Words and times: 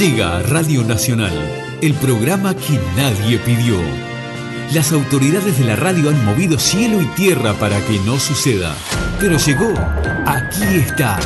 Llega 0.00 0.38
a 0.38 0.42
Radio 0.42 0.82
Nacional, 0.82 1.34
el 1.82 1.92
programa 1.92 2.54
que 2.54 2.80
nadie 2.96 3.36
pidió. 3.36 3.76
Las 4.72 4.92
autoridades 4.92 5.58
de 5.58 5.64
la 5.66 5.76
radio 5.76 6.08
han 6.08 6.24
movido 6.24 6.58
cielo 6.58 7.02
y 7.02 7.06
tierra 7.08 7.52
para 7.52 7.78
que 7.84 7.98
no 7.98 8.18
suceda. 8.18 8.74
Pero 9.20 9.36
llegó, 9.36 9.74
aquí 10.24 10.64
está, 10.76 11.18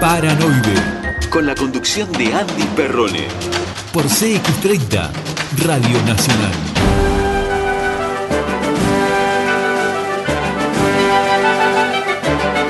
Paranoide, 0.00 1.18
con 1.28 1.44
la 1.44 1.54
conducción 1.54 2.10
de 2.12 2.32
Andy 2.32 2.62
Perrone, 2.74 3.28
por 3.92 4.04
CX30, 4.06 5.10
Radio 5.66 6.02
Nacional. 6.06 6.52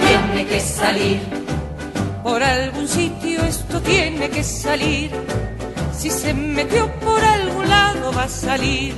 Tiene 0.09 0.45
que 0.49 0.59
salir, 0.59 1.21
por 2.25 2.43
algún 2.43 2.89
sitio 2.89 3.36
tiene 3.87 4.29
que 4.29 4.43
salir. 4.43 5.11
Si 5.97 6.11
se 6.11 6.35
metió 6.35 6.91
por 7.01 7.23
algún 7.23 7.69
lado 7.69 8.13
va 8.13 8.25
a 8.25 8.29
salir. 8.29 8.95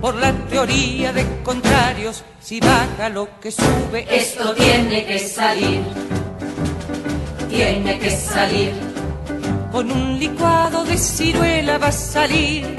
Por 0.00 0.14
la 0.14 0.32
teoría 0.48 1.12
de 1.12 1.24
contrarios, 1.42 2.24
si 2.40 2.60
baja 2.60 3.08
lo 3.08 3.28
que 3.40 3.50
sube, 3.50 4.06
esto 4.10 4.54
tiene 4.54 5.04
que 5.04 5.18
salir. 5.18 5.82
Tiene 7.48 7.98
que 7.98 8.10
salir. 8.10 8.72
Con 9.72 9.90
un 9.90 10.18
licuado 10.18 10.84
de 10.84 10.96
ciruela 10.96 11.78
va 11.78 11.88
a 11.88 11.92
salir. 11.92 12.76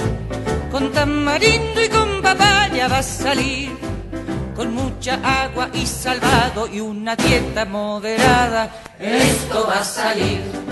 Con 0.72 0.92
tamarindo 0.92 1.84
y 1.84 1.90
con 1.90 2.22
papaya 2.22 2.88
va 2.88 3.00
a 3.00 3.04
salir. 3.04 3.72
Con 4.56 4.74
mucha 4.74 5.20
agua 5.44 5.70
y 5.74 5.86
salvado 5.86 6.68
y 6.68 6.82
una 6.82 7.16
dieta 7.16 7.64
moderada, 7.66 8.70
esto 9.00 9.68
va 9.68 9.80
a 9.80 9.84
salir. 9.86 10.69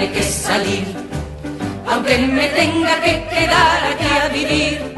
Tiene 0.00 0.14
que 0.14 0.22
salir, 0.22 0.86
aunque 1.86 2.16
me 2.16 2.48
tenga 2.48 3.02
que 3.02 3.22
quedar 3.28 3.84
aquí 3.84 4.06
a 4.06 4.28
vivir, 4.28 4.94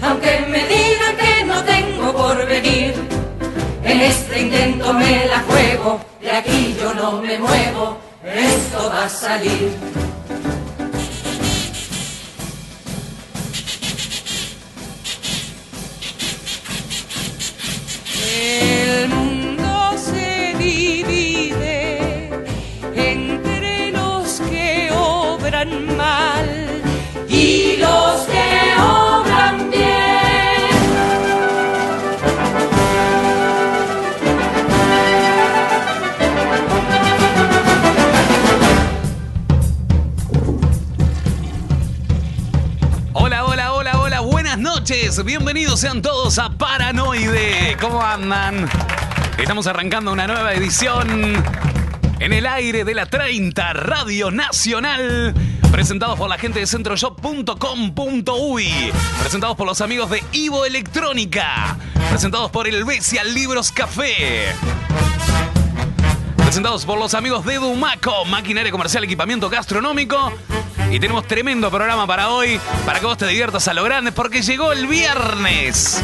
aunque 0.00 0.46
me 0.48 0.66
digan 0.68 1.16
que 1.18 1.44
no 1.44 1.62
tengo 1.64 2.14
por 2.14 2.46
venir. 2.46 2.94
En 3.84 4.00
este 4.00 4.40
intento 4.40 4.94
me 4.94 5.26
la 5.26 5.40
juego, 5.40 6.00
de 6.22 6.30
aquí 6.30 6.74
yo 6.80 6.94
no 6.94 7.20
me 7.20 7.38
muevo, 7.38 7.98
esto 8.24 8.88
va 8.88 9.04
a 9.04 9.08
salir. 9.10 9.70
El 18.34 19.08
mundo 19.10 19.92
se 19.98 20.54
divide 20.58 21.81
y 27.28 27.76
los 27.76 28.22
que 28.22 28.74
obran 28.80 29.70
bien. 29.70 29.82
Hola, 43.12 43.44
hola, 43.44 43.72
hola, 43.72 44.00
hola, 44.00 44.20
buenas 44.20 44.58
noches. 44.58 45.24
Bienvenidos 45.24 45.78
sean 45.78 46.02
todos 46.02 46.40
a 46.40 46.50
Paranoide. 46.50 47.76
¿Cómo 47.80 48.02
andan? 48.02 48.68
Estamos 49.38 49.68
arrancando 49.68 50.12
una 50.12 50.26
nueva 50.26 50.54
edición 50.54 51.40
en 52.18 52.32
el 52.32 52.46
aire 52.46 52.84
de 52.84 52.94
la 52.94 53.06
30 53.06 53.72
Radio 53.74 54.32
Nacional. 54.32 55.51
Presentados 55.72 56.18
por 56.18 56.28
la 56.28 56.36
gente 56.36 56.60
de 56.60 56.66
centroshop.com.uy. 56.66 58.92
Presentados 59.20 59.56
por 59.56 59.66
los 59.66 59.80
amigos 59.80 60.10
de 60.10 60.22
Ivo 60.32 60.66
Electrónica. 60.66 61.78
Presentados 62.10 62.50
por 62.50 62.68
el 62.68 62.84
Bestial 62.84 63.32
Libros 63.32 63.72
Café. 63.72 64.54
Presentados 66.36 66.84
por 66.84 66.98
los 66.98 67.14
amigos 67.14 67.46
de 67.46 67.54
Dumaco, 67.54 68.26
maquinaria 68.26 68.70
comercial, 68.70 69.04
equipamiento 69.04 69.48
gastronómico. 69.48 70.30
Y 70.90 71.00
tenemos 71.00 71.26
tremendo 71.26 71.70
programa 71.70 72.06
para 72.06 72.28
hoy, 72.28 72.60
para 72.84 73.00
que 73.00 73.06
vos 73.06 73.16
te 73.16 73.26
diviertas 73.26 73.66
a 73.66 73.72
lo 73.72 73.82
grande, 73.82 74.12
porque 74.12 74.42
llegó 74.42 74.72
el 74.72 74.86
viernes. 74.86 76.02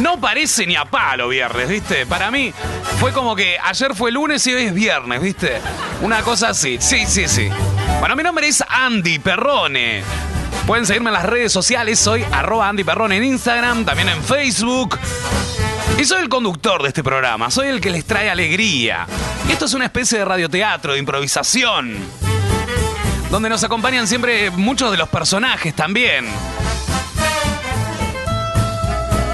No 0.00 0.18
parece 0.18 0.66
ni 0.66 0.76
a 0.76 0.86
palo 0.86 1.28
viernes, 1.28 1.68
¿viste? 1.68 2.06
Para 2.06 2.30
mí 2.30 2.54
fue 2.98 3.12
como 3.12 3.36
que 3.36 3.58
ayer 3.62 3.94
fue 3.94 4.10
lunes 4.10 4.46
y 4.46 4.54
hoy 4.54 4.62
es 4.62 4.74
viernes, 4.74 5.20
¿viste? 5.20 5.60
Una 6.00 6.22
cosa 6.22 6.48
así. 6.48 6.78
Sí, 6.80 7.04
sí, 7.06 7.28
sí. 7.28 7.50
Bueno, 7.98 8.16
mi 8.16 8.22
nombre 8.22 8.48
es 8.48 8.64
Andy 8.66 9.18
Perrone. 9.18 10.02
Pueden 10.66 10.86
seguirme 10.86 11.10
en 11.10 11.14
las 11.14 11.26
redes 11.26 11.52
sociales, 11.52 11.98
soy 11.98 12.24
arroba 12.32 12.68
Andy 12.68 12.82
Perrone 12.82 13.18
en 13.18 13.24
Instagram, 13.24 13.84
también 13.84 14.08
en 14.08 14.22
Facebook. 14.22 14.98
Y 15.98 16.04
soy 16.06 16.22
el 16.22 16.30
conductor 16.30 16.82
de 16.82 16.88
este 16.88 17.04
programa, 17.04 17.50
soy 17.50 17.68
el 17.68 17.80
que 17.82 17.90
les 17.90 18.06
trae 18.06 18.30
alegría. 18.30 19.06
Y 19.48 19.52
esto 19.52 19.66
es 19.66 19.74
una 19.74 19.84
especie 19.84 20.18
de 20.18 20.24
radioteatro, 20.24 20.94
de 20.94 20.98
improvisación, 20.98 21.94
donde 23.30 23.50
nos 23.50 23.62
acompañan 23.64 24.08
siempre 24.08 24.50
muchos 24.50 24.90
de 24.90 24.96
los 24.96 25.10
personajes 25.10 25.74
también. 25.74 26.26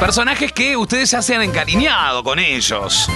Personajes 0.01 0.53
que 0.53 0.77
ustedes 0.77 1.11
ya 1.11 1.23
se 1.23 1.35
han 1.35 1.43
encariñado 1.43 2.23
con 2.23 2.39
ellos. 2.39 3.09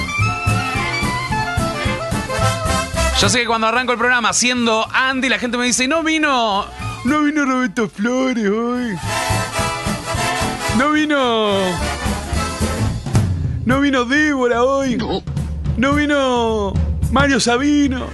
Yo 3.21 3.29
sé 3.29 3.41
que 3.41 3.47
cuando 3.47 3.67
arranco 3.67 3.93
el 3.93 3.99
programa 3.99 4.33
siendo 4.33 4.89
Andy, 4.91 5.29
la 5.29 5.39
gente 5.39 5.59
me 5.59 5.67
dice, 5.67 5.87
no 5.87 6.03
vino, 6.03 6.65
no 7.05 7.23
vino 7.23 7.45
Roberto 7.45 7.89
Flores 7.89 8.49
hoy. 8.49 8.99
No 10.79 10.93
vino... 10.93 11.53
No 13.67 13.81
vino 13.81 14.05
Débora 14.07 14.65
hoy. 14.65 14.97
No 15.77 15.93
vino 15.95 16.73
Mario 17.13 17.39
Sabino. 17.41 18.07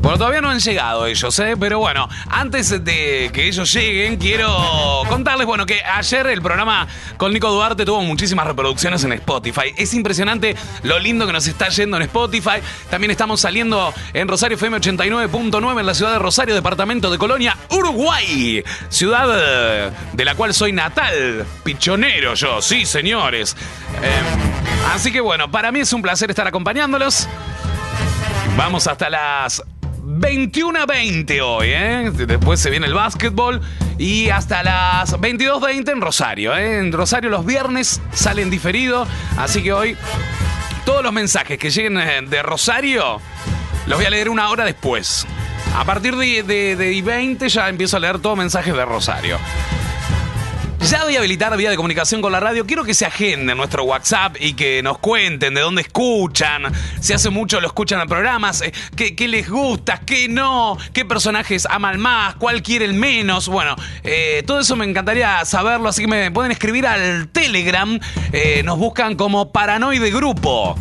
Bueno, 0.00 0.16
todavía 0.16 0.40
no 0.40 0.48
han 0.48 0.60
llegado 0.60 1.06
ellos, 1.06 1.38
¿eh? 1.40 1.56
Pero 1.58 1.80
bueno, 1.80 2.08
antes 2.30 2.70
de 2.84 3.30
que 3.32 3.48
ellos 3.48 3.72
lleguen, 3.72 4.16
quiero 4.16 5.02
contarles, 5.08 5.44
bueno, 5.46 5.66
que 5.66 5.82
ayer 5.82 6.28
el 6.28 6.40
programa 6.40 6.86
con 7.16 7.32
Nico 7.32 7.50
Duarte 7.50 7.84
tuvo 7.84 8.00
muchísimas 8.02 8.46
reproducciones 8.46 9.02
en 9.02 9.12
Spotify. 9.14 9.74
Es 9.76 9.94
impresionante 9.94 10.54
lo 10.84 11.00
lindo 11.00 11.26
que 11.26 11.32
nos 11.32 11.46
está 11.48 11.68
yendo 11.68 11.96
en 11.96 12.04
Spotify. 12.04 12.60
También 12.90 13.10
estamos 13.10 13.40
saliendo 13.40 13.92
en 14.12 14.28
Rosario 14.28 14.54
FM 14.56 14.78
89.9 14.78 15.80
en 15.80 15.86
la 15.86 15.94
ciudad 15.94 16.12
de 16.12 16.18
Rosario, 16.20 16.54
departamento 16.54 17.10
de 17.10 17.18
Colonia, 17.18 17.56
Uruguay. 17.70 18.62
Ciudad 18.88 19.28
eh, 19.30 19.90
de 20.12 20.24
la 20.24 20.36
cual 20.36 20.54
soy 20.54 20.72
natal. 20.72 21.44
Pichonero 21.64 22.34
yo, 22.34 22.62
sí, 22.62 22.86
señores. 22.86 23.56
Eh, 24.00 24.20
así 24.94 25.10
que 25.10 25.20
bueno, 25.20 25.50
para 25.50 25.72
mí 25.72 25.80
es 25.80 25.92
un 25.92 26.02
placer 26.02 26.30
estar 26.30 26.46
acompañándolos. 26.46 27.28
Vamos 28.56 28.86
hasta 28.86 29.10
las 29.10 29.62
21 30.10 30.80
a 30.80 30.86
20 30.86 31.42
hoy, 31.42 31.68
¿eh? 31.70 32.10
Después 32.14 32.58
se 32.58 32.70
viene 32.70 32.86
el 32.86 32.94
básquetbol 32.94 33.60
y 33.98 34.30
hasta 34.30 34.62
las 34.62 35.12
22.20 35.12 35.92
en 35.92 36.00
Rosario, 36.00 36.56
¿eh? 36.56 36.78
En 36.78 36.92
Rosario 36.92 37.28
los 37.28 37.44
viernes 37.44 38.00
salen 38.14 38.48
diferido, 38.48 39.06
así 39.36 39.62
que 39.62 39.72
hoy 39.74 39.96
todos 40.86 41.02
los 41.02 41.12
mensajes 41.12 41.58
que 41.58 41.68
lleguen 41.68 41.98
eh, 41.98 42.22
de 42.22 42.42
Rosario 42.42 43.20
los 43.86 43.98
voy 43.98 44.06
a 44.06 44.10
leer 44.10 44.30
una 44.30 44.48
hora 44.48 44.64
después. 44.64 45.26
A 45.76 45.84
partir 45.84 46.16
de, 46.16 46.42
de, 46.42 46.74
de 46.74 47.02
20 47.02 47.46
ya 47.50 47.68
empiezo 47.68 47.98
a 47.98 48.00
leer 48.00 48.18
todos 48.18 48.38
mensajes 48.38 48.74
de 48.74 48.84
Rosario. 48.86 49.38
Ya 50.80 51.04
voy 51.04 51.16
a 51.16 51.18
habilitar 51.18 51.54
vía 51.56 51.70
de 51.70 51.76
comunicación 51.76 52.22
con 52.22 52.32
la 52.32 52.40
radio. 52.40 52.64
Quiero 52.64 52.84
que 52.84 52.94
se 52.94 53.04
agenden 53.04 53.56
nuestro 53.56 53.84
WhatsApp 53.84 54.36
y 54.40 54.54
que 54.54 54.82
nos 54.82 54.98
cuenten 54.98 55.52
de 55.54 55.60
dónde 55.60 55.82
escuchan. 55.82 56.62
Si 57.00 57.12
hace 57.12 57.30
mucho 57.30 57.60
lo 57.60 57.66
escuchan 57.66 58.00
en 58.00 58.08
programas, 58.08 58.62
eh, 58.62 58.72
qué, 58.96 59.14
qué 59.14 59.28
les 59.28 59.50
gusta, 59.50 60.00
qué 60.06 60.28
no, 60.28 60.78
qué 60.92 61.04
personajes 61.04 61.66
aman 61.68 62.00
más, 62.00 62.36
cuál 62.36 62.62
quieren 62.62 62.98
menos. 62.98 63.48
Bueno, 63.48 63.76
eh, 64.02 64.42
todo 64.46 64.60
eso 64.60 64.76
me 64.76 64.86
encantaría 64.86 65.44
saberlo, 65.44 65.88
así 65.88 66.02
que 66.02 66.08
me 66.08 66.30
pueden 66.30 66.52
escribir 66.52 66.86
al 66.86 67.28
Telegram. 67.28 67.98
Eh, 68.32 68.62
nos 68.64 68.78
buscan 68.78 69.14
como 69.16 69.52
Paranoide 69.52 70.10
Grupo. 70.10 70.74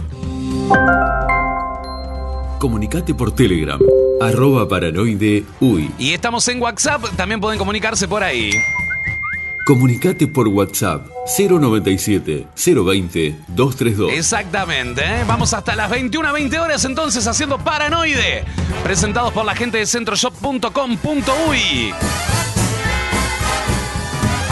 Comunicate 2.60 3.14
por 3.14 3.36
Telegram, 3.36 3.80
arroba 4.22 4.68
paranoide 4.68 5.44
uy. 5.60 5.92
Y 6.00 6.14
estamos 6.14 6.48
en 6.48 6.62
WhatsApp, 6.62 7.04
también 7.16 7.40
pueden 7.40 7.60
comunicarse 7.60 8.08
por 8.08 8.24
ahí. 8.24 8.52
Comunicate 9.68 10.28
por 10.28 10.48
WhatsApp 10.48 11.08
097 11.38 12.48
020 12.56 13.36
232. 13.50 14.14
Exactamente, 14.14 15.04
¿eh? 15.04 15.26
vamos 15.28 15.54
hasta 15.54 15.76
las 15.76 15.90
21 15.90 16.26
a 16.26 16.32
20 16.32 16.58
horas 16.58 16.86
entonces 16.86 17.28
haciendo 17.28 17.58
Paranoide, 17.58 18.46
presentados 18.82 19.34
por 19.34 19.44
la 19.44 19.56
gente 19.56 19.80
de 19.80 19.86
centroshop.com.uy. 19.86 21.94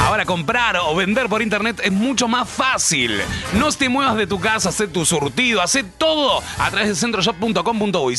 Ahora 0.06 0.26
comprar 0.26 0.78
o 0.78 0.94
vender 0.94 1.30
por 1.30 1.42
internet 1.42 1.82
es 1.84 1.92
mucho 1.92 2.28
más 2.28 2.48
fácil. 2.48 3.20
No 3.58 3.72
te 3.72 3.90
muevas 3.90 4.16
de 4.18 4.28
tu 4.28 4.40
casa, 4.40 4.70
haz 4.70 4.84
tu 4.92 5.06
surtido, 5.06 5.62
haz 5.62 5.78
todo 5.98 6.44
a 6.60 6.70
través 6.70 6.90
de 6.90 6.96
centroshop.com.uy. 6.96 8.16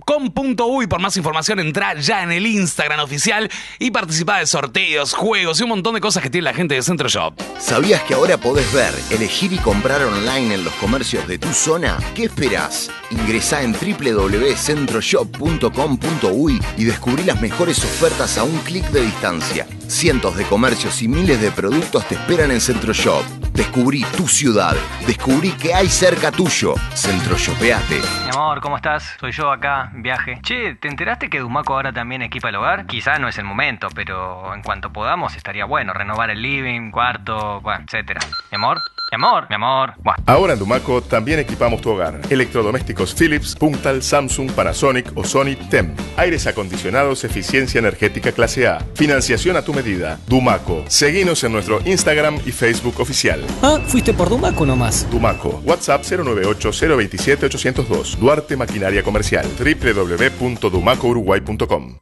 Centroshop.com.uy. 0.00 0.86
Por 0.86 1.00
más 1.00 1.16
información, 1.16 1.58
entra 1.60 1.94
ya 1.94 2.22
en 2.22 2.32
el 2.32 2.46
Instagram 2.46 3.00
oficial 3.00 3.50
y 3.78 3.90
participa 3.90 4.38
de 4.38 4.46
sorteos, 4.46 5.12
juegos 5.14 5.60
y 5.60 5.64
un 5.64 5.70
montón 5.70 5.94
de 5.94 6.00
cosas 6.00 6.22
que 6.22 6.28
tiene 6.30 6.44
la 6.44 6.54
gente 6.54 6.74
de 6.74 6.82
Centroshop. 6.82 7.34
¿Sabías 7.58 8.00
que 8.02 8.14
ahora 8.14 8.38
podés 8.38 8.72
ver, 8.72 8.94
elegir 9.10 9.52
y 9.52 9.58
comprar 9.58 10.02
online 10.02 10.54
en 10.54 10.64
los 10.64 10.72
comercios 10.74 11.26
de 11.28 11.38
tu 11.38 11.52
zona? 11.52 11.98
¿Qué 12.14 12.24
esperás? 12.24 12.90
Ingresá 13.10 13.62
en 13.62 13.72
www.centroshop.com.uy 13.72 16.60
y 16.76 16.84
descubrí 16.84 17.22
las 17.24 17.40
mejores 17.40 17.78
ofertas 17.78 18.36
a 18.38 18.44
un 18.44 18.56
clic 18.58 18.84
de 18.90 19.00
distancia. 19.02 19.66
Cientos 19.88 20.36
de 20.36 20.44
comercios 20.44 21.02
y 21.02 21.08
miles 21.08 21.40
de 21.40 21.50
productos 21.50 22.06
te 22.06 22.14
esperan 22.14 22.52
en 22.52 22.60
Centroshop. 22.60 23.24
Descubrí 23.52 24.04
tu 24.16 24.28
ciudad. 24.28 24.76
Descubrí 25.06 25.50
que 25.52 25.74
hay 25.74 25.88
cerca 25.88 26.30
tuyo. 26.30 26.74
Centroshopeate. 26.94 28.00
Mi 28.24 28.30
amor, 28.30 28.60
¿cómo 28.60 28.76
estás? 28.76 29.16
Soy 29.18 29.32
yo 29.32 29.50
acá, 29.50 29.89
viaje. 29.94 30.38
Che, 30.42 30.74
¿te 30.74 30.88
enteraste 30.88 31.28
que 31.28 31.40
Dumaco 31.40 31.74
ahora 31.74 31.92
también 31.92 32.22
equipa 32.22 32.48
el 32.48 32.56
hogar? 32.56 32.86
Quizá 32.86 33.18
no 33.18 33.28
es 33.28 33.38
el 33.38 33.44
momento, 33.44 33.88
pero 33.94 34.54
en 34.54 34.62
cuanto 34.62 34.92
podamos 34.92 35.36
estaría 35.36 35.64
bueno 35.64 35.92
renovar 35.92 36.30
el 36.30 36.42
living, 36.42 36.90
cuarto, 36.90 37.60
bueno, 37.60 37.84
etcétera. 37.84 38.20
Mi. 38.50 38.99
Mi 39.10 39.16
amor, 39.16 39.46
mi 39.48 39.56
amor. 39.56 39.94
Ahora 40.24 40.52
en 40.52 40.60
Dumaco 40.60 41.02
también 41.02 41.40
equipamos 41.40 41.80
tu 41.80 41.90
hogar. 41.90 42.20
Electrodomésticos 42.30 43.12
Philips, 43.12 43.56
Puntal, 43.56 44.04
Samsung, 44.04 44.52
Panasonic 44.52 45.10
o 45.16 45.24
Sony 45.24 45.56
TEM. 45.68 45.96
Aires 46.16 46.46
acondicionados, 46.46 47.24
eficiencia 47.24 47.80
energética 47.80 48.30
clase 48.30 48.68
A. 48.68 48.78
Financiación 48.94 49.56
a 49.56 49.62
tu 49.62 49.74
medida. 49.74 50.20
Dumaco. 50.28 50.84
Seguinos 50.86 51.42
en 51.42 51.50
nuestro 51.52 51.80
Instagram 51.84 52.38
y 52.46 52.52
Facebook 52.52 53.00
oficial. 53.00 53.44
Ah, 53.62 53.80
fuiste 53.84 54.14
por 54.14 54.28
Dumaco 54.28 54.64
nomás. 54.64 55.10
Dumaco. 55.10 55.60
WhatsApp 55.64 56.02
098-027-802. 56.04 58.14
Duarte 58.16 58.56
Maquinaria 58.56 59.02
Comercial. 59.02 59.44
www.dumacouruguay.com. 59.58 61.98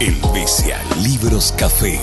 Elvesia 0.00 0.80
Libros 1.02 1.52
Café. 1.58 2.00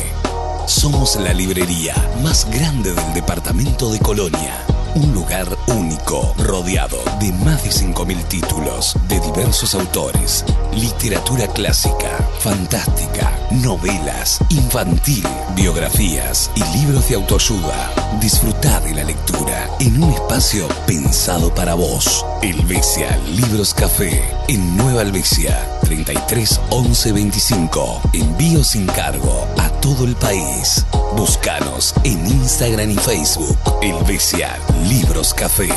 Somos 0.70 1.16
la 1.16 1.34
librería 1.34 1.96
más 2.22 2.48
grande 2.52 2.94
del 2.94 3.14
departamento 3.16 3.92
de 3.92 3.98
Colonia. 3.98 4.64
Un 4.94 5.12
lugar 5.14 5.48
único, 5.66 6.36
rodeado 6.38 7.00
de 7.20 7.32
más 7.44 7.64
de 7.64 7.72
5.000 7.72 8.28
títulos 8.28 8.96
de 9.08 9.20
diversos 9.20 9.74
autores. 9.74 10.46
Literatura 10.72 11.48
clásica, 11.48 12.24
fantástica, 12.38 13.36
novelas, 13.50 14.42
infantil, 14.52 15.24
biografías 15.56 16.52
y 16.54 16.78
libros 16.78 17.10
de 17.10 17.16
autoayuda. 17.16 17.92
Disfruta 18.22 18.80
de 18.82 18.94
la 18.94 19.04
lectura 19.04 19.68
en 19.80 20.04
un 20.04 20.14
espacio 20.14 20.68
pensado 20.86 21.52
para 21.54 21.74
vos. 21.74 22.24
Helvecia 22.44 23.18
Libros 23.36 23.74
Café 23.74 24.24
en 24.48 24.78
Nueva 24.78 25.02
Helvecia, 25.02 25.68
33 25.90 26.62
11 26.70 27.14
25. 27.14 28.02
Envío 28.14 28.64
sin 28.64 28.86
cargo 28.86 29.48
a 29.58 29.70
todo 29.82 30.06
el 30.06 30.16
país. 30.16 30.86
Búscanos 31.18 31.96
en 32.04 32.28
Instagram 32.28 32.92
y 32.92 32.96
Facebook. 32.96 33.58
Helvecia 33.82 34.56
Libros 34.88 35.34
Café. 35.34 35.68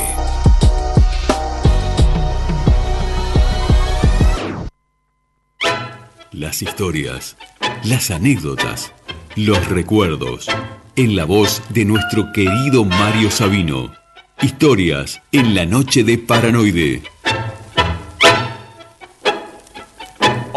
Las 6.31 6.61
historias, 6.61 7.39
las 7.83 8.11
anécdotas, 8.11 8.93
los 9.35 9.67
recuerdos, 9.71 10.47
en 10.95 11.17
la 11.17 11.25
voz 11.25 11.63
de 11.71 11.87
nuestro 11.87 12.33
querido 12.33 12.85
Mario 12.85 13.31
Sabino. 13.31 13.95
Historias 14.43 15.23
en 15.33 15.55
la 15.55 15.65
noche 15.65 16.05
de 16.05 16.19
Paranoide. 16.19 17.03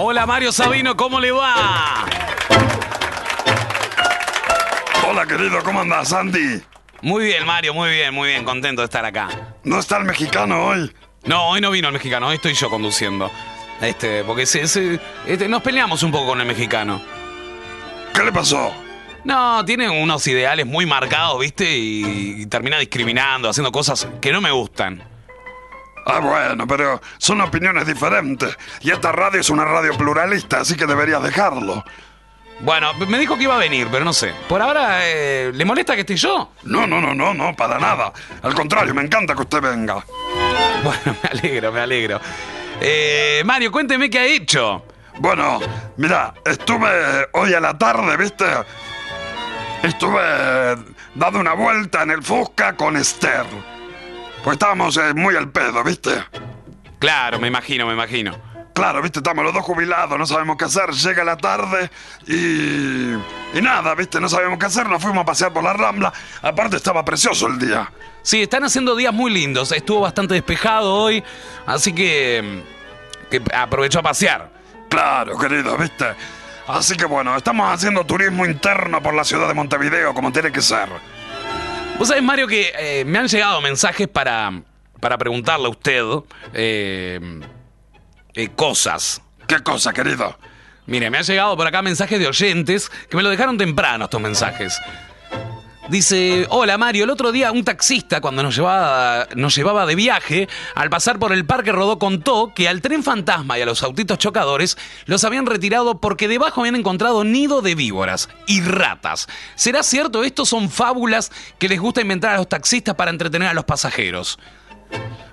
Hola 0.07 0.27
Mario 0.27 0.51
Sabino, 0.51 0.95
¿cómo 0.95 1.19
le 1.19 1.31
va? 1.31 2.05
Hola 5.09 5.25
querido, 5.25 5.63
¿cómo 5.63 5.81
andas, 5.81 6.13
Andy? 6.13 6.61
Muy 7.01 7.25
bien, 7.25 7.43
Mario, 7.43 7.73
muy 7.73 7.89
bien, 7.89 8.13
muy 8.13 8.29
bien, 8.29 8.43
contento 8.43 8.83
de 8.83 8.85
estar 8.85 9.03
acá. 9.03 9.29
¿No 9.63 9.79
está 9.79 9.97
el 9.97 10.03
mexicano 10.03 10.63
hoy? 10.67 10.93
No, 11.23 11.47
hoy 11.49 11.59
no 11.59 11.71
vino 11.71 11.87
el 11.87 11.93
mexicano, 11.95 12.27
hoy 12.27 12.35
estoy 12.35 12.53
yo 12.53 12.69
conduciendo. 12.69 13.31
Este, 13.81 14.23
porque 14.25 14.45
se, 14.45 14.67
se- 14.67 14.99
este, 15.25 15.47
nos 15.47 15.63
peleamos 15.63 16.03
un 16.03 16.11
poco 16.11 16.27
con 16.27 16.39
el 16.39 16.45
mexicano. 16.45 17.01
¿Qué 18.13 18.21
le 18.23 18.31
pasó? 18.31 18.71
No, 19.23 19.65
tiene 19.65 19.89
unos 19.89 20.27
ideales 20.27 20.67
muy 20.67 20.85
marcados, 20.85 21.39
¿viste? 21.39 21.75
Y, 21.75 22.43
y 22.43 22.45
termina 22.45 22.77
discriminando, 22.77 23.49
haciendo 23.49 23.71
cosas 23.71 24.07
que 24.21 24.31
no 24.31 24.39
me 24.39 24.51
gustan. 24.51 25.14
Ah, 26.05 26.19
bueno, 26.19 26.67
pero 26.67 27.01
son 27.17 27.41
opiniones 27.41 27.87
diferentes. 27.87 28.55
Y 28.81 28.91
esta 28.91 29.11
radio 29.11 29.41
es 29.41 29.49
una 29.49 29.65
radio 29.65 29.97
pluralista, 29.97 30.59
así 30.59 30.75
que 30.75 30.85
deberías 30.85 31.21
dejarlo. 31.23 31.83
Bueno, 32.61 32.93
me 32.93 33.19
dijo 33.19 33.35
que 33.35 33.43
iba 33.43 33.55
a 33.55 33.59
venir, 33.59 33.87
pero 33.91 34.05
no 34.05 34.13
sé. 34.13 34.33
Por 34.47 34.61
ahora, 34.61 34.99
eh, 35.01 35.51
¿le 35.53 35.65
molesta 35.65 35.95
que 35.95 36.01
esté 36.01 36.15
yo? 36.15 36.51
No, 36.63 36.87
no, 36.87 37.01
no, 37.01 37.13
no, 37.13 37.33
no, 37.33 37.55
para 37.55 37.79
nada. 37.79 38.13
Al 38.43 38.53
contrario, 38.53 38.93
me 38.93 39.01
encanta 39.01 39.35
que 39.35 39.41
usted 39.41 39.61
venga. 39.61 40.05
Bueno, 40.83 41.17
me 41.23 41.29
alegro, 41.29 41.71
me 41.71 41.79
alegro. 41.81 42.21
Eh, 42.79 43.41
Mario, 43.45 43.71
cuénteme 43.71 44.09
qué 44.09 44.19
ha 44.19 44.25
hecho. 44.25 44.85
Bueno, 45.17 45.59
mira, 45.97 46.33
estuve 46.45 47.27
hoy 47.33 47.53
a 47.53 47.59
la 47.59 47.77
tarde, 47.77 48.15
¿viste? 48.17 48.45
Estuve 49.81 50.21
dando 51.15 51.39
una 51.39 51.53
vuelta 51.53 52.03
en 52.03 52.11
el 52.11 52.23
Fusca 52.23 52.73
con 52.75 52.97
Esther. 52.97 53.45
Pues 54.45 54.57
estábamos 54.57 54.95
eh, 54.97 55.11
muy 55.15 55.35
al 55.35 55.49
pedo, 55.49 55.83
¿viste? 55.83 56.23
Claro, 56.99 57.39
me 57.39 57.47
imagino, 57.47 57.87
me 57.87 57.93
imagino. 57.93 58.37
Claro, 58.75 59.01
viste, 59.01 59.17
estamos 59.17 59.43
los 59.43 59.51
dos 59.51 59.63
jubilados, 59.63 60.19
no 60.19 60.27
sabemos 60.27 60.55
qué 60.55 60.65
hacer. 60.65 60.91
Llega 60.91 61.23
la 61.23 61.35
tarde 61.35 61.89
y. 62.27 63.57
Y 63.57 63.61
nada, 63.63 63.95
viste, 63.95 64.21
no 64.21 64.29
sabemos 64.29 64.59
qué 64.59 64.67
hacer. 64.67 64.87
Nos 64.87 65.01
fuimos 65.01 65.23
a 65.23 65.25
pasear 65.25 65.51
por 65.51 65.63
la 65.63 65.73
rambla. 65.73 66.13
Aparte, 66.43 66.75
estaba 66.75 67.03
precioso 67.03 67.47
el 67.47 67.57
día. 67.57 67.91
Sí, 68.21 68.43
están 68.43 68.63
haciendo 68.63 68.95
días 68.95 69.11
muy 69.11 69.33
lindos. 69.33 69.71
Estuvo 69.71 70.01
bastante 70.01 70.35
despejado 70.35 70.93
hoy, 70.93 71.23
así 71.65 71.91
que, 71.91 72.61
que 73.31 73.41
aprovechó 73.51 73.97
a 73.97 74.03
pasear. 74.03 74.51
Claro, 74.89 75.39
querido, 75.39 75.75
viste. 75.75 76.05
Así 76.67 76.95
que 76.95 77.05
bueno, 77.05 77.35
estamos 77.35 77.73
haciendo 77.73 78.05
turismo 78.05 78.45
interno 78.45 79.01
por 79.01 79.15
la 79.15 79.23
ciudad 79.23 79.47
de 79.47 79.55
Montevideo, 79.55 80.13
como 80.13 80.31
tiene 80.31 80.51
que 80.51 80.61
ser. 80.61 80.87
Vos 81.97 82.09
sabés, 82.09 82.23
Mario, 82.23 82.47
que 82.47 82.73
eh, 82.77 83.05
me 83.05 83.19
han 83.19 83.27
llegado 83.27 83.61
mensajes 83.61 84.07
para, 84.07 84.51
para 84.99 85.17
preguntarle 85.17 85.67
a 85.67 85.69
usted 85.69 86.03
eh, 86.53 87.19
eh, 88.33 88.49
cosas. 88.55 89.21
¿Qué 89.47 89.59
cosa, 89.59 89.93
querido? 89.93 90.37
Mire, 90.87 91.09
me 91.09 91.17
han 91.17 91.23
llegado 91.23 91.55
por 91.55 91.65
acá 91.65 91.81
mensajes 91.81 92.19
de 92.19 92.27
oyentes 92.27 92.89
que 93.09 93.15
me 93.15 93.23
lo 93.23 93.29
dejaron 93.29 93.57
temprano 93.57 94.05
estos 94.05 94.19
mensajes. 94.19 94.79
Dice, 95.89 96.47
hola 96.49 96.79
Mario, 96.79 97.03
el 97.03 97.11
otro 97.11 97.31
día 97.31 97.51
un 97.51 97.63
taxista 97.63 98.19
cuando 98.19 98.41
nos 98.41 98.55
llevaba, 98.55 99.27
nos 99.35 99.55
llevaba 99.55 99.85
de 99.85 99.93
viaje, 99.93 100.49
al 100.73 100.89
pasar 100.89 101.19
por 101.19 101.31
el 101.31 101.45
Parque 101.45 101.71
Rodó 101.71 101.99
contó 101.99 102.53
que 102.55 102.67
al 102.67 102.81
tren 102.81 103.03
fantasma 103.03 103.59
y 103.59 103.61
a 103.61 103.67
los 103.67 103.83
autitos 103.83 104.17
chocadores 104.17 104.77
los 105.05 105.23
habían 105.23 105.45
retirado 105.45 106.01
porque 106.01 106.27
debajo 106.27 106.61
habían 106.61 106.75
encontrado 106.75 107.23
nido 107.23 107.61
de 107.61 107.75
víboras 107.75 108.29
y 108.47 108.61
ratas. 108.61 109.27
¿Será 109.53 109.83
cierto? 109.83 110.23
Estos 110.23 110.49
son 110.49 110.71
fábulas 110.71 111.31
que 111.59 111.69
les 111.69 111.79
gusta 111.79 112.01
inventar 112.01 112.33
a 112.33 112.37
los 112.37 112.49
taxistas 112.49 112.95
para 112.95 113.11
entretener 113.11 113.49
a 113.49 113.53
los 113.53 113.65
pasajeros. 113.65 114.39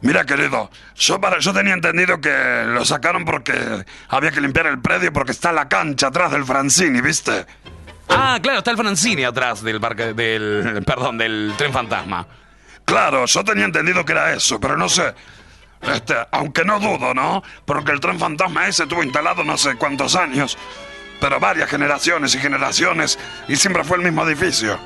Mira, 0.03 0.27
querido, 0.27 0.71
yo, 0.97 1.19
para, 1.19 1.39
yo 1.39 1.55
tenía 1.55 1.73
entendido 1.73 2.21
que 2.21 2.65
lo 2.67 2.85
sacaron 2.85 3.25
porque 3.25 3.55
había 4.09 4.33
que 4.33 4.41
limpiar 4.41 4.67
el 4.67 4.81
predio 4.81 5.13
porque 5.13 5.33
está 5.33 5.51
la 5.53 5.69
cancha 5.69 6.09
atrás 6.09 6.33
del 6.33 6.45
Francini, 6.45 7.01
¿viste? 7.01 7.47
Ah, 8.15 8.39
claro, 8.43 8.59
está 8.59 8.71
el 8.71 8.77
Francini 8.77 9.25
atrás 9.25 9.63
del 9.63 9.81
parque, 9.81 10.13
del, 10.13 10.83
perdón, 10.87 11.19
del 11.19 11.55
tren 11.57 11.73
fantasma. 11.73 12.27
Claro, 12.85 13.27
yo 13.27 13.45
tenía 13.45 13.65
entendido 13.65 14.05
que 14.05 14.13
era 14.13 14.33
eso, 14.33 14.61
pero 14.61 14.77
no 14.77 14.89
sé. 14.89 15.15
Este, 15.81 16.15
aunque 16.31 16.65
no 16.65 16.79
dudo, 16.79 17.15
¿no? 17.15 17.43
Porque 17.65 17.93
el 17.93 18.01
tren 18.01 18.19
fantasma 18.19 18.69
ese 18.69 18.85
estuvo 18.85 19.03
instalado 19.03 19.43
no 19.45 19.57
sé 19.57 19.77
cuántos 19.77 20.15
años. 20.15 20.57
Pero 21.21 21.39
varias 21.41 21.71
generaciones 21.71 22.35
y 22.35 22.39
generaciones, 22.39 23.19
y 23.49 23.57
siempre 23.57 23.85
fue 23.85 23.97
el 23.97 24.03
mismo 24.03 24.25
edificio. 24.27 24.79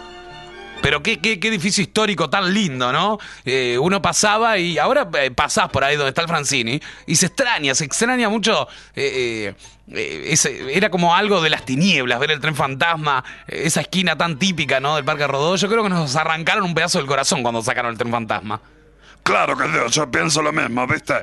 Pero 0.83 1.03
qué, 1.03 1.19
qué, 1.21 1.41
qué 1.41 1.49
edificio 1.49 1.83
histórico 1.83 2.31
tan 2.31 2.53
lindo, 2.55 2.93
¿no? 2.93 3.19
Eh, 3.45 3.77
uno 3.81 4.01
pasaba 4.01 4.57
y 4.59 4.79
ahora 4.79 5.09
eh, 5.19 5.31
pasás 5.33 5.69
por 5.71 5.83
ahí 5.83 5.97
donde 5.97 6.11
está 6.11 6.23
el 6.23 6.29
Francini 6.29 6.81
y 7.07 7.17
se 7.17 7.27
extraña, 7.27 7.75
se 7.75 7.85
extraña 7.85 8.29
mucho. 8.29 8.69
eh, 8.95 9.55
ese- 9.89 10.77
era 10.77 10.91
como 10.91 11.15
algo 11.15 11.41
de 11.41 11.49
las 11.51 11.65
tinieblas, 11.65 12.19
ver 12.19 12.33
el 12.33 12.41
tren 12.41 12.55
fantasma, 12.57 13.25
esa 13.47 13.81
esquina 13.81 14.17
tan 14.19 14.37
típica, 14.39 14.81
¿no? 14.81 14.97
Del 14.97 15.05
Parque 15.05 15.27
Rodó. 15.27 15.55
Yo 15.57 15.69
creo 15.69 15.83
que 15.85 15.89
nos 15.89 16.15
arrancaron 16.17 16.65
un 16.65 16.75
pedazo 16.75 16.99
del 16.99 17.07
corazón 17.07 17.43
cuando 17.43 17.63
sacaron 17.63 17.93
el 17.93 17.99
tren 17.99 18.11
fantasma. 18.11 18.61
Claro 19.23 19.57
que 19.57 19.65
yo, 19.73 19.87
yo 19.89 20.11
pienso 20.11 20.43
lo 20.43 20.53
mismo, 20.53 20.87
¿viste? 20.87 21.15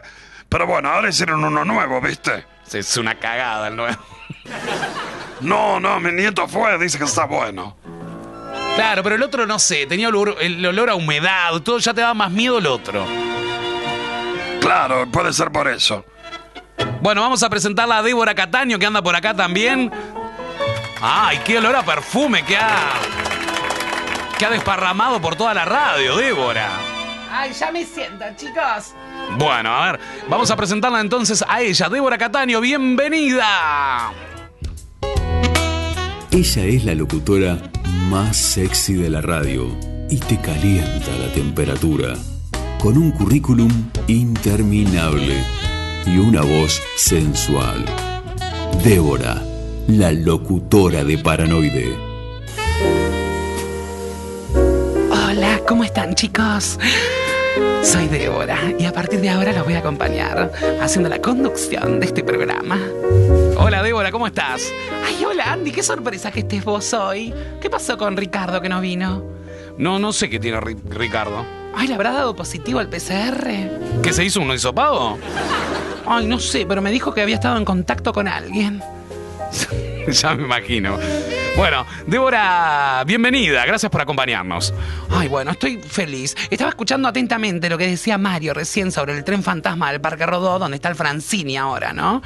Pero 0.49 0.65
bueno, 0.67 0.89
ahora 0.89 1.09
hicieron 1.09 1.43
uno 1.43 1.63
nuevo, 1.65 1.99
¿viste? 2.01 2.45
Es 2.73 2.97
una 2.97 3.15
cagada 3.19 3.67
el 3.69 3.75
nuevo. 3.75 3.97
No, 5.41 5.79
no, 5.79 5.99
mi 5.99 6.11
nieto 6.11 6.47
fue, 6.47 6.77
dice 6.79 6.97
que 6.97 7.03
está 7.05 7.25
bueno. 7.25 7.75
Claro, 8.75 9.03
pero 9.03 9.15
el 9.15 9.23
otro 9.23 9.45
no 9.45 9.59
sé, 9.59 9.85
tenía 9.85 10.07
olor, 10.07 10.35
el 10.41 10.65
olor 10.65 10.89
a 10.89 10.95
humedad, 10.95 11.59
todo 11.63 11.77
ya 11.77 11.93
te 11.93 12.01
daba 12.01 12.13
más 12.15 12.31
miedo 12.31 12.57
el 12.57 12.65
otro. 12.67 13.05
Claro, 14.59 15.07
puede 15.11 15.31
ser 15.33 15.51
por 15.51 15.67
eso. 15.67 16.05
Bueno, 17.01 17.21
vamos 17.21 17.43
a 17.43 17.49
presentarla 17.49 17.97
a 17.97 18.03
Débora 18.03 18.33
Cataño, 18.33 18.79
que 18.79 18.85
anda 18.85 19.01
por 19.01 19.15
acá 19.15 19.33
también. 19.33 19.91
¡Ay, 21.01 21.39
qué 21.45 21.57
olor 21.57 21.75
a 21.75 21.83
perfume 21.83 22.43
que 22.43 22.57
ha. 22.57 22.93
que 24.39 24.45
ha 24.45 24.49
desparramado 24.49 25.21
por 25.21 25.35
toda 25.35 25.53
la 25.53 25.65
radio, 25.65 26.15
Débora! 26.15 26.69
Ay, 27.29 27.51
ya 27.53 27.71
me 27.71 27.85
siento, 27.85 28.25
chicos. 28.35 28.95
Bueno, 29.37 29.75
a 29.75 29.91
ver, 29.91 29.99
vamos 30.27 30.49
a 30.49 30.55
presentarla 30.55 30.99
entonces 31.01 31.43
a 31.47 31.61
ella, 31.61 31.89
Débora 31.89 32.17
Cataño, 32.17 32.61
bienvenida. 32.61 34.11
Ella 36.35 36.65
es 36.65 36.83
la 36.83 36.95
locutora 36.95 37.59
más 38.09 38.35
sexy 38.35 38.95
de 38.95 39.07
la 39.07 39.21
radio 39.21 39.67
y 40.09 40.17
te 40.17 40.41
calienta 40.41 41.15
la 41.21 41.31
temperatura 41.31 42.15
con 42.81 42.97
un 42.97 43.11
currículum 43.11 43.69
interminable 44.07 45.35
y 46.07 46.17
una 46.17 46.41
voz 46.41 46.81
sensual. 46.97 47.85
Débora, 48.83 49.43
la 49.87 50.11
locutora 50.11 51.03
de 51.03 51.19
Paranoide. 51.19 51.95
Hola, 55.11 55.61
¿cómo 55.67 55.83
están, 55.83 56.15
chicos? 56.15 56.79
Soy 57.83 58.07
Débora 58.07 58.57
y 58.79 58.85
a 58.85 58.93
partir 58.93 59.21
de 59.21 59.29
ahora 59.29 59.51
los 59.51 59.63
voy 59.63 59.75
a 59.75 59.79
acompañar 59.79 60.51
haciendo 60.81 61.09
la 61.09 61.19
conducción 61.19 61.99
de 61.99 62.07
este 62.07 62.23
programa. 62.23 62.79
Hola 63.57 63.83
Débora, 63.83 64.11
¿cómo 64.11 64.25
estás? 64.27 64.71
Ay, 65.05 65.23
hola 65.23 65.51
Andy, 65.53 65.71
qué 65.71 65.83
sorpresa 65.83 66.31
que 66.31 66.39
estés 66.39 66.63
vos 66.63 66.93
hoy. 66.93 67.33
¿Qué 67.61 67.69
pasó 67.69 67.97
con 67.97 68.17
Ricardo 68.17 68.61
que 68.61 68.69
no 68.69 68.81
vino? 68.81 69.23
No, 69.77 69.99
no 69.99 70.13
sé 70.13 70.29
qué 70.29 70.39
tiene 70.39 70.59
Ricardo. 70.59 71.45
Ay, 71.75 71.87
¿le 71.87 71.95
habrá 71.95 72.11
dado 72.11 72.35
positivo 72.35 72.79
al 72.79 72.89
PCR? 72.89 74.01
¿Qué 74.01 74.13
se 74.13 74.23
hizo 74.23 74.41
un 74.41 74.51
hisopado? 74.51 75.17
Ay, 76.05 76.25
no 76.27 76.39
sé, 76.39 76.65
pero 76.65 76.81
me 76.81 76.91
dijo 76.91 77.13
que 77.13 77.21
había 77.21 77.35
estado 77.35 77.57
en 77.57 77.65
contacto 77.65 78.13
con 78.13 78.27
alguien. 78.27 78.81
ya 80.07 80.33
me 80.35 80.43
imagino. 80.43 80.97
Bueno, 81.55 81.85
Débora, 82.07 83.03
bienvenida. 83.05 83.65
Gracias 83.65 83.91
por 83.91 84.01
acompañarnos. 84.01 84.73
Ay, 85.11 85.27
bueno, 85.27 85.51
estoy 85.51 85.77
feliz. 85.77 86.35
Estaba 86.49 86.69
escuchando 86.69 87.07
atentamente 87.07 87.69
lo 87.69 87.77
que 87.77 87.87
decía 87.87 88.17
Mario 88.17 88.53
recién 88.53 88.91
sobre 88.91 89.15
el 89.15 89.23
tren 89.23 89.43
fantasma 89.43 89.91
del 89.91 90.01
Parque 90.01 90.25
Rodó, 90.25 90.57
donde 90.57 90.75
está 90.75 90.89
el 90.89 90.95
Francini 90.95 91.57
ahora, 91.57 91.93
¿no? 91.93 92.21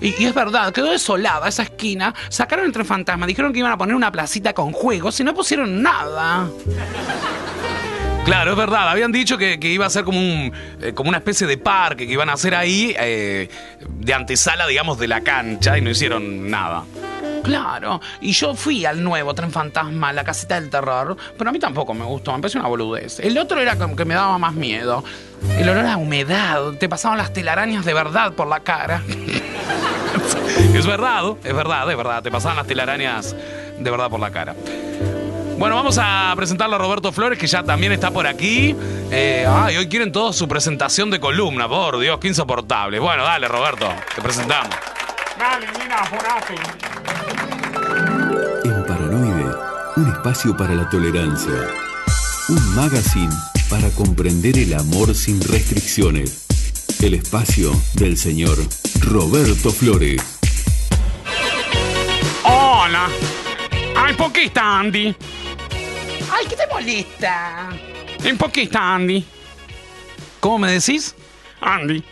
Y, 0.00 0.24
es 0.24 0.34
verdad, 0.34 0.72
quedó 0.72 0.90
desolada 0.90 1.48
esa 1.48 1.64
esquina. 1.64 2.14
Sacaron 2.28 2.64
el 2.64 2.72
tren 2.72 2.86
fantasma, 2.86 3.26
dijeron 3.26 3.52
que 3.52 3.58
iban 3.58 3.72
a 3.72 3.76
poner 3.76 3.94
una 3.94 4.12
placita 4.12 4.52
con 4.54 4.72
juegos 4.72 5.18
y 5.20 5.24
no 5.24 5.34
pusieron 5.34 5.82
nada. 5.82 6.48
Claro, 8.24 8.52
es 8.52 8.56
verdad. 8.56 8.88
Habían 8.88 9.12
dicho 9.12 9.38
que, 9.38 9.58
iba 9.62 9.86
a 9.86 9.90
ser 9.90 10.04
como, 10.04 10.18
un, 10.18 10.52
eh, 10.80 10.92
como 10.94 11.08
una 11.08 11.18
especie 11.18 11.46
de 11.46 11.58
parque 11.58 12.06
que 12.06 12.12
iban 12.12 12.28
a 12.28 12.34
hacer 12.34 12.54
ahí 12.54 12.94
eh, 12.98 13.48
de 13.80 14.14
antesala, 14.14 14.66
digamos, 14.66 14.98
de 14.98 15.08
la 15.08 15.22
cancha 15.22 15.78
y 15.78 15.80
no 15.80 15.90
hicieron 15.90 16.50
nada. 16.50 16.84
Claro, 17.42 18.00
y 18.20 18.32
yo 18.32 18.54
fui 18.54 18.84
al 18.84 19.02
nuevo 19.02 19.34
Tren 19.34 19.50
Fantasma, 19.50 20.12
la 20.12 20.24
casita 20.24 20.60
del 20.60 20.68
terror, 20.68 21.16
pero 21.38 21.50
a 21.50 21.52
mí 21.52 21.58
tampoco 21.58 21.94
me 21.94 22.04
gustó, 22.04 22.32
me 22.32 22.40
pareció 22.40 22.60
una 22.60 22.68
boludez. 22.68 23.18
El 23.20 23.38
otro 23.38 23.60
era 23.60 23.76
como 23.76 23.96
que 23.96 24.04
me 24.04 24.14
daba 24.14 24.36
más 24.38 24.54
miedo. 24.54 25.02
El 25.58 25.68
olor 25.68 25.86
a 25.86 25.96
humedad, 25.96 26.72
te 26.78 26.88
pasaban 26.88 27.16
las 27.16 27.32
telarañas 27.32 27.84
de 27.84 27.94
verdad 27.94 28.34
por 28.34 28.46
la 28.46 28.60
cara. 28.60 29.02
es 30.74 30.86
verdad, 30.86 31.34
es 31.42 31.54
verdad, 31.54 31.90
es 31.90 31.96
verdad, 31.96 32.22
te 32.22 32.30
pasaban 32.30 32.58
las 32.58 32.66
telarañas 32.66 33.34
de 33.78 33.90
verdad 33.90 34.10
por 34.10 34.20
la 34.20 34.30
cara. 34.30 34.54
Bueno, 35.60 35.76
vamos 35.76 35.98
a 36.00 36.32
presentarlo 36.36 36.76
a 36.76 36.78
Roberto 36.78 37.12
Flores, 37.12 37.38
que 37.38 37.46
ya 37.46 37.62
también 37.62 37.92
está 37.92 38.10
por 38.10 38.26
aquí. 38.26 38.74
Eh, 39.10 39.46
ay, 39.46 39.76
hoy 39.76 39.90
quieren 39.90 40.10
todos 40.10 40.34
su 40.34 40.48
presentación 40.48 41.10
de 41.10 41.20
columna, 41.20 41.68
por 41.68 41.98
Dios, 41.98 42.18
qué 42.18 42.28
insoportable. 42.28 42.98
Bueno, 42.98 43.24
dale, 43.24 43.46
Roberto, 43.46 43.86
te 44.14 44.22
presentamos. 44.22 44.74
Dale, 45.38 45.66
mira, 45.78 46.00
apurate. 46.00 46.54
En 48.64 48.86
Paranoide, 48.86 49.54
un 49.96 50.10
espacio 50.10 50.56
para 50.56 50.74
la 50.74 50.88
tolerancia. 50.88 51.52
Un 52.48 52.74
magazine 52.74 53.34
para 53.68 53.90
comprender 53.90 54.56
el 54.56 54.72
amor 54.72 55.14
sin 55.14 55.42
restricciones. 55.42 56.46
El 57.02 57.12
espacio 57.12 57.70
del 57.96 58.16
señor 58.16 58.56
Roberto 59.00 59.70
Flores. 59.70 60.22
Hola. 62.44 63.08
Ay, 63.94 64.14
¿por 64.14 64.32
qué 64.32 64.44
está 64.44 64.78
Andy? 64.78 65.14
Ay, 66.32 66.46
¿qué 66.48 66.56
te 66.56 66.66
molesta? 66.66 67.70
¿En 68.22 68.38
por 68.38 68.52
qué 68.52 68.62
está 68.62 68.94
Andy? 68.94 69.24
¿Cómo 70.40 70.58
me 70.58 70.72
decís? 70.72 71.14
Andy. 71.60 72.02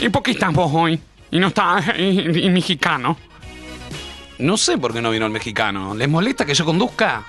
¿Y 0.00 0.08
por 0.08 0.22
qué 0.22 0.32
estás 0.32 0.52
vos 0.52 0.70
hoy? 0.74 1.00
Y 1.30 1.38
no 1.38 1.48
está 1.48 1.78
el 1.96 2.50
mexicano. 2.50 3.16
No 4.38 4.56
sé 4.56 4.76
por 4.76 4.92
qué 4.92 5.00
no 5.00 5.10
vino 5.10 5.26
el 5.26 5.32
mexicano. 5.32 5.94
¿Les 5.94 6.08
molesta 6.08 6.44
que 6.44 6.54
yo 6.54 6.64
conduzca? 6.64 7.24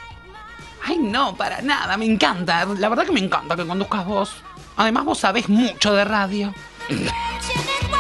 Ay, 0.84 0.98
no, 0.98 1.36
para 1.36 1.62
nada. 1.62 1.96
Me 1.98 2.06
encanta. 2.06 2.66
La 2.78 2.90
verdad 2.90 3.06
que 3.06 3.12
me 3.14 3.22
encanta 3.22 3.56
que 3.56 3.66
conduzcas 3.66 4.06
vos. 4.06 4.36
Además, 4.76 5.06
vos 5.06 5.20
sabés 5.20 5.48
mucho 5.48 5.94
de 5.94 6.04
radio. 6.06 6.54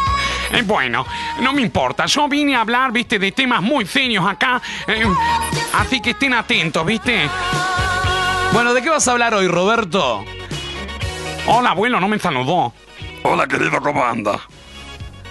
Eh, 0.51 0.61
bueno, 0.63 1.05
no 1.41 1.53
me 1.53 1.61
importa. 1.61 2.05
Yo 2.05 2.27
vine 2.27 2.55
a 2.55 2.61
hablar, 2.61 2.91
viste, 2.91 3.19
de 3.19 3.31
temas 3.31 3.61
muy 3.61 3.85
serios 3.85 4.25
acá. 4.25 4.61
Eh, 4.87 5.03
así 5.73 6.01
que 6.01 6.11
estén 6.11 6.33
atentos, 6.33 6.85
viste. 6.85 7.29
Bueno, 8.53 8.73
¿de 8.73 8.81
qué 8.81 8.89
vas 8.89 9.07
a 9.07 9.11
hablar 9.11 9.33
hoy, 9.33 9.47
Roberto? 9.47 10.23
Hola, 11.47 11.71
abuelo, 11.71 11.99
no 11.99 12.07
me 12.07 12.19
saludó. 12.19 12.73
Hola, 13.23 13.47
querido, 13.47 13.81
¿cómo 13.81 14.03
anda? 14.05 14.39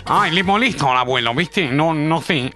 Ay, 0.04 0.30
le 0.32 0.42
molesta 0.42 0.90
al 0.90 0.98
abuelo, 0.98 1.34
¿viste? 1.34 1.68
No, 1.70 1.92
no 1.92 2.20
sé. 2.22 2.52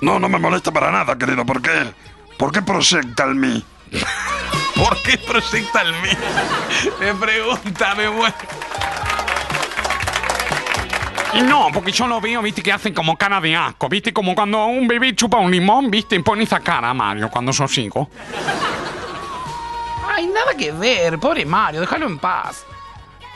No, 0.00 0.18
no 0.18 0.28
me 0.28 0.38
molesta 0.38 0.70
para 0.70 0.90
nada, 0.90 1.16
querido. 1.16 1.44
¿Por 1.44 1.60
qué? 1.60 1.92
¿Por 2.36 2.52
qué 2.52 2.62
proyecta 2.62 3.24
el 3.24 3.34
mí? 3.34 3.64
¿Por 4.76 5.02
qué 5.02 5.18
proyecta 5.18 5.82
el 5.82 5.92
mí? 5.94 6.10
Me 7.00 7.14
pregunta, 7.14 7.94
me 7.94 8.10
muero. 8.10 8.34
No, 11.44 11.68
porque 11.72 11.92
yo 11.92 12.06
lo 12.06 12.20
veo, 12.20 12.42
viste, 12.42 12.62
que 12.62 12.72
hacen 12.72 12.94
como 12.94 13.16
cara 13.16 13.40
de 13.40 13.54
asco, 13.54 13.88
viste, 13.88 14.12
como 14.12 14.34
cuando 14.34 14.66
un 14.66 14.88
bebé 14.88 15.14
chupa 15.14 15.38
un 15.38 15.50
limón, 15.50 15.90
viste, 15.90 16.16
y 16.16 16.22
pone 16.22 16.44
esa 16.44 16.60
cara, 16.60 16.92
Mario, 16.94 17.30
cuando 17.30 17.52
sos 17.52 17.76
hijo. 17.78 18.08
Ay, 20.08 20.26
nada 20.26 20.54
que 20.56 20.72
ver, 20.72 21.18
pobre 21.18 21.44
Mario, 21.44 21.80
déjalo 21.80 22.06
en 22.06 22.18
paz. 22.18 22.64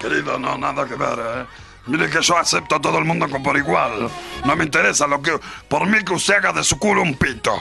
Querido, 0.01 0.39
no, 0.39 0.57
nada 0.57 0.87
que 0.87 0.95
ver, 0.95 1.19
¿eh? 1.19 1.47
Mire 1.87 2.09
que 2.09 2.23
yo 2.23 2.37
acepto 2.37 2.77
a 2.77 2.81
todo 2.81 2.99
el 2.99 3.05
mundo 3.05 3.27
por 3.43 3.57
igual. 3.57 4.09
No 4.45 4.55
me 4.55 4.65
interesa 4.65 5.07
lo 5.07 5.21
que... 5.21 5.39
Por 5.69 5.87
mí 5.87 5.99
que 6.05 6.13
usted 6.13 6.35
haga 6.35 6.53
de 6.53 6.63
su 6.63 6.79
culo 6.79 7.03
un 7.03 7.15
pito. 7.15 7.61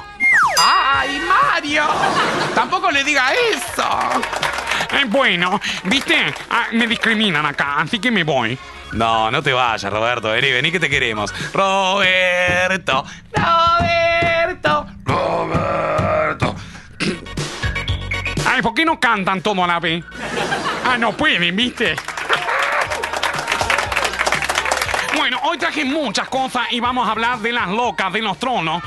¡Ay, 0.61 1.19
Mario! 1.19 1.85
Tampoco 2.53 2.91
le 2.91 3.03
diga 3.03 3.31
eso. 3.33 3.89
Eh, 4.91 5.05
bueno, 5.07 5.59
viste, 5.85 6.33
ah, 6.49 6.67
me 6.73 6.85
discriminan 6.85 7.45
acá, 7.45 7.77
así 7.77 7.99
que 7.99 8.11
me 8.11 8.23
voy. 8.23 8.57
No, 8.93 9.29
no 9.29 9.41
te 9.43 9.53
vayas, 9.53 9.91
Roberto. 9.91 10.29
Vení, 10.29 10.51
vení 10.51 10.71
que 10.71 10.79
te 10.79 10.89
queremos. 10.89 11.33
Roberto. 11.53 13.05
Roberto. 13.33 14.87
Roberto. 15.05 16.55
Ay, 18.45 18.61
¿por 18.61 18.73
qué 18.73 18.85
no 18.85 18.99
cantan 18.99 19.41
todo 19.41 19.63
a 19.63 19.67
la 19.67 19.79
vez? 19.79 20.03
Ah, 20.85 20.97
no 20.97 21.13
pueden, 21.13 21.55
¿viste? 21.55 21.95
Bueno, 25.15 25.39
hoy 25.43 25.57
traje 25.57 25.85
muchas 25.85 26.27
cosas 26.29 26.63
y 26.71 26.79
vamos 26.79 27.07
a 27.07 27.11
hablar 27.11 27.39
de 27.39 27.51
las 27.51 27.67
locas 27.67 28.11
de 28.11 28.21
los 28.21 28.39
tronos. 28.39 28.81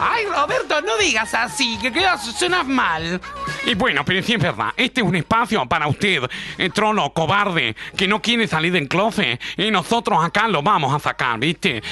Ay, 0.00 0.24
Roberto, 0.26 0.80
no 0.82 0.96
digas 0.96 1.32
así, 1.34 1.78
que 1.78 1.92
quedas, 1.92 2.24
suenas 2.36 2.66
mal. 2.66 3.20
Y 3.66 3.74
bueno, 3.74 4.04
pero 4.04 4.22
sí 4.22 4.34
es 4.34 4.40
verdad, 4.40 4.72
este 4.76 5.00
es 5.00 5.06
un 5.06 5.16
espacio 5.16 5.66
para 5.66 5.88
usted, 5.88 6.22
el 6.56 6.72
trono 6.72 7.12
cobarde, 7.12 7.74
que 7.96 8.06
no 8.06 8.22
quiere 8.22 8.46
salir 8.46 8.72
del 8.72 8.86
closet, 8.86 9.40
y 9.56 9.72
nosotros 9.72 10.24
acá 10.24 10.46
lo 10.46 10.62
vamos 10.62 10.94
a 10.94 11.00
sacar, 11.00 11.36
¿viste? 11.40 11.82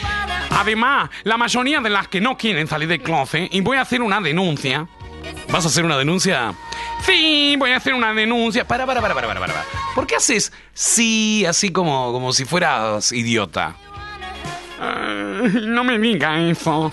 Además, 0.51 1.11
la 1.25 1.37
mayoría 1.37 1.81
de 1.81 1.91
las 1.91 2.07
que 2.07 2.21
no 2.21 2.39
quieren 2.39 2.69
salir 2.69 2.87
del 2.87 3.03
closet, 3.03 3.53
y 3.53 3.61
voy 3.61 3.77
a 3.77 3.81
hacer 3.81 4.03
una 4.03 4.21
denuncia. 4.21 4.87
¿Vas 5.51 5.65
a 5.65 5.69
hacer 5.69 5.85
una 5.85 5.99
denuncia? 5.99 6.55
Sí, 7.01 7.57
voy 7.59 7.73
a 7.73 7.79
hacer 7.79 7.95
una 7.95 8.15
denuncia. 8.15 8.65
Para, 8.65 8.87
para, 8.87 9.01
para, 9.01 9.15
para, 9.15 9.27
para, 9.27 9.41
para. 9.41 9.65
¿Por 9.97 10.07
qué 10.07 10.15
haces 10.17 10.53
sí 10.75 11.45
así 11.45 11.71
como, 11.71 12.13
como 12.13 12.33
si 12.33 12.45
fueras 12.45 13.11
idiota? 13.11 13.75
no 15.63 15.83
me 15.83 15.99
diga 15.99 16.39
eso. 16.41 16.93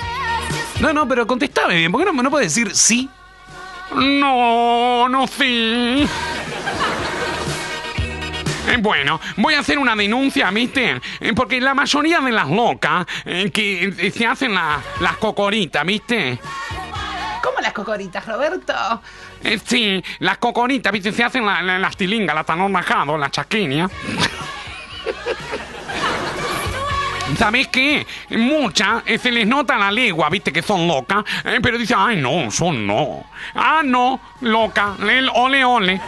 No, 0.79 0.93
no, 0.93 1.07
pero 1.07 1.27
contestame 1.27 1.75
bien. 1.75 1.91
¿Por 1.91 2.01
qué 2.01 2.11
no, 2.11 2.23
no 2.23 2.31
puedes 2.31 2.55
decir 2.55 2.73
sí 2.73 3.09
no, 3.95 5.07
no 5.09 5.27
sí. 5.27 6.07
Eh, 8.67 8.77
bueno, 8.79 9.19
voy 9.37 9.55
a 9.55 9.59
hacer 9.59 9.77
una 9.79 9.95
denuncia, 9.95 10.49
¿viste? 10.51 11.01
Eh, 11.19 11.33
porque 11.35 11.59
la 11.59 11.73
mayoría 11.73 12.19
de 12.21 12.31
las 12.31 12.47
locas 12.49 13.05
eh, 13.25 13.49
que 13.51 14.11
se 14.15 14.25
hacen 14.25 14.53
la- 14.53 14.79
las 14.99 15.17
cocoritas, 15.17 15.83
¿viste? 15.85 16.39
¿Cómo 17.43 17.59
las 17.59 17.73
cocoritas, 17.73 18.25
Roberto? 18.27 18.73
Eh, 19.43 19.59
sí, 19.65 20.03
las 20.19 20.37
cocoritas, 20.37 20.93
¿viste? 20.93 21.11
Se 21.11 21.23
hacen 21.23 21.45
la- 21.45 21.61
la- 21.63 21.79
las 21.79 21.97
tilingas, 21.97 22.35
las 22.35 22.45
tanornajados, 22.45 23.19
las 23.19 23.31
chaquiñas. 23.31 23.91
¿Sabes 27.37 27.67
qué? 27.67 28.05
Muchas 28.29 29.03
eh, 29.05 29.17
se 29.17 29.31
les 29.31 29.47
nota 29.47 29.77
la 29.77 29.91
legua, 29.91 30.29
viste 30.29 30.51
que 30.51 30.61
son 30.61 30.87
locas, 30.87 31.23
eh, 31.45 31.59
pero 31.61 31.77
dicen, 31.77 31.97
ay 31.99 32.17
no, 32.17 32.51
son 32.51 32.85
no. 32.85 33.25
Ah, 33.55 33.81
no, 33.83 34.19
loca, 34.41 34.95
el 35.01 35.29
ole 35.33 35.65
ole. 35.65 36.01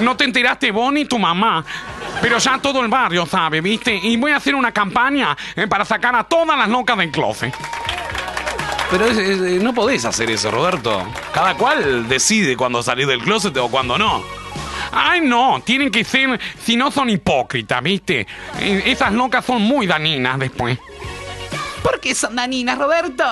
No 0.00 0.16
te 0.16 0.24
enteraste 0.24 0.70
vos 0.70 0.92
ni 0.92 1.04
tu 1.04 1.18
mamá. 1.18 1.64
Pero 2.20 2.38
ya 2.38 2.58
todo 2.58 2.82
el 2.82 2.88
barrio 2.88 3.24
sabe, 3.26 3.60
¿viste? 3.60 3.94
Y 3.94 4.16
voy 4.16 4.32
a 4.32 4.36
hacer 4.36 4.54
una 4.54 4.72
campaña 4.72 5.36
eh, 5.56 5.66
para 5.66 5.84
sacar 5.84 6.14
a 6.14 6.24
todas 6.24 6.58
las 6.58 6.68
locas 6.68 6.96
del 6.98 7.10
closet. 7.10 7.54
Pero 8.90 9.06
no 9.62 9.72
podés 9.72 10.04
hacer 10.04 10.30
eso, 10.30 10.50
Roberto. 10.50 11.06
Cada 11.32 11.54
cual 11.54 12.08
decide 12.08 12.56
cuando 12.56 12.82
salir 12.82 13.06
del 13.06 13.22
closet 13.22 13.56
o 13.56 13.68
cuando 13.68 13.96
no. 13.96 14.39
Ay, 14.92 15.20
no, 15.22 15.60
tienen 15.64 15.90
que 15.90 16.04
ser, 16.04 16.38
si 16.62 16.76
no 16.76 16.90
son 16.90 17.10
hipócritas, 17.10 17.82
¿viste? 17.82 18.26
Eh, 18.58 18.82
Esas 18.86 19.12
locas 19.12 19.44
son 19.44 19.62
muy 19.62 19.86
daninas 19.86 20.38
después. 20.38 20.78
¿Por 21.82 21.98
qué 21.98 22.14
son 22.14 22.36
daninas, 22.36 22.76
Roberto? 22.78 23.24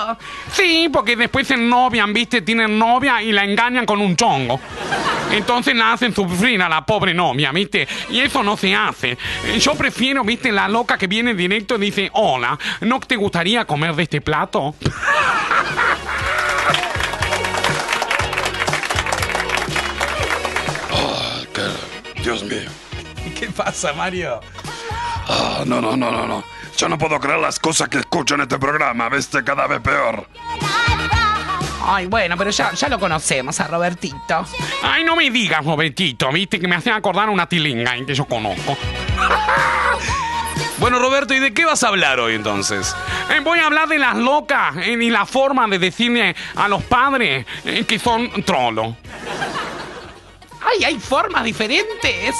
Sí, 0.51 0.89
porque 0.91 1.15
después 1.15 1.45
se 1.47 1.55
novian, 1.55 2.11
¿viste? 2.13 2.41
Tienen 2.41 2.79
novia 2.79 3.21
y 3.21 3.31
la 3.31 3.43
engañan 3.43 3.85
con 3.85 4.01
un 4.01 4.15
chongo. 4.15 4.59
Entonces 5.31 5.75
la 5.75 5.93
hacen 5.93 6.15
sufrir 6.15 6.59
a 6.63 6.67
la 6.67 6.83
pobre 6.83 7.13
novia, 7.13 7.51
¿viste? 7.51 7.87
Y 8.09 8.19
eso 8.21 8.41
no 8.41 8.57
se 8.57 8.73
hace. 8.73 9.17
Eh, 9.45 9.59
Yo 9.59 9.75
prefiero, 9.75 10.23
¿viste? 10.23 10.51
La 10.51 10.67
loca 10.67 10.97
que 10.97 11.05
viene 11.05 11.35
directo 11.35 11.75
y 11.75 11.79
dice, 11.79 12.09
hola, 12.13 12.57
¿no 12.81 12.99
te 12.99 13.15
gustaría 13.17 13.65
comer 13.65 13.93
de 13.95 14.03
este 14.03 14.21
plato? 14.21 14.73
Dios 22.23 22.43
mío. 22.43 22.69
¿Qué 23.39 23.47
pasa, 23.47 23.93
Mario? 23.93 24.39
Ah, 25.27 25.63
no, 25.65 25.81
no, 25.81 25.95
no, 25.95 26.11
no, 26.11 26.27
no. 26.27 26.43
Yo 26.77 26.87
no 26.87 26.97
puedo 26.97 27.19
creer 27.19 27.39
las 27.39 27.59
cosas 27.59 27.89
que 27.89 27.99
escucho 27.99 28.35
en 28.35 28.41
este 28.41 28.57
programa. 28.57 29.09
Viste, 29.09 29.43
cada 29.43 29.67
vez 29.67 29.81
peor. 29.81 30.27
Ay, 31.85 32.05
bueno, 32.05 32.37
pero 32.37 32.51
ya, 32.51 32.71
ya 32.73 32.87
lo 32.87 32.99
conocemos 32.99 33.59
a 33.59 33.67
Robertito. 33.67 34.45
Ay, 34.83 35.03
no 35.03 35.15
me 35.15 35.29
digas, 35.29 35.65
Robertito, 35.65 36.31
¿viste? 36.31 36.59
Que 36.59 36.67
me 36.67 36.75
hacen 36.75 36.93
acordar 36.93 37.29
una 37.29 37.47
tilinga 37.47 37.95
en 37.95 38.05
que 38.05 38.13
yo 38.13 38.25
conozco. 38.25 38.77
Bueno, 40.79 40.99
Roberto, 40.99 41.33
¿y 41.33 41.39
de 41.39 41.53
qué 41.53 41.65
vas 41.65 41.83
a 41.83 41.89
hablar 41.89 42.19
hoy 42.19 42.35
entonces? 42.35 42.95
Eh, 43.29 43.41
voy 43.43 43.59
a 43.59 43.65
hablar 43.65 43.89
de 43.89 43.99
las 43.99 44.15
locas 44.15 44.77
eh, 44.77 44.97
y 44.99 45.09
la 45.09 45.25
forma 45.25 45.67
de 45.67 45.77
decirle 45.77 46.35
a 46.55 46.69
los 46.69 46.83
padres 46.83 47.45
eh, 47.65 47.83
que 47.85 47.99
son 47.99 48.29
trolos. 48.43 48.95
Ay, 50.61 50.83
hay 50.83 50.99
formas 50.99 51.43
diferentes. 51.43 52.35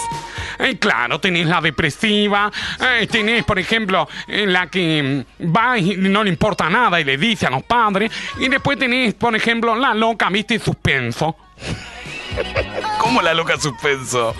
Eh, 0.60 0.78
claro, 0.78 1.20
tenés 1.20 1.48
la 1.48 1.62
depresiva, 1.62 2.52
eh, 2.82 3.08
tenés, 3.08 3.46
por 3.46 3.60
ejemplo, 3.60 4.10
eh, 4.28 4.46
la 4.46 4.68
que 4.68 5.26
mm, 5.40 5.56
va 5.56 5.78
y 5.78 5.96
no 5.96 6.24
le 6.24 6.30
importa 6.30 6.70
nada 6.70 7.00
y 7.00 7.06
le 7.06 7.18
dice 7.18 7.48
a 7.48 7.50
los 7.50 7.64
padres, 7.64 8.12
y 8.38 8.50
después 8.50 8.78
tenés, 8.78 9.14
por 9.14 9.36
ejemplo, 9.36 9.76
la 9.76 9.94
loca, 9.94 10.30
viste, 10.30 10.60
suspenso. 10.60 11.36
¿Cómo 13.00 13.22
la 13.22 13.34
loca 13.34 13.58
suspenso? 13.58 14.36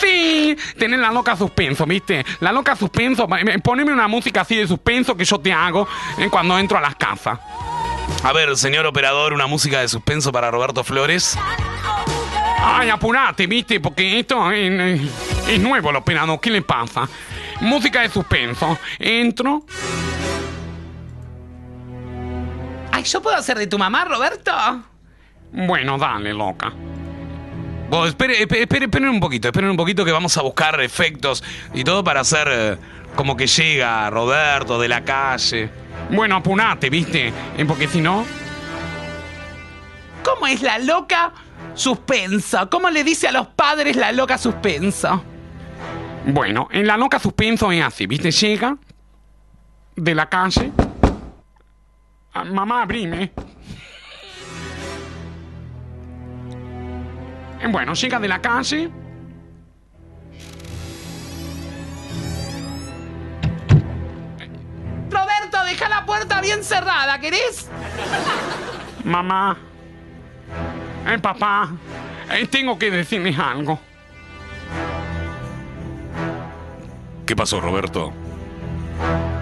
Sí, 0.00 0.56
tenés 0.78 1.00
la 1.00 1.10
loca 1.10 1.36
suspenso, 1.36 1.84
¿viste? 1.84 2.24
La 2.40 2.52
loca 2.52 2.76
suspenso, 2.76 3.28
eh, 3.36 3.58
poneme 3.58 3.92
una 3.92 4.06
música 4.06 4.42
así 4.42 4.56
de 4.56 4.66
suspenso 4.66 5.16
que 5.16 5.24
yo 5.24 5.40
te 5.40 5.52
hago 5.52 5.88
eh, 6.18 6.28
cuando 6.30 6.58
entro 6.58 6.78
a 6.78 6.80
las 6.80 6.94
casas. 6.94 7.38
A 8.22 8.32
ver, 8.32 8.56
señor 8.56 8.86
operador, 8.86 9.32
una 9.32 9.46
música 9.46 9.80
de 9.80 9.88
suspenso 9.88 10.32
para 10.32 10.50
Roberto 10.50 10.84
Flores. 10.84 11.36
Ay, 12.60 12.90
apurate, 12.90 13.46
¿viste? 13.46 13.80
Porque 13.80 14.20
esto 14.20 14.50
eh, 14.52 15.00
es 15.48 15.60
nuevo, 15.60 15.90
el 15.90 15.96
operador. 15.96 16.40
¿Qué 16.40 16.50
le 16.50 16.62
pasa? 16.62 17.08
Música 17.60 18.02
de 18.02 18.08
suspenso. 18.08 18.78
Entro. 18.98 19.64
Ay, 22.92 23.04
¿yo 23.04 23.22
puedo 23.22 23.36
hacer 23.36 23.58
de 23.58 23.66
tu 23.66 23.78
mamá, 23.78 24.04
Roberto? 24.04 24.52
Bueno, 25.52 25.98
dale, 25.98 26.34
loca. 26.34 26.72
Bueno, 27.88 28.06
espere, 28.06 28.42
espere, 28.42 28.84
espere, 28.84 29.08
un 29.08 29.20
poquito, 29.20 29.48
esperen 29.48 29.70
un 29.70 29.76
poquito 29.76 30.04
que 30.04 30.12
vamos 30.12 30.36
a 30.36 30.42
buscar 30.42 30.78
efectos 30.82 31.42
y 31.72 31.84
todo 31.84 32.04
para 32.04 32.20
hacer 32.20 32.48
eh, 32.50 32.76
como 33.14 33.34
que 33.36 33.46
llega 33.46 34.10
Roberto 34.10 34.78
de 34.78 34.88
la 34.88 35.04
calle. 35.04 35.70
Bueno, 36.10 36.36
apurate, 36.36 36.90
¿viste? 36.90 37.32
Eh, 37.56 37.64
Porque 37.66 37.88
si 37.88 38.00
no... 38.00 38.26
¿Cómo 40.22 40.46
es 40.46 40.60
la 40.60 40.78
loca 40.78 41.32
suspenso? 41.78 42.68
¿Cómo 42.70 42.90
le 42.90 43.04
dice 43.04 43.28
a 43.28 43.32
los 43.32 43.46
padres 43.48 43.96
la 43.96 44.12
loca 44.12 44.36
suspenso? 44.38 45.22
Bueno, 46.26 46.68
en 46.70 46.86
la 46.86 46.96
loca 46.96 47.18
suspenso 47.18 47.72
es 47.72 47.82
así, 47.82 48.06
¿viste? 48.06 48.30
Llega 48.30 48.76
de 49.96 50.14
la 50.14 50.28
calle. 50.28 50.72
Ah, 52.34 52.44
mamá, 52.44 52.82
abrime. 52.82 53.32
Eh, 57.60 57.66
Bueno, 57.70 57.94
llega 57.94 58.18
de 58.20 58.28
la 58.28 58.40
calle. 58.40 58.90
Roberto, 65.10 65.64
deja 65.64 65.88
la 65.88 66.04
puerta 66.04 66.40
bien 66.40 66.62
cerrada, 66.62 67.18
¿querés? 67.18 67.68
Mamá. 69.04 69.56
Eh, 71.08 71.18
papá. 71.18 71.70
eh, 72.30 72.46
tengo 72.46 72.78
que 72.78 72.90
decirles 72.90 73.38
algo. 73.38 73.80
¿Qué 77.24 77.34
pasó, 77.34 77.60
Roberto? 77.60 78.12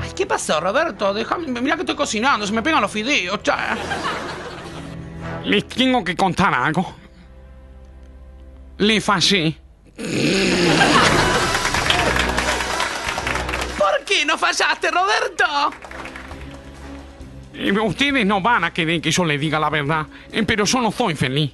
Ay, 0.03 0.11
¿qué 0.15 0.27
pasó, 0.27 0.61
Roberto? 0.61 1.13
Déjame, 1.15 1.61
mira 1.61 1.77
que 1.77 1.83
estoy 1.83 1.97
cocinando, 1.97 2.47
se 2.47 2.53
me 2.53 2.63
pegan 2.63 2.81
los 2.81 2.91
fideos, 2.91 3.43
cha. 3.43 3.77
Les 5.45 5.67
tengo 5.69 6.03
que 6.05 6.17
contar 6.17 6.53
algo. 6.55 6.95
Le 8.79 9.01
fallé. 9.01 9.57
¿Por 13.79 14.05
qué 14.05 14.25
no 14.27 14.37
fallaste, 14.37 14.91
Roberto? 14.91 15.45
Eh, 17.59 17.73
Ustedes 17.73 18.27
no 18.27 18.41
van 18.41 18.65
a 18.65 18.73
querer 18.73 19.01
que 19.01 19.11
yo 19.11 19.25
les 19.25 19.41
diga 19.41 19.59
la 19.59 19.71
verdad, 19.71 20.07
eh, 20.33 20.43
pero 20.43 20.65
yo 20.65 20.81
no 20.81 20.91
soy 20.93 21.15
feliz. 21.15 21.53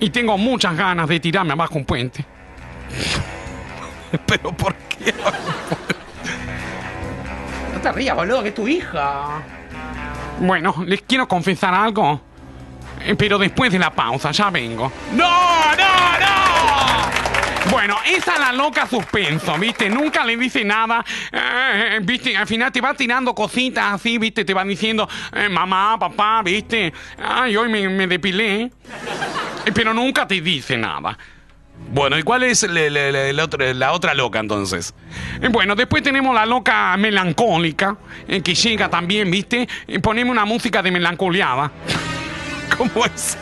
Y 0.00 0.10
tengo 0.10 0.36
muchas 0.38 0.76
ganas 0.76 1.08
de 1.08 1.20
tirarme 1.20 1.52
abajo 1.52 1.76
un 1.76 1.84
puente. 1.84 2.24
¿Pero 4.26 4.52
por 4.52 4.74
qué? 4.74 5.14
No 7.74 7.80
te 7.82 7.92
rías, 7.92 8.16
boludo, 8.16 8.42
que 8.42 8.48
es 8.48 8.54
tu 8.56 8.66
hija. 8.66 9.40
Bueno, 10.40 10.74
les 10.84 11.02
quiero 11.02 11.28
confesar 11.28 11.72
algo. 11.72 12.20
Eh, 13.04 13.14
Pero 13.16 13.38
después 13.38 13.70
de 13.70 13.78
la 13.78 13.90
pausa, 13.92 14.32
ya 14.32 14.50
vengo. 14.50 14.90
¡No, 15.12 15.76
no, 15.76 16.18
no! 16.18 16.37
Bueno, 17.70 17.96
esa 18.06 18.34
es 18.34 18.40
la 18.40 18.52
loca 18.52 18.86
suspenso, 18.86 19.56
¿viste? 19.58 19.88
Nunca 19.90 20.24
le 20.24 20.36
dice 20.36 20.64
nada. 20.64 21.04
eh, 21.32 21.96
eh, 21.96 21.98
¿Viste? 22.02 22.36
Al 22.36 22.46
final 22.46 22.72
te 22.72 22.80
va 22.80 22.94
tirando 22.94 23.34
cositas 23.34 23.92
así, 23.94 24.16
¿viste? 24.18 24.44
Te 24.44 24.54
van 24.54 24.68
diciendo, 24.68 25.08
eh, 25.34 25.48
mamá, 25.48 25.98
papá, 25.98 26.42
¿viste? 26.42 26.92
Ay, 27.22 27.56
hoy 27.56 27.68
me, 27.68 27.88
me 27.88 28.06
depilé. 28.06 28.70
Pero 29.74 29.92
nunca 29.92 30.26
te 30.26 30.40
dice 30.40 30.76
nada. 30.78 31.18
Bueno, 31.90 32.18
¿y 32.18 32.22
cuál 32.22 32.42
es 32.42 32.62
le- 32.64 32.90
le- 32.90 33.12
le- 33.12 33.30
el 33.30 33.40
otro- 33.40 33.72
la 33.72 33.92
otra 33.92 34.14
loca 34.14 34.40
entonces? 34.40 34.94
Bueno, 35.50 35.74
después 35.76 36.02
tenemos 36.02 36.34
la 36.34 36.44
loca 36.46 36.96
melancólica, 36.96 37.96
eh, 38.26 38.40
que 38.42 38.54
llega 38.54 38.88
también, 38.88 39.30
¿viste? 39.30 39.68
Y 39.86 39.98
ponemos 39.98 40.32
una 40.32 40.44
música 40.44 40.82
de 40.82 40.90
melancoleada. 40.90 41.70
¿Cómo 42.76 43.04
es? 43.04 43.36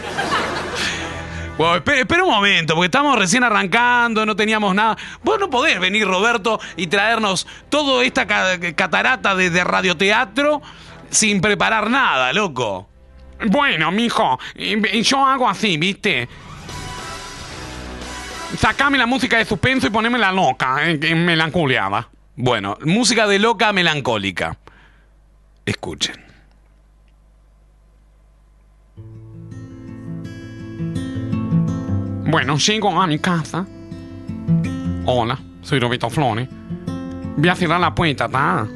Bueno, 1.58 1.76
espera, 1.76 2.00
espera 2.00 2.22
un 2.24 2.30
momento, 2.30 2.74
porque 2.74 2.86
estamos 2.86 3.18
recién 3.18 3.42
arrancando, 3.42 4.26
no 4.26 4.36
teníamos 4.36 4.74
nada. 4.74 4.96
Vos 5.22 5.40
no 5.40 5.48
podés 5.48 5.80
venir, 5.80 6.06
Roberto, 6.06 6.60
y 6.76 6.86
traernos 6.86 7.46
toda 7.70 8.04
esta 8.04 8.26
ca- 8.26 8.58
catarata 8.74 9.34
de, 9.34 9.48
de 9.48 9.64
radioteatro 9.64 10.60
sin 11.08 11.40
preparar 11.40 11.88
nada, 11.88 12.32
loco. 12.34 12.90
Bueno, 13.46 13.90
mijo, 13.90 14.38
yo 15.02 15.26
hago 15.26 15.48
así, 15.48 15.78
¿viste? 15.78 16.28
Sacame 18.58 18.98
la 18.98 19.06
música 19.06 19.38
de 19.38 19.44
suspenso 19.46 19.86
y 19.86 19.90
poneme 19.90 20.18
la 20.18 20.32
loca, 20.32 20.78
eh, 20.88 20.98
en 21.02 21.24
melancoleada. 21.24 22.08
Bueno, 22.36 22.76
música 22.84 23.26
de 23.26 23.38
loca 23.38 23.72
melancólica. 23.72 24.58
Escuchen. 25.64 26.25
Bueno, 32.26 32.56
llego 32.56 33.00
a 33.00 33.06
mi 33.06 33.18
casa. 33.18 33.66
Hola, 35.04 35.38
Soy 35.62 35.78
Roberto 35.78 36.10
Flores. 36.10 36.48
Voy 37.36 37.48
a 37.48 37.54
cerrar 37.54 37.80
la 37.80 37.94
puerta, 37.94 38.28
¿tá? 38.28 38.66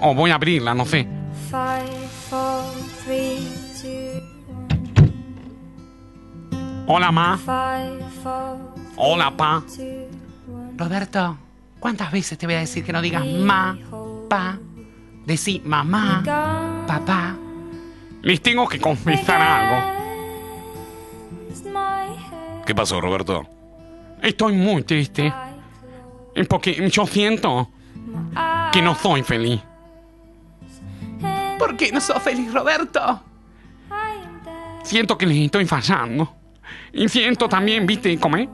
O 0.00 0.14
voy 0.14 0.30
a 0.30 0.34
abrirla, 0.34 0.74
no 0.74 0.84
sé. 0.84 1.06
Five, 1.50 2.08
four, 2.28 2.64
three, 3.04 3.48
two, 3.80 4.20
Hola, 6.86 7.10
ma. 7.12 7.38
five, 7.38 8.02
four, 8.22 8.58
Hola, 8.96 9.30
pa. 9.36 9.62
two. 9.74 10.08
Roberto, 10.76 11.36
¿cuántas 11.80 12.10
veces 12.12 12.36
te 12.38 12.46
voy 12.46 12.56
a 12.56 12.60
decir 12.60 12.84
que 12.84 12.92
no 12.92 13.00
digas 13.00 13.24
ma, 13.26 13.76
pa? 14.28 14.58
Decí 15.26 15.62
mamá, 15.64 16.22
papá. 16.86 17.36
Les 18.22 18.40
tengo 18.42 18.68
que 18.68 18.80
confesar 18.80 19.40
algo. 19.40 20.01
¿Qué 22.66 22.74
pasó, 22.74 23.00
Roberto? 23.00 23.46
Estoy 24.22 24.54
muy 24.54 24.82
triste. 24.84 25.32
Porque 26.48 26.88
yo 26.90 27.06
siento 27.06 27.68
que 28.72 28.80
no 28.80 28.94
soy 28.94 29.22
feliz. 29.22 29.60
¿Por 31.58 31.76
qué 31.76 31.92
no 31.92 32.00
sos 32.00 32.22
feliz, 32.22 32.52
Roberto? 32.52 33.22
Siento 34.82 35.16
que 35.16 35.26
les 35.26 35.38
estoy 35.38 35.66
fallando. 35.66 36.34
Y 36.92 37.08
siento 37.08 37.48
también, 37.48 37.86
¿viste 37.86 38.18
cómo 38.18 38.36
es? 38.36 38.48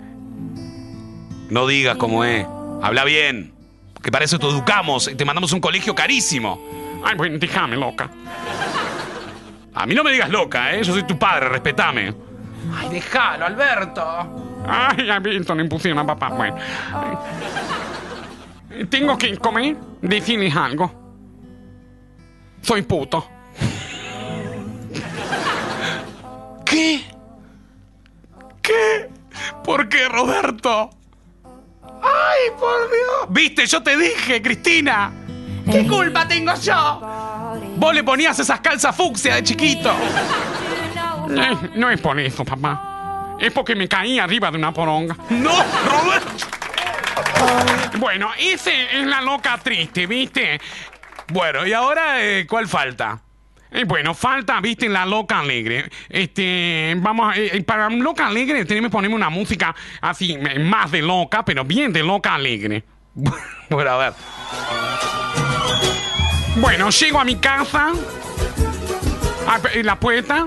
No 1.50 1.66
digas 1.66 1.96
cómo 1.96 2.24
es. 2.24 2.46
Habla 2.82 3.04
bien. 3.04 3.52
Que 4.02 4.10
para 4.10 4.24
eso 4.24 4.38
te 4.38 4.46
educamos 4.46 5.08
y 5.08 5.14
te 5.14 5.24
mandamos 5.24 5.52
a 5.52 5.54
un 5.54 5.60
colegio 5.60 5.94
carísimo. 5.94 6.60
Ay, 7.04 7.16
bueno, 7.16 7.38
déjame, 7.38 7.76
loca. 7.76 8.10
A 9.74 9.86
mí 9.86 9.94
no 9.94 10.02
me 10.02 10.12
digas 10.12 10.30
loca, 10.30 10.74
¿eh? 10.74 10.82
Yo 10.82 10.92
soy 10.92 11.04
tu 11.04 11.18
padre, 11.18 11.48
respetame. 11.48 12.27
Ay, 12.74 12.88
déjalo, 12.90 13.46
Alberto. 13.46 14.04
Ay, 14.66 15.08
Alberto, 15.10 15.54
le 15.54 15.62
impusieron 15.62 15.98
a 15.98 16.06
papá. 16.06 16.28
Bueno. 16.30 16.56
Eh, 18.70 18.86
Tengo 18.86 19.16
que 19.16 19.36
comer, 19.38 19.76
decirles 20.02 20.54
algo. 20.54 20.92
Soy 22.62 22.82
puto. 22.82 23.26
¿Qué? 26.64 27.04
¿Qué? 28.60 29.08
¿Por 29.64 29.88
qué, 29.88 30.08
Roberto? 30.08 30.90
¡Ay, 32.02 32.50
por 32.58 32.88
Dios! 32.90 33.26
¿Viste? 33.30 33.66
Yo 33.66 33.82
te 33.82 33.96
dije, 33.96 34.42
Cristina. 34.42 35.10
¿Qué 35.70 35.86
culpa 35.86 36.26
tengo 36.26 36.54
yo? 36.54 37.00
Vos 37.76 37.94
le 37.94 38.02
ponías 38.04 38.38
esas 38.38 38.60
calzas 38.60 38.94
fucsia 38.94 39.36
de 39.36 39.42
chiquito. 39.42 39.92
Eh, 41.30 41.70
no 41.76 41.90
es 41.90 42.00
por 42.00 42.18
eso, 42.18 42.44
papá. 42.44 43.36
Es 43.40 43.52
porque 43.52 43.74
me 43.76 43.88
caí 43.88 44.18
arriba 44.18 44.50
de 44.50 44.56
una 44.58 44.72
poronga. 44.72 45.16
¡No, 45.30 45.52
Roberto! 45.88 46.46
Bueno, 47.98 48.30
ese 48.38 48.98
es 49.00 49.06
la 49.06 49.20
loca 49.20 49.58
triste, 49.62 50.06
¿viste? 50.06 50.60
Bueno, 51.32 51.66
y 51.66 51.72
ahora, 51.72 52.22
eh, 52.22 52.46
¿cuál 52.48 52.66
falta? 52.68 53.20
Eh, 53.70 53.84
bueno, 53.84 54.14
falta, 54.14 54.60
viste, 54.60 54.88
la 54.88 55.04
loca 55.04 55.40
alegre. 55.40 55.90
Este, 56.08 56.94
vamos, 56.98 57.32
a- 57.34 57.38
eh, 57.38 57.62
para 57.62 57.90
loca 57.90 58.26
alegre 58.26 58.64
tenemos 58.64 58.88
que 58.88 58.92
ponerme 58.92 59.14
una 59.14 59.28
música 59.30 59.74
así, 60.00 60.32
eh, 60.32 60.58
más 60.58 60.90
de 60.90 61.02
loca, 61.02 61.44
pero 61.44 61.64
bien 61.64 61.92
de 61.92 62.02
loca 62.02 62.34
alegre. 62.34 62.84
Bueno, 63.70 63.90
a 63.90 63.96
ver. 63.98 64.12
Bueno, 66.56 66.88
llego 66.88 67.20
a 67.20 67.24
mi 67.24 67.36
casa, 67.36 67.92
a 69.46 69.60
eh, 69.74 69.82
la 69.84 69.96
puerta. 70.00 70.46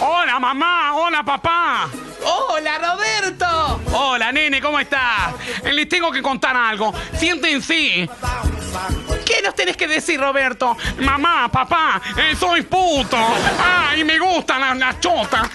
Hola, 0.00 0.38
mamá, 0.38 0.94
hola, 0.94 1.22
papá. 1.22 1.88
¡Hola, 2.24 2.78
Roberto! 2.78 3.80
Hola, 3.92 4.32
nene, 4.32 4.62
¿cómo 4.62 4.78
estás? 4.80 5.34
Les 5.64 5.88
tengo 5.88 6.10
que 6.10 6.22
contar 6.22 6.56
algo. 6.56 6.94
Siéntense. 7.18 8.08
¿Qué 9.26 9.42
nos 9.42 9.54
tenés 9.54 9.76
que 9.76 9.86
decir, 9.86 10.18
Roberto? 10.18 10.76
Mamá, 11.00 11.50
papá, 11.50 12.00
eh, 12.16 12.34
soy 12.34 12.62
puto. 12.62 13.18
Ay, 13.62 14.04
me 14.04 14.18
gustan 14.18 14.60
las, 14.60 14.76
las 14.78 15.00
chotas. 15.00 15.48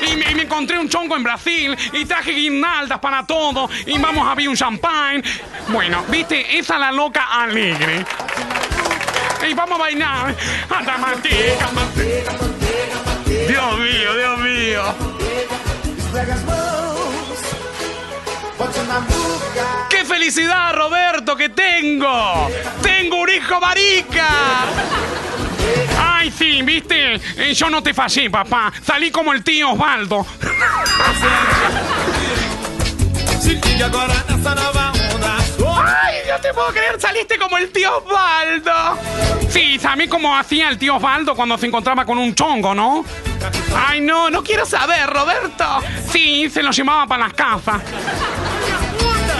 Y 0.00 0.16
me, 0.16 0.30
y 0.30 0.34
me 0.34 0.42
encontré 0.42 0.78
un 0.78 0.88
chongo 0.88 1.16
en 1.16 1.22
Brasil 1.22 1.76
y 1.92 2.04
traje 2.06 2.30
guirnaldas 2.30 2.98
para 3.00 3.26
todo 3.26 3.68
y 3.86 3.98
vamos 3.98 4.26
a 4.26 4.30
abrir 4.32 4.48
un 4.48 4.56
champagne. 4.56 5.22
Bueno, 5.68 6.04
viste, 6.08 6.58
esa 6.58 6.74
es 6.74 6.80
la 6.80 6.92
loca 6.92 7.26
alegre. 7.32 8.04
Y 9.48 9.54
vamos 9.54 9.78
a 9.78 9.82
bailar. 9.82 10.34
Anda, 10.70 10.98
manteca, 10.98 11.70
manteca. 11.72 12.32
Dios 13.26 13.78
mío, 13.78 14.14
Dios 14.16 14.38
mío. 14.40 14.82
¡Qué 19.88 20.04
felicidad, 20.04 20.74
Roberto, 20.74 21.36
que 21.36 21.50
tengo! 21.50 22.48
¡Tengo 22.82 23.16
un 23.20 23.28
hijo 23.30 23.60
marica! 23.60 24.28
Ay, 26.00 26.32
sí, 26.36 26.62
viste, 26.62 27.14
Eh, 27.36 27.54
yo 27.54 27.68
no 27.70 27.82
te 27.82 27.92
fallé, 27.94 28.30
papá. 28.30 28.72
Salí 28.84 29.10
como 29.10 29.32
el 29.32 29.44
tío 29.44 29.72
Osvaldo. 29.72 30.26
¡Ay, 35.76 36.16
no 36.28 36.40
te 36.40 36.52
puedo 36.54 36.68
creer! 36.68 37.00
¡Saliste 37.00 37.38
como 37.38 37.58
el 37.58 37.70
tío 37.70 37.98
Osvaldo! 37.98 38.98
Sí, 39.48 39.78
¿sabes 39.78 40.08
cómo 40.08 40.36
hacía 40.36 40.68
el 40.68 40.78
tío 40.78 40.96
Osvaldo 40.96 41.34
cuando 41.34 41.58
se 41.58 41.66
encontraba 41.66 42.04
con 42.04 42.18
un 42.18 42.34
chongo, 42.34 42.74
no? 42.74 43.04
¡Ay, 43.74 44.00
no! 44.00 44.30
¡No 44.30 44.42
quiero 44.42 44.64
saber, 44.66 45.08
Roberto! 45.08 45.64
Sí, 46.10 46.48
se 46.50 46.62
lo 46.62 46.70
llevaba 46.70 47.06
para 47.06 47.24
las 47.24 47.34
casas. 47.34 47.82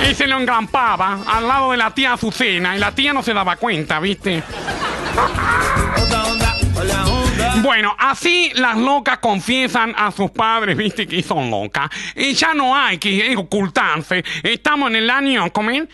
Y 0.09 0.14
se 0.14 0.27
lo 0.27 0.38
engrampaba 0.38 1.18
al 1.27 1.49
lado 1.49 1.70
de 1.70 1.79
la 1.79 1.90
tía 1.90 2.12
Azucena 2.12 2.77
y 2.77 2.79
la 2.79 2.92
tía 2.92 3.12
no 3.12 3.22
se 3.22 3.33
daba 3.33 3.57
cuenta, 3.57 3.99
¿viste? 3.99 4.42
Bueno, 7.62 7.96
así 7.99 8.53
las 8.55 8.77
locas 8.77 9.18
confiesan 9.18 9.94
a 9.96 10.12
sus 10.12 10.31
padres, 10.31 10.77
viste, 10.77 11.07
que 11.07 11.22
son 11.22 11.51
locas. 11.51 11.88
Y 12.14 12.35
ya 12.35 12.55
no 12.55 12.77
hay 12.77 12.99
que 12.99 13.35
ocultarse. 13.37 14.22
Estamos 14.42 14.90
en 14.90 14.96
el 14.96 15.11
año, 15.11 15.51
¿cómo 15.53 15.70
es? 15.70 15.85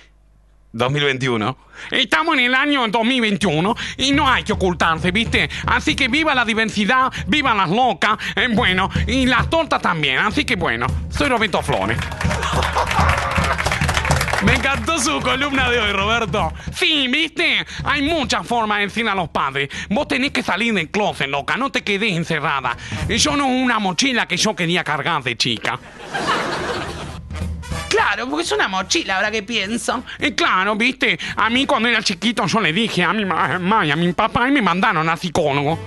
2021. 0.72 1.56
Estamos 1.90 2.35
en 2.35 2.40
el 2.44 2.54
año 2.54 2.87
2021 2.88 3.74
y 3.98 4.12
no 4.12 4.28
hay 4.28 4.42
que 4.42 4.52
ocultarse, 4.52 5.11
¿viste? 5.11 5.48
Así 5.66 5.94
que 5.94 6.08
viva 6.08 6.35
la 6.35 6.44
diversidad, 6.44 7.12
viva 7.26 7.54
las 7.54 7.70
locas, 7.70 8.18
eh, 8.37 8.48
bueno, 8.50 8.90
y 9.06 9.26
las 9.26 9.48
tortas 9.50 9.80
también. 9.82 10.18
Así 10.18 10.44
que 10.44 10.56
bueno, 10.56 10.87
soy 11.11 11.28
Roberto 11.28 11.62
Flores. 11.62 11.98
Me 14.44 14.54
encantó 14.54 14.98
su 14.98 15.20
columna 15.20 15.70
de 15.70 15.78
hoy, 15.78 15.92
Roberto. 15.92 16.52
Sí, 16.74 17.06
¿viste? 17.06 17.64
Hay 17.85 18.02
muchas 18.02 18.44
formas 18.44 18.78
de 18.78 18.87
decir 18.87 19.08
a 19.08 19.14
los 19.14 19.28
padres. 19.28 19.68
Vos 19.88 20.08
tenés 20.08 20.32
que 20.32 20.42
salir 20.42 20.74
del 20.74 20.90
closet, 20.90 21.28
loca, 21.28 21.56
no 21.56 21.70
te 21.70 21.82
quedes 21.82 22.12
encerrada. 22.12 22.76
Yo 23.08 23.37
no 23.37 23.46
una 23.46 23.78
mochila 23.78 24.26
que 24.26 24.37
yo 24.37 24.56
quería 24.56 24.82
cargar 24.82 25.22
de 25.22 25.37
chica. 25.37 25.78
Claro, 27.92 28.26
porque 28.26 28.44
es 28.44 28.52
una 28.52 28.68
mochila 28.68 29.16
ahora 29.16 29.31
que 29.31 29.42
pienso. 29.42 30.02
Claro, 30.35 30.76
viste, 30.76 31.18
a 31.37 31.50
mí 31.50 31.66
cuando 31.66 31.90
era 31.90 32.02
chiquito 32.02 32.46
yo 32.46 32.59
le 32.59 32.72
dije 32.72 33.02
a 33.02 33.12
mi 33.12 33.26
mamá 33.26 33.85
y 33.85 33.90
a 33.90 33.96
mi 33.96 34.11
papá 34.14 34.48
y 34.48 34.50
me 34.50 34.62
mandaron 34.62 35.07
a 35.11 35.16
psicólogo. 35.18 35.78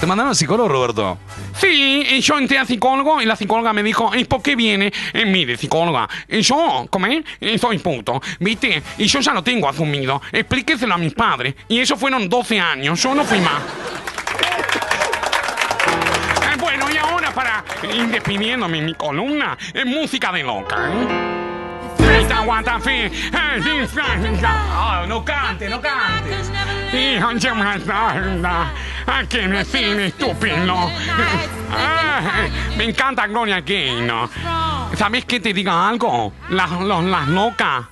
¿Te 0.00 0.06
mandaron 0.06 0.30
al 0.30 0.36
psicólogo, 0.36 0.66
Roberto? 0.66 1.18
Sí, 1.60 2.06
y 2.08 2.20
yo 2.22 2.38
entré 2.38 2.56
al 2.56 2.66
psicólogo 2.66 3.20
y 3.20 3.26
la 3.26 3.36
psicóloga 3.36 3.74
me 3.74 3.82
dijo, 3.82 4.14
¿y 4.16 4.24
por 4.24 4.40
qué 4.40 4.56
viene? 4.56 4.90
Eh, 5.12 5.26
mire, 5.26 5.58
psicóloga, 5.58 6.08
y 6.26 6.40
yo, 6.40 6.86
¿cómo 6.88 7.04
es? 7.06 7.22
Eh, 7.38 7.58
soy 7.58 7.80
puto, 7.80 8.18
¿viste? 8.40 8.82
Y 8.96 9.04
yo 9.04 9.20
ya 9.20 9.34
lo 9.34 9.42
tengo 9.42 9.68
asumido. 9.68 10.22
Explíqueselo 10.32 10.94
a 10.94 10.98
mis 10.98 11.12
padres. 11.12 11.54
Y 11.68 11.80
eso 11.80 11.98
fueron 11.98 12.30
12 12.30 12.58
años, 12.58 13.02
yo 13.02 13.14
no 13.14 13.24
fui 13.24 13.40
más. 13.40 13.62
Para 17.36 17.62
ir 17.94 18.06
despidiéndome 18.08 18.80
mi 18.80 18.94
columna, 18.94 19.56
es 19.74 19.84
música 19.84 20.32
de 20.32 20.42
loca, 20.42 20.76
¿eh? 20.90 21.06
Ah, 24.42 25.04
no 25.06 25.22
cante, 25.24 25.68
no 25.68 25.80
cante. 25.80 26.30
Hijo, 26.96 27.32
yo 27.32 27.54
me 27.54 27.62
anda. 27.62 28.72
¿A 29.06 29.22
qué 29.28 29.46
me 29.46 29.64
cine 29.64 30.06
estúpido? 30.06 30.90
Ah, 31.70 32.20
me 32.76 32.84
encanta 32.84 33.26
Gloria 33.26 33.60
Gaynor. 33.60 34.28
¿Sabes 34.96 35.24
qué 35.26 35.38
te 35.40 35.52
diga 35.52 35.88
algo? 35.88 36.32
Las, 36.48 36.70
los- 36.72 37.04
las 37.04 37.28
locas 37.28 37.84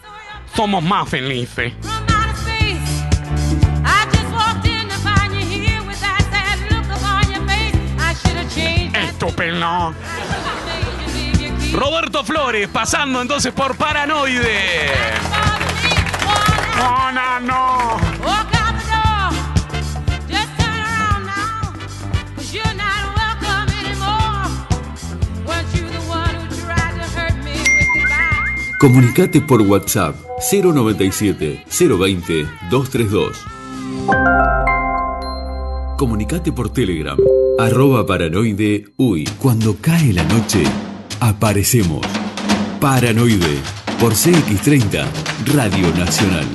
somos 0.56 0.82
más 0.82 1.08
felices. 1.08 1.72
Roberto 11.72 12.22
Flores 12.24 12.68
pasando 12.68 13.22
entonces 13.22 13.52
por 13.52 13.76
Paranoide. 13.76 14.90
No, 16.76 17.12
no, 17.12 17.40
no. 17.40 18.14
Comunicate 28.78 29.40
por 29.40 29.62
WhatsApp 29.62 30.14
097 30.52 31.64
020 31.70 32.46
232. 32.68 33.44
Comunicate 35.96 36.52
por 36.52 36.70
Telegram 36.70 37.16
arroba 37.58 38.06
paranoide 38.06 38.84
uy. 38.96 39.24
Cuando 39.38 39.76
cae 39.80 40.12
la 40.12 40.24
noche, 40.24 40.64
aparecemos. 41.20 42.04
Paranoide 42.80 43.58
por 44.00 44.12
CX30 44.14 45.06
Radio 45.54 45.94
Nacional. 45.94 46.46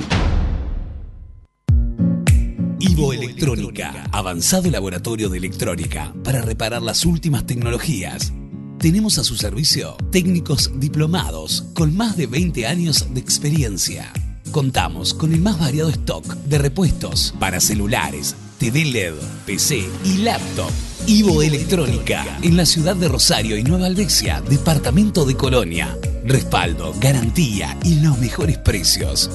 Ivo 2.78 3.12
Electrónica, 3.12 4.04
avanzado 4.12 4.70
laboratorio 4.70 5.28
de 5.28 5.38
electrónica 5.38 6.12
para 6.24 6.42
reparar 6.42 6.82
las 6.82 7.04
últimas 7.04 7.46
tecnologías. 7.46 8.32
Tenemos 8.78 9.18
a 9.18 9.24
su 9.24 9.36
servicio 9.36 9.96
técnicos 10.10 10.72
diplomados 10.80 11.66
con 11.74 11.94
más 11.94 12.16
de 12.16 12.26
20 12.26 12.66
años 12.66 13.12
de 13.12 13.20
experiencia. 13.20 14.10
Contamos 14.52 15.12
con 15.12 15.32
el 15.34 15.40
más 15.40 15.58
variado 15.60 15.90
stock 15.90 16.24
de 16.24 16.58
repuestos 16.58 17.34
para 17.38 17.60
celulares, 17.60 18.34
TV 18.60 18.84
LED, 18.84 19.14
PC 19.46 19.88
y 20.04 20.18
laptop. 20.18 20.70
Ivo 21.06 21.40
Electrónica, 21.40 22.26
en 22.42 22.58
la 22.58 22.66
ciudad 22.66 22.94
de 22.94 23.08
Rosario 23.08 23.56
y 23.56 23.62
Nueva 23.62 23.86
Albesia, 23.86 24.42
departamento 24.42 25.24
de 25.24 25.34
Colonia. 25.34 25.96
Respaldo, 26.26 26.92
garantía 27.00 27.78
y 27.82 28.00
los 28.00 28.18
mejores 28.18 28.58
precios. 28.58 29.30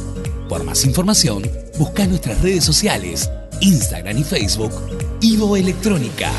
Por 0.47 0.63
más 0.63 0.85
información, 0.85 1.41
busca 1.79 2.05
nuestras 2.05 2.39
redes 2.43 2.63
sociales, 2.63 3.31
Instagram 3.61 4.19
y 4.19 4.23
Facebook, 4.23 4.71
Ivo 5.21 5.57
Electrónica. 5.57 6.31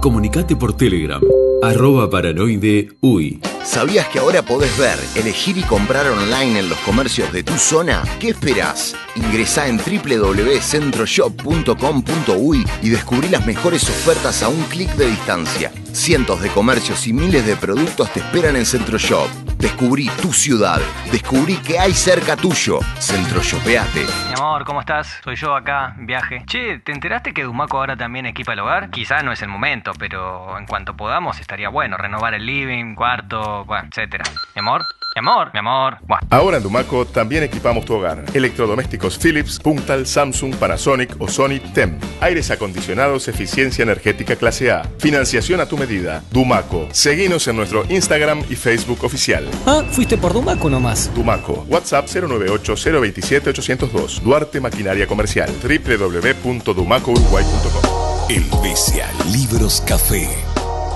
Comunicate 0.00 0.56
por 0.56 0.76
Telegram 0.76 1.22
arroba 1.62 2.10
paranoide 2.10 2.88
uy. 3.00 3.40
¿Sabías 3.64 4.08
que 4.08 4.18
ahora 4.18 4.42
podés 4.42 4.76
ver, 4.78 4.98
elegir 5.14 5.58
y 5.58 5.62
comprar 5.62 6.06
online 6.08 6.60
en 6.60 6.68
los 6.68 6.78
comercios 6.78 7.32
de 7.32 7.42
tu 7.42 7.56
zona? 7.58 8.02
¿Qué 8.18 8.30
esperás? 8.30 8.96
Ingresá 9.20 9.68
en 9.68 9.76
www.centroshop.com.uy 9.76 12.66
y 12.82 12.88
descubrí 12.88 13.28
las 13.28 13.46
mejores 13.46 13.84
ofertas 13.84 14.42
a 14.42 14.48
un 14.48 14.64
clic 14.64 14.90
de 14.94 15.10
distancia. 15.10 15.70
Cientos 15.92 16.40
de 16.40 16.48
comercios 16.48 17.06
y 17.06 17.12
miles 17.12 17.46
de 17.46 17.54
productos 17.56 18.10
te 18.12 18.20
esperan 18.20 18.56
en 18.56 18.64
Centroshop. 18.64 19.28
Descubrí 19.58 20.08
tu 20.22 20.32
ciudad. 20.32 20.80
Descubrí 21.12 21.56
que 21.56 21.78
hay 21.78 21.92
cerca 21.92 22.34
tuyo. 22.36 22.78
Centroshopeate. 22.98 24.06
Mi 24.28 24.34
amor, 24.38 24.64
¿cómo 24.64 24.80
estás? 24.80 25.20
Soy 25.22 25.36
yo 25.36 25.54
acá, 25.54 25.94
viaje. 25.98 26.42
Che, 26.46 26.78
¿te 26.78 26.92
enteraste 26.92 27.34
que 27.34 27.42
Dumaco 27.42 27.76
ahora 27.78 27.96
también 27.96 28.24
equipa 28.26 28.52
el 28.54 28.60
hogar? 28.60 28.88
Quizá 28.90 29.22
no 29.22 29.32
es 29.32 29.42
el 29.42 29.48
momento, 29.48 29.92
pero 29.98 30.56
en 30.58 30.64
cuanto 30.66 30.96
podamos 30.96 31.38
estaría 31.40 31.68
bueno 31.68 31.98
renovar 31.98 32.32
el 32.34 32.46
living, 32.46 32.94
cuarto, 32.94 33.64
bueno, 33.66 33.88
etcétera. 33.90 34.24
Mi 34.54 34.60
amor, 34.60 34.82
mi 35.14 35.18
amor, 35.18 35.50
mi 35.52 35.58
amor. 35.58 35.98
Buah. 36.06 36.20
Ahora 36.30 36.56
en 36.58 36.62
Dumaco 36.62 37.04
también 37.06 37.42
equipamos 37.42 37.84
tu 37.84 37.94
hogar. 37.94 38.24
Electrodomésticos 38.32 39.18
Philips, 39.18 39.58
Puntal, 39.58 40.06
Samsung, 40.06 40.54
Panasonic 40.54 41.16
o 41.18 41.26
Sony 41.28 41.58
TEM. 41.74 41.98
Aires 42.20 42.50
acondicionados, 42.50 43.28
eficiencia 43.28 43.82
energética 43.82 44.36
clase 44.36 44.70
A. 44.70 44.84
Financiación 44.98 45.60
a 45.60 45.66
tu 45.66 45.76
medida. 45.76 46.22
Dumaco. 46.30 46.88
Seguinos 46.92 47.46
en 47.48 47.56
nuestro 47.56 47.84
Instagram 47.88 48.42
y 48.48 48.54
Facebook 48.56 49.02
oficial. 49.04 49.46
Ah, 49.66 49.82
fuiste 49.90 50.16
por 50.16 50.32
Dumaco 50.32 50.70
nomás. 50.70 51.12
Dumaco. 51.14 51.64
WhatsApp 51.68 52.06
098-027-802. 52.06 54.20
Duarte 54.20 54.60
Maquinaria 54.60 55.06
Comercial. 55.06 55.50
www.dumacouruguay.com. 55.62 58.30
Helvecia 58.30 59.08
Libros 59.32 59.82
Café. 59.86 60.28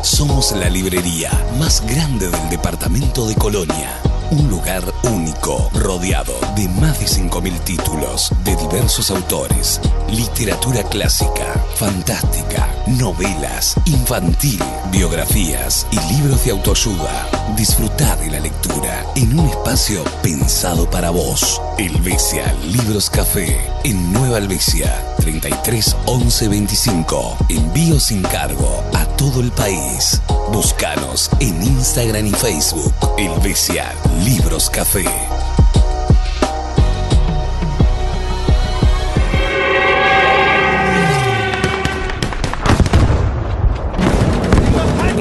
Somos 0.04 0.52
la 0.52 0.68
librería 0.68 1.30
más 1.58 1.82
grande 1.86 2.28
del 2.28 2.50
departamento 2.50 3.26
de 3.26 3.34
Colonia. 3.36 4.02
Un 4.30 4.48
lugar 4.48 4.82
único, 5.04 5.70
rodeado 5.74 6.32
de 6.56 6.68
más 6.68 6.98
de 6.98 7.06
5.000 7.06 7.64
títulos 7.64 8.32
de 8.44 8.56
diversos 8.56 9.10
autores. 9.10 9.80
Literatura 10.08 10.82
clásica, 10.84 11.64
fantástica, 11.76 12.68
novelas, 12.86 13.76
infantil, 13.86 14.60
biografías 14.90 15.86
y 15.90 16.14
libros 16.14 16.44
de 16.44 16.52
autoayuda. 16.52 17.28
Disfrutá 17.56 18.16
de 18.16 18.30
la 18.30 18.40
lectura 18.40 19.04
en 19.14 19.38
un 19.38 19.48
espacio 19.48 20.02
pensado 20.22 20.88
para 20.90 21.10
vos. 21.10 21.60
Helvecia 21.78 22.54
Libros 22.64 23.10
Café, 23.10 23.60
en 23.84 24.12
Nueva 24.12 24.38
Helvecia, 24.38 25.04
33 25.18 25.96
11 26.06 26.48
25. 26.48 27.36
Envío 27.50 28.00
sin 28.00 28.22
cargo 28.22 28.82
a 28.94 29.04
todo 29.16 29.40
el 29.40 29.52
país. 29.52 30.20
Búscanos 30.52 31.30
en 31.40 31.62
Instagram 31.62 32.26
y 32.26 32.32
Facebook. 32.32 32.94
Helvecia 33.18 33.92
Libros 34.18 34.23
Café. 34.72 35.04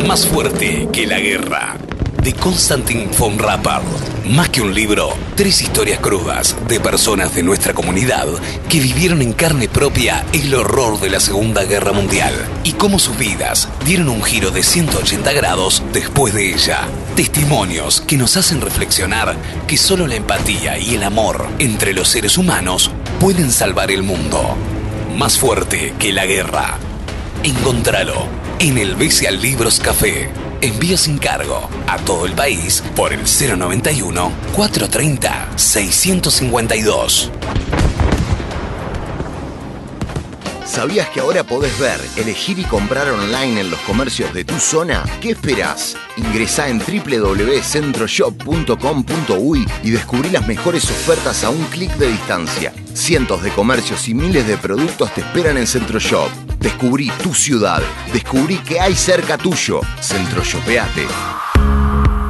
Más 0.08 0.26
fuerte 0.28 0.88
que 0.92 1.06
la 1.06 1.20
guerra. 1.20 1.78
De 2.24 2.34
Konstantin 2.34 3.10
von 3.20 3.38
Rappard. 3.38 3.84
Más 4.30 4.48
que 4.48 4.62
un 4.62 4.74
libro, 4.74 5.14
tres 5.36 5.62
historias 5.62 6.00
crudas 6.00 6.56
de 6.70 6.80
personas 6.80 7.36
de 7.36 7.44
nuestra 7.44 7.74
comunidad 7.74 8.28
que 8.70 8.80
vivieron 8.80 9.22
en 9.22 9.34
carne 9.34 9.68
propia 9.68 10.26
el 10.32 10.56
horror 10.56 11.02
de 11.02 11.10
la 11.10 11.20
Segunda 11.20 11.66
Guerra 11.66 11.92
Mundial 11.92 12.34
y 12.64 12.72
cómo 12.74 12.98
sus 12.98 13.18
vidas 13.18 13.68
dieron 13.84 14.08
un 14.08 14.24
giro 14.24 14.52
de 14.52 14.64
180 14.64 15.34
grados 15.34 15.84
después 15.92 16.34
de 16.34 16.54
ella. 16.54 16.88
Testimonios 17.18 18.00
que 18.00 18.16
nos 18.16 18.38
hacen 18.38 18.62
reflexionar 18.62 19.36
que 19.68 19.78
solo 19.78 20.08
la 20.08 20.16
empatía 20.16 20.80
y 20.80 20.96
el 20.96 21.04
amor 21.04 21.46
entre 21.60 21.94
los 21.94 22.08
seres 22.08 22.38
humanos 22.38 22.90
pueden 23.20 23.52
salvar 23.52 23.92
el 23.92 24.04
mundo. 24.04 24.56
Más 25.18 25.38
fuerte 25.38 25.94
que 26.00 26.14
la 26.14 26.26
guerra. 26.26 26.78
Encontralo 27.44 28.28
en 28.60 28.78
el 28.78 28.96
Besial 28.96 29.42
Libros 29.42 29.82
Café. 29.82 30.30
Envío 30.64 30.98
sin 30.98 31.18
cargo 31.18 31.70
a 31.88 31.98
todo 31.98 32.26
el 32.26 32.32
país 32.32 32.82
por 32.96 33.12
el 33.12 33.26
091 33.26 34.32
430 34.56 35.58
652. 35.58 37.30
¿Sabías 40.66 41.10
que 41.10 41.20
ahora 41.20 41.44
podés 41.44 41.78
ver, 41.80 42.00
elegir 42.16 42.60
y 42.60 42.64
comprar 42.64 43.10
online 43.10 43.60
en 43.60 43.72
los 43.72 43.80
comercios 43.82 44.34
de 44.34 44.46
tu 44.46 44.58
zona? 44.58 45.04
¿Qué 45.20 45.32
esperás? 45.32 45.98
Ingresá 46.16 46.70
en 46.70 46.80
www.centroshop.com.uy 46.80 49.68
y 49.84 49.92
descubrí 49.92 50.30
las 50.30 50.48
mejores 50.48 50.86
ofertas 50.86 51.44
a 51.44 51.50
un 51.50 51.66
clic 51.66 51.92
de 51.98 52.08
distancia. 52.08 52.72
Cientos 52.94 53.44
de 53.44 53.52
comercios 53.52 54.08
y 54.08 54.14
miles 54.14 54.48
de 54.48 54.56
productos 54.56 55.14
te 55.14 55.20
esperan 55.20 55.58
en 55.58 55.68
Centroshop. 55.68 56.30
Descubrí 56.64 57.12
tu 57.22 57.34
ciudad. 57.34 57.82
Descubrí 58.14 58.56
que 58.60 58.80
hay 58.80 58.96
cerca 58.96 59.38
tuyo. 59.38 59.82
Centroshopeate. 60.02 61.06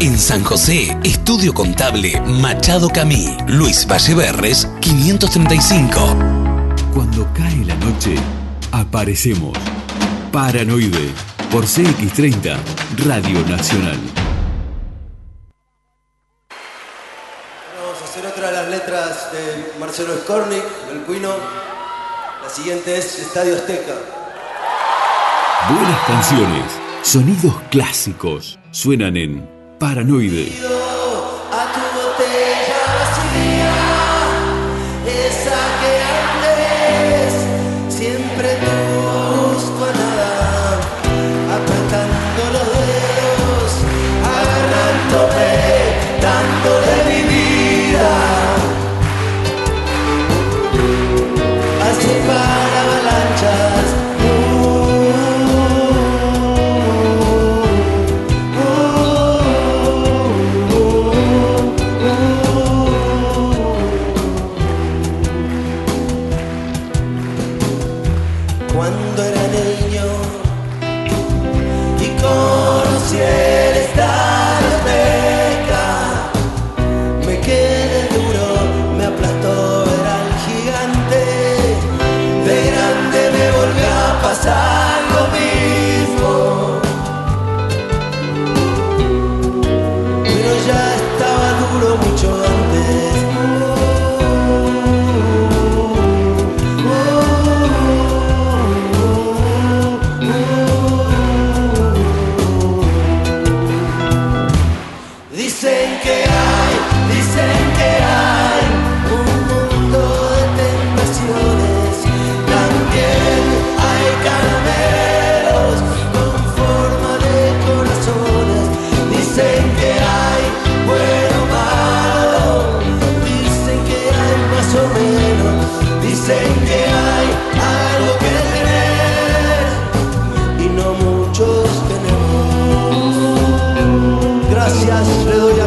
En 0.00 0.18
San 0.18 0.42
José, 0.42 0.96
Estudio 1.04 1.54
Contable 1.54 2.20
Machado 2.22 2.88
Camí, 2.88 3.36
Luis 3.46 3.86
Valleverres, 3.86 4.66
535. 4.80 6.16
Cuando 6.92 7.32
cae 7.32 7.64
la 7.64 7.76
noche, 7.76 8.16
aparecemos. 8.72 9.56
Paranoide 10.32 11.12
por 11.52 11.66
CX30 11.66 12.56
Radio 13.04 13.46
Nacional. 13.46 14.00
Vamos 17.76 18.00
a 18.00 18.04
hacer 18.04 18.26
otra 18.26 18.48
de 18.48 18.52
las 18.52 18.68
letras 18.68 19.32
de 19.32 19.72
Marcelo 19.78 20.16
Skornik, 20.16 20.64
del 20.88 21.02
Cuino. 21.02 21.36
La 22.42 22.50
siguiente 22.50 22.98
es 22.98 23.20
Estadio 23.20 23.54
Azteca. 23.54 24.21
Buenas 25.68 26.00
canciones, 26.08 26.80
sonidos 27.02 27.54
clásicos 27.70 28.58
suenan 28.72 29.16
en 29.16 29.48
Paranoide. 29.78 30.50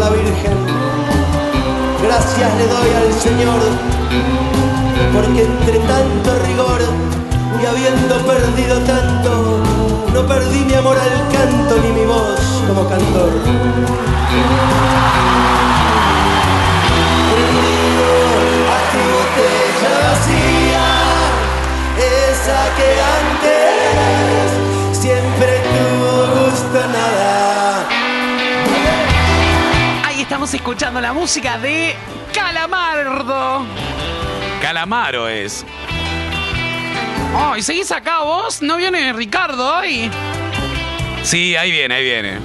Virgen. 0.10 0.58
Gracias 2.04 2.56
le 2.58 2.68
doy 2.68 2.90
al 3.02 3.14
Señor, 3.14 3.60
porque 5.14 5.44
entre 5.44 5.80
tanto 5.80 6.40
rigor 6.46 6.82
y 7.62 7.66
habiendo 7.66 8.16
perdido 8.26 8.78
tanto, 8.80 9.60
no 10.14 10.28
perdí 10.28 10.60
mi 10.66 10.74
amor 10.74 10.98
al 10.98 11.28
canto 11.36 11.78
ni 11.84 11.92
mi 12.00 12.06
voz 12.06 12.40
como 12.68 12.88
cantor. 12.88 13.32
esa 21.98 22.62
que 22.78 22.90
antes 23.18 24.48
siempre 25.00 25.62
tuvo 25.74 26.46
gusto 26.46 26.80
nada. 26.88 27.25
Estamos 30.36 30.54
escuchando 30.54 31.00
la 31.00 31.14
música 31.14 31.58
de 31.58 31.96
Calamardo. 32.34 33.66
Calamaro 34.62 35.30
es. 35.30 35.66
Oh, 37.34 37.56
¿y 37.56 37.62
seguís 37.62 37.90
acá 37.94 38.20
vos? 38.20 38.62
¿No 38.62 38.76
viene 38.76 39.14
Ricardo 39.14 39.78
hoy? 39.78 40.12
Sí, 41.24 41.56
ahí 41.56 41.72
viene, 41.72 41.96
ahí 41.96 42.04
viene. 42.04 42.40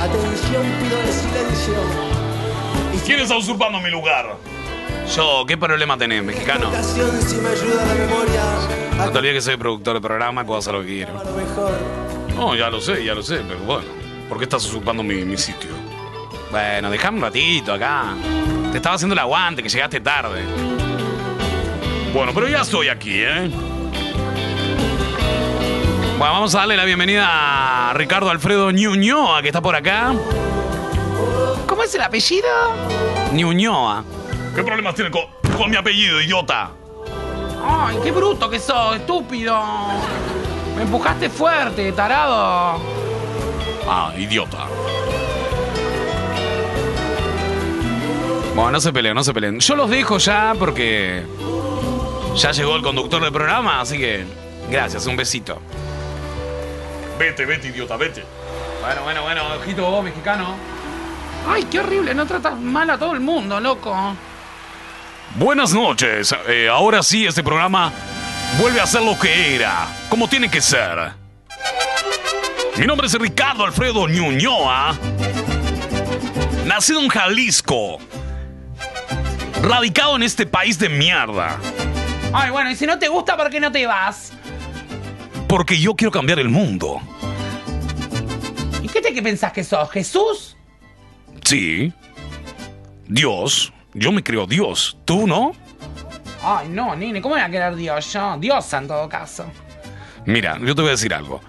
Atención, 0.00 0.64
pido 0.82 1.00
el 1.00 1.12
silencio. 1.12 1.74
¿Quién 3.04 3.20
está 3.20 3.36
usurpando 3.36 3.78
mi 3.78 3.90
lugar? 3.90 4.36
Yo, 5.14 5.44
¿qué 5.46 5.56
problema 5.56 5.96
tenés, 5.96 6.24
mexicano? 6.24 6.72
Si 6.82 7.36
me 7.36 7.48
ayuda 7.48 7.86
la 7.86 7.94
memoria, 7.94 8.42
No 8.98 9.12
te 9.12 9.18
olvides 9.18 9.34
que 9.36 9.42
soy 9.42 9.56
productor 9.56 9.92
del 9.92 10.02
programa, 10.02 10.44
puedo 10.44 10.58
hacer 10.58 10.74
lo 10.74 10.80
que 10.80 10.88
quiero. 10.88 11.20
a 11.20 11.22
lo 11.22 11.30
mejor. 11.30 11.78
No, 12.34 12.56
ya 12.56 12.70
lo 12.70 12.80
sé, 12.80 13.04
ya 13.04 13.14
lo 13.14 13.22
sé, 13.22 13.36
pero 13.46 13.60
bueno. 13.60 13.84
¿Por 14.28 14.38
qué 14.38 14.44
estás 14.44 14.64
usurpando 14.64 15.04
mi, 15.04 15.24
mi 15.24 15.36
sitio? 15.36 15.85
Bueno, 16.50 16.90
dejame 16.90 17.18
un 17.18 17.22
ratito 17.24 17.72
acá. 17.72 18.14
Te 18.70 18.78
estaba 18.78 18.94
haciendo 18.96 19.14
el 19.14 19.18
aguante, 19.18 19.62
que 19.62 19.68
llegaste 19.68 20.00
tarde. 20.00 20.44
Bueno, 22.12 22.32
pero 22.34 22.48
ya 22.48 22.62
estoy 22.62 22.88
aquí, 22.88 23.22
¿eh? 23.22 23.50
Bueno, 26.18 26.32
vamos 26.32 26.54
a 26.54 26.60
darle 26.60 26.76
la 26.76 26.84
bienvenida 26.84 27.90
a 27.90 27.92
Ricardo 27.94 28.30
Alfredo 28.30 28.70
Ñuñoa, 28.70 29.42
que 29.42 29.48
está 29.48 29.60
por 29.60 29.76
acá. 29.76 30.14
¿Cómo 31.66 31.82
es 31.82 31.94
el 31.94 32.00
apellido? 32.00 32.48
Ñuñoa. 33.32 34.04
¿Qué 34.54 34.62
problemas 34.62 34.94
tiene 34.94 35.10
con, 35.10 35.22
con 35.58 35.70
mi 35.70 35.76
apellido, 35.76 36.20
idiota? 36.22 36.70
Ay, 37.68 37.98
qué 38.02 38.12
bruto 38.12 38.48
que 38.48 38.58
sos, 38.58 38.96
estúpido. 38.96 39.60
Me 40.74 40.82
empujaste 40.82 41.28
fuerte, 41.28 41.92
tarado. 41.92 42.80
Ah, 43.88 44.12
idiota. 44.16 44.66
Bueno, 48.56 48.70
no 48.70 48.80
se 48.80 48.90
peleen, 48.90 49.14
no 49.14 49.22
se 49.22 49.34
peleen. 49.34 49.60
Yo 49.60 49.76
los 49.76 49.90
dejo 49.90 50.16
ya 50.16 50.54
porque 50.58 51.22
ya 52.36 52.52
llegó 52.52 52.74
el 52.74 52.82
conductor 52.82 53.22
del 53.22 53.30
programa, 53.30 53.82
así 53.82 53.98
que 53.98 54.24
gracias, 54.70 55.04
un 55.04 55.14
besito. 55.14 55.60
Vete, 57.18 57.44
vete, 57.44 57.68
idiota, 57.68 57.98
vete. 57.98 58.24
Bueno, 58.80 59.02
bueno, 59.02 59.22
bueno, 59.24 59.42
ojito 59.56 59.82
vos, 59.90 60.02
mexicano. 60.02 60.56
Ay, 61.46 61.64
qué 61.64 61.80
horrible, 61.80 62.14
no 62.14 62.24
tratas 62.24 62.58
mal 62.58 62.88
a 62.88 62.96
todo 62.96 63.12
el 63.12 63.20
mundo, 63.20 63.60
loco. 63.60 63.94
Buenas 65.34 65.74
noches. 65.74 66.34
Eh, 66.48 66.66
ahora 66.66 67.02
sí, 67.02 67.26
este 67.26 67.42
programa 67.42 67.92
vuelve 68.58 68.80
a 68.80 68.86
ser 68.86 69.02
lo 69.02 69.18
que 69.18 69.54
era, 69.54 69.86
como 70.08 70.28
tiene 70.28 70.50
que 70.50 70.62
ser. 70.62 71.12
Mi 72.78 72.86
nombre 72.86 73.06
es 73.06 73.12
Ricardo 73.18 73.66
Alfredo 73.66 74.08
Ñuñoa. 74.08 74.96
Nacido 76.64 77.00
en 77.02 77.08
Jalisco. 77.08 77.98
Radicado 79.62 80.16
en 80.16 80.22
este 80.22 80.46
país 80.46 80.78
de 80.78 80.88
mierda. 80.88 81.58
Ay, 82.32 82.50
bueno, 82.50 82.70
y 82.70 82.76
si 82.76 82.86
no 82.86 82.98
te 82.98 83.08
gusta, 83.08 83.36
¿por 83.36 83.50
qué 83.50 83.60
no 83.60 83.72
te 83.72 83.86
vas? 83.86 84.32
Porque 85.48 85.78
yo 85.78 85.94
quiero 85.94 86.10
cambiar 86.10 86.38
el 86.38 86.48
mundo. 86.48 87.00
¿Y 88.82 88.88
qué 88.88 89.00
te 89.00 89.14
que 89.14 89.22
pensás 89.22 89.52
que 89.52 89.64
sos? 89.64 89.90
¿Jesús? 89.90 90.56
Sí. 91.44 91.92
Dios. 93.06 93.72
Yo 93.94 94.12
me 94.12 94.22
creo 94.22 94.46
Dios. 94.46 94.98
¿Tú 95.04 95.26
no? 95.26 95.52
Ay, 96.42 96.68
no, 96.68 96.94
nene, 96.94 97.20
¿cómo 97.22 97.34
voy 97.34 97.42
a 97.42 97.50
querer 97.50 97.74
Dios 97.74 98.12
yo? 98.12 98.36
Dios 98.38 98.72
en 98.72 98.86
todo 98.86 99.08
caso. 99.08 99.46
Mira, 100.26 100.58
yo 100.60 100.74
te 100.74 100.82
voy 100.82 100.88
a 100.88 100.92
decir 100.92 101.14
algo. 101.14 101.40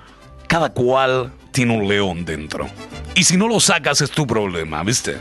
Cada 0.48 0.70
cual 0.70 1.34
tiene 1.52 1.78
un 1.78 1.88
león 1.88 2.24
dentro. 2.24 2.68
Y 3.16 3.24
si 3.24 3.36
no 3.36 3.48
lo 3.48 3.60
sacas 3.60 4.02
es 4.02 4.12
tu 4.12 4.26
problema, 4.26 4.84
¿viste? 4.84 5.18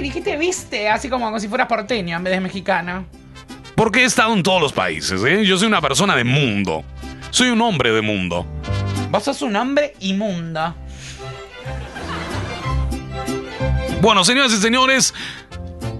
Ay, 0.00 0.04
dijiste 0.04 0.38
viste, 0.38 0.88
así 0.88 1.10
como, 1.10 1.26
como 1.26 1.38
si 1.38 1.46
fueras 1.46 1.66
porteño 1.66 2.16
en 2.16 2.24
vez 2.24 2.32
de 2.32 2.40
mexicano. 2.40 3.04
Porque 3.74 4.00
he 4.00 4.04
estado 4.04 4.32
en 4.32 4.42
todos 4.42 4.58
los 4.58 4.72
países, 4.72 5.22
¿eh? 5.24 5.44
Yo 5.44 5.58
soy 5.58 5.66
una 5.68 5.82
persona 5.82 6.16
de 6.16 6.24
mundo. 6.24 6.84
Soy 7.28 7.50
un 7.50 7.60
hombre 7.60 7.92
de 7.92 8.00
mundo. 8.00 8.46
Vos 9.10 9.24
sos 9.24 9.42
un 9.42 9.54
hombre 9.56 9.92
inmundo. 10.00 10.74
Bueno, 14.00 14.24
señoras 14.24 14.54
y 14.54 14.56
señores, 14.56 15.12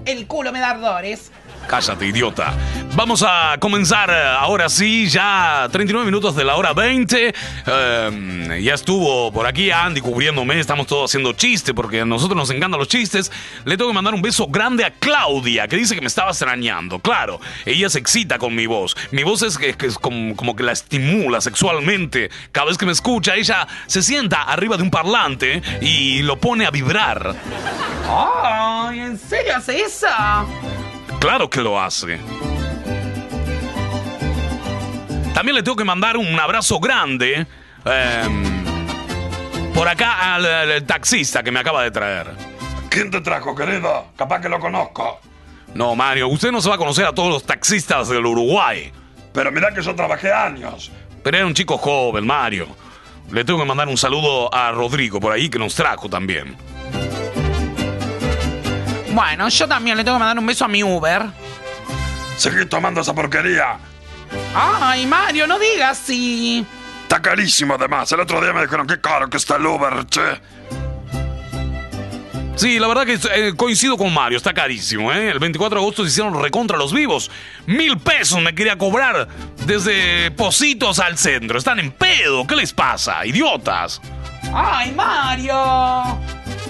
El 0.05 0.25
culo 0.25 0.51
me 0.51 0.59
da 0.59 0.71
ardores. 0.71 1.31
Cállate, 1.71 2.05
idiota. 2.05 2.53
Vamos 2.95 3.23
a 3.25 3.55
comenzar 3.57 4.09
eh, 4.09 4.13
ahora 4.37 4.67
sí, 4.67 5.07
ya 5.07 5.69
39 5.71 6.05
minutos 6.05 6.35
de 6.35 6.43
la 6.43 6.57
hora 6.57 6.73
20. 6.73 7.33
Eh, 7.65 8.61
ya 8.61 8.73
estuvo 8.73 9.31
por 9.31 9.47
aquí 9.47 9.71
Andy 9.71 10.01
cubriéndome, 10.01 10.59
estamos 10.59 10.85
todos 10.85 11.09
haciendo 11.09 11.31
chiste 11.31 11.73
porque 11.73 12.01
a 12.01 12.05
nosotros 12.05 12.35
nos 12.35 12.49
encantan 12.49 12.77
los 12.77 12.89
chistes. 12.89 13.31
Le 13.63 13.77
tengo 13.77 13.89
que 13.89 13.95
mandar 13.95 14.13
un 14.13 14.21
beso 14.21 14.47
grande 14.47 14.83
a 14.83 14.91
Claudia, 14.91 15.69
que 15.69 15.77
dice 15.77 15.95
que 15.95 16.01
me 16.01 16.07
estaba 16.07 16.31
extrañando. 16.31 16.99
Claro, 16.99 17.39
ella 17.65 17.89
se 17.89 17.99
excita 17.99 18.37
con 18.37 18.53
mi 18.53 18.65
voz. 18.65 18.97
Mi 19.11 19.23
voz 19.23 19.41
es, 19.41 19.57
que 19.57 19.73
es 19.79 19.97
como, 19.97 20.35
como 20.35 20.57
que 20.57 20.63
la 20.63 20.73
estimula 20.73 21.39
sexualmente. 21.39 22.29
Cada 22.51 22.67
vez 22.67 22.77
que 22.77 22.85
me 22.85 22.91
escucha, 22.91 23.35
ella 23.35 23.65
se 23.87 24.03
sienta 24.03 24.41
arriba 24.41 24.75
de 24.75 24.83
un 24.83 24.91
parlante 24.91 25.61
y 25.79 26.21
lo 26.23 26.37
pone 26.37 26.65
a 26.65 26.69
vibrar. 26.69 27.33
Ay, 28.09 28.99
¿en 28.99 29.17
serio 29.17 29.55
hace 29.55 29.79
eso? 29.79 30.07
Claro 31.21 31.47
que 31.51 31.61
lo 31.61 31.79
hace. 31.79 32.17
También 35.35 35.55
le 35.55 35.61
tengo 35.61 35.77
que 35.77 35.83
mandar 35.85 36.17
un 36.17 36.39
abrazo 36.39 36.79
grande 36.79 37.45
em, 37.85 38.63
por 39.71 39.87
acá 39.87 40.33
al, 40.33 40.45
al 40.47 40.83
taxista 40.83 41.43
que 41.43 41.51
me 41.51 41.59
acaba 41.59 41.83
de 41.83 41.91
traer. 41.91 42.27
¿Quién 42.89 43.11
te 43.11 43.21
trajo, 43.21 43.53
querido? 43.53 44.07
Capaz 44.17 44.41
que 44.41 44.49
lo 44.49 44.59
conozco. 44.59 45.21
No, 45.75 45.95
Mario, 45.95 46.27
usted 46.27 46.51
no 46.51 46.59
se 46.59 46.69
va 46.69 46.75
a 46.75 46.79
conocer 46.79 47.05
a 47.05 47.13
todos 47.13 47.29
los 47.29 47.43
taxistas 47.43 48.09
del 48.09 48.25
Uruguay. 48.25 48.91
Pero 49.31 49.51
mira 49.51 49.71
que 49.71 49.83
yo 49.83 49.93
trabajé 49.93 50.33
años. 50.33 50.91
Pero 51.23 51.37
era 51.37 51.45
un 51.45 51.53
chico 51.53 51.77
joven, 51.77 52.25
Mario. 52.25 52.67
Le 53.31 53.45
tengo 53.45 53.59
que 53.59 53.65
mandar 53.65 53.87
un 53.87 53.95
saludo 53.97 54.51
a 54.51 54.71
Rodrigo 54.71 55.19
por 55.19 55.31
ahí 55.31 55.49
que 55.49 55.59
nos 55.59 55.75
trajo 55.75 56.09
también. 56.09 56.57
Bueno, 59.13 59.49
yo 59.49 59.67
también 59.67 59.97
le 59.97 60.03
tengo 60.03 60.15
que 60.17 60.19
mandar 60.19 60.39
un 60.39 60.45
beso 60.45 60.65
a 60.65 60.67
mi 60.67 60.83
Uber. 60.83 61.25
Seguí 62.37 62.65
tomando 62.65 63.01
esa 63.01 63.13
porquería. 63.13 63.77
Ay, 64.55 65.05
Mario, 65.05 65.47
no 65.47 65.59
digas 65.59 65.97
si. 65.97 66.65
Está 67.03 67.21
carísimo 67.21 67.75
además. 67.75 68.11
El 68.11 68.21
otro 68.21 68.41
día 68.41 68.53
me 68.53 68.61
dijeron 68.61 68.87
qué 68.87 68.99
caro 69.01 69.29
que 69.29 69.37
está 69.37 69.57
el 69.57 69.65
Uber, 69.65 70.05
che. 70.07 70.21
Sí, 72.55 72.79
la 72.79 72.87
verdad 72.87 73.05
que 73.05 73.19
eh, 73.33 73.53
coincido 73.55 73.97
con 73.97 74.13
Mario, 74.13 74.37
está 74.37 74.53
carísimo, 74.53 75.11
¿eh? 75.11 75.31
El 75.31 75.39
24 75.39 75.79
de 75.79 75.83
agosto 75.83 76.03
se 76.03 76.09
hicieron 76.09 76.41
recontra 76.41 76.77
los 76.77 76.93
vivos. 76.93 77.31
Mil 77.65 77.97
pesos 77.97 78.41
me 78.41 78.53
quería 78.53 78.77
cobrar 78.77 79.27
desde 79.65 80.31
Positos 80.31 80.99
al 80.99 81.17
centro. 81.17 81.57
Están 81.57 81.79
en 81.79 81.91
pedo, 81.91 82.45
¿qué 82.45 82.55
les 82.55 82.71
pasa? 82.71 83.25
Idiotas. 83.25 84.01
Ay, 84.53 84.91
Mario. 84.91 86.19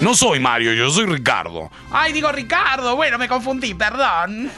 No 0.00 0.14
soy 0.14 0.40
Mario, 0.40 0.72
yo 0.72 0.90
soy 0.90 1.06
Ricardo. 1.06 1.70
Ay, 1.90 2.12
digo 2.12 2.30
Ricardo. 2.32 2.96
Bueno, 2.96 3.18
me 3.18 3.28
confundí, 3.28 3.74
perdón. 3.74 4.50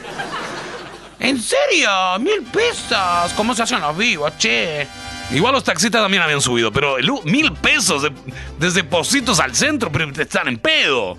¿En 1.19 1.41
serio? 1.41 1.89
¿Mil 2.19 2.43
pesos? 2.51 3.33
¿Cómo 3.35 3.53
se 3.53 3.63
hacen 3.63 3.79
los 3.81 3.95
vivos, 3.97 4.33
che? 4.37 4.87
Igual 5.31 5.53
los 5.53 5.63
taxistas 5.63 6.01
también 6.01 6.21
habían 6.23 6.41
subido, 6.41 6.71
pero 6.71 6.97
el 6.97 7.11
mil 7.23 7.51
pesos 7.53 8.03
de- 8.03 8.11
desde 8.59 8.83
Positos 8.83 9.39
al 9.39 9.55
centro, 9.55 9.91
pero 9.91 10.09
están 10.09 10.47
en 10.47 10.57
pedo. 10.57 11.17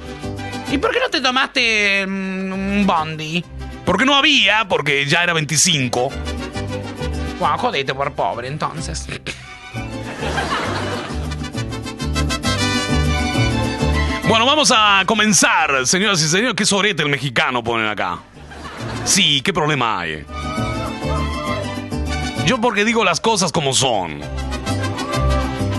¿Y 0.71 0.79
por 0.79 0.93
qué 0.93 1.01
no 1.01 1.09
te 1.09 1.21
tomaste 1.21 2.05
mm, 2.07 2.53
un 2.53 2.85
bondi? 2.87 3.45
Porque 3.85 4.05
no 4.05 4.15
había, 4.17 4.67
porque 4.69 5.07
ya 5.07 5.23
era 5.23 5.33
25. 5.33 6.11
Bueno, 7.39 7.59
jodete 7.59 7.95
por 7.95 8.13
pobre, 8.13 8.49
entonces. 8.49 9.07
Bueno, 14.29 14.45
vamos 14.45 14.73
a 14.75 15.05
comenzar, 15.07 15.87
señoras 15.87 16.21
y 16.21 16.29
señores. 16.29 16.55
¿Qué 16.55 16.67
sorete 16.67 17.03
el 17.03 17.09
mexicano 17.09 17.63
ponen 17.63 17.87
acá? 17.87 18.19
Sí, 19.05 19.41
¿qué 19.41 19.53
problema 19.53 20.01
hay? 20.01 20.25
Yo 22.45 22.61
porque 22.61 22.85
digo 22.85 23.05
las 23.05 23.21
cosas 23.21 23.53
como 23.53 23.73
son. 23.73 24.21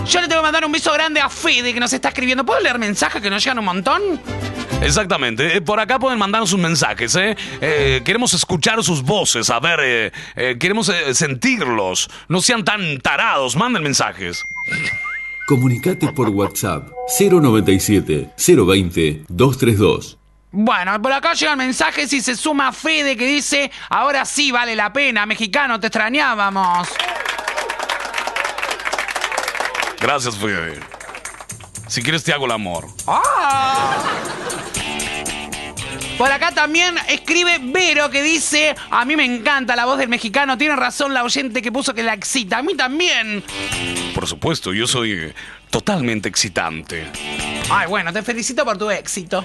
Yo 0.06 0.20
le 0.22 0.28
tengo 0.28 0.40
que 0.40 0.44
mandar 0.46 0.64
un 0.64 0.72
beso 0.72 0.90
grande 0.94 1.20
a 1.20 1.28
Fede 1.28 1.74
que 1.74 1.80
nos 1.80 1.92
está 1.92 2.08
escribiendo. 2.08 2.44
¿Puedo 2.44 2.60
leer 2.60 2.78
mensajes 2.78 3.20
que 3.20 3.28
nos 3.28 3.44
llegan 3.44 3.58
un 3.58 3.66
montón? 3.66 4.02
Exactamente. 4.80 5.56
Eh, 5.56 5.60
Por 5.60 5.78
acá 5.80 5.98
pueden 5.98 6.18
mandarnos 6.18 6.48
sus 6.48 6.58
mensajes, 6.58 7.14
¿eh? 7.16 7.36
Eh, 7.60 8.00
queremos 8.04 8.32
escuchar 8.32 8.82
sus 8.82 9.02
voces, 9.02 9.50
a 9.50 9.60
ver, 9.60 9.80
eh, 9.82 10.12
eh, 10.36 10.56
queremos 10.58 10.88
eh, 10.88 11.14
sentirlos. 11.14 12.08
No 12.28 12.40
sean 12.40 12.64
tan 12.64 12.98
tarados, 13.00 13.56
manden 13.56 13.82
mensajes. 13.82 14.44
Comunicate 15.48 16.12
por 16.12 16.28
WhatsApp 16.28 16.90
097 17.18 18.34
020 18.36 19.24
232. 19.28 20.18
Bueno, 20.50 21.00
por 21.00 21.10
acá 21.10 21.32
llegan 21.32 21.56
mensajes 21.56 22.12
y 22.12 22.20
se 22.20 22.36
suma 22.36 22.70
Fede 22.70 23.16
que 23.16 23.26
dice, 23.26 23.70
ahora 23.88 24.26
sí 24.26 24.52
vale 24.52 24.76
la 24.76 24.92
pena, 24.92 25.24
mexicano, 25.24 25.80
te 25.80 25.86
extrañábamos. 25.86 26.88
Gracias, 29.98 30.36
Fede. 30.36 30.78
Si 31.86 32.02
quieres 32.02 32.22
te 32.22 32.34
hago 32.34 32.44
el 32.44 32.52
amor. 32.52 32.86
¡Ah! 33.06 33.96
Por 36.18 36.30
acá 36.32 36.50
también 36.50 36.96
escribe 37.08 37.60
Vero 37.62 38.10
que 38.10 38.24
dice, 38.24 38.74
a 38.90 39.04
mí 39.04 39.14
me 39.14 39.24
encanta 39.24 39.76
la 39.76 39.84
voz 39.84 39.98
del 39.98 40.08
mexicano, 40.08 40.58
tiene 40.58 40.74
razón 40.74 41.14
la 41.14 41.22
oyente 41.22 41.62
que 41.62 41.70
puso 41.70 41.94
que 41.94 42.02
la 42.02 42.12
excita, 42.14 42.58
a 42.58 42.62
mí 42.62 42.74
también. 42.74 43.44
Por 44.16 44.26
supuesto, 44.26 44.72
yo 44.72 44.88
soy 44.88 45.32
totalmente 45.70 46.28
excitante. 46.28 47.06
Ay, 47.70 47.86
bueno, 47.86 48.12
te 48.12 48.22
felicito 48.22 48.64
por 48.64 48.76
tu 48.76 48.90
éxito. 48.90 49.44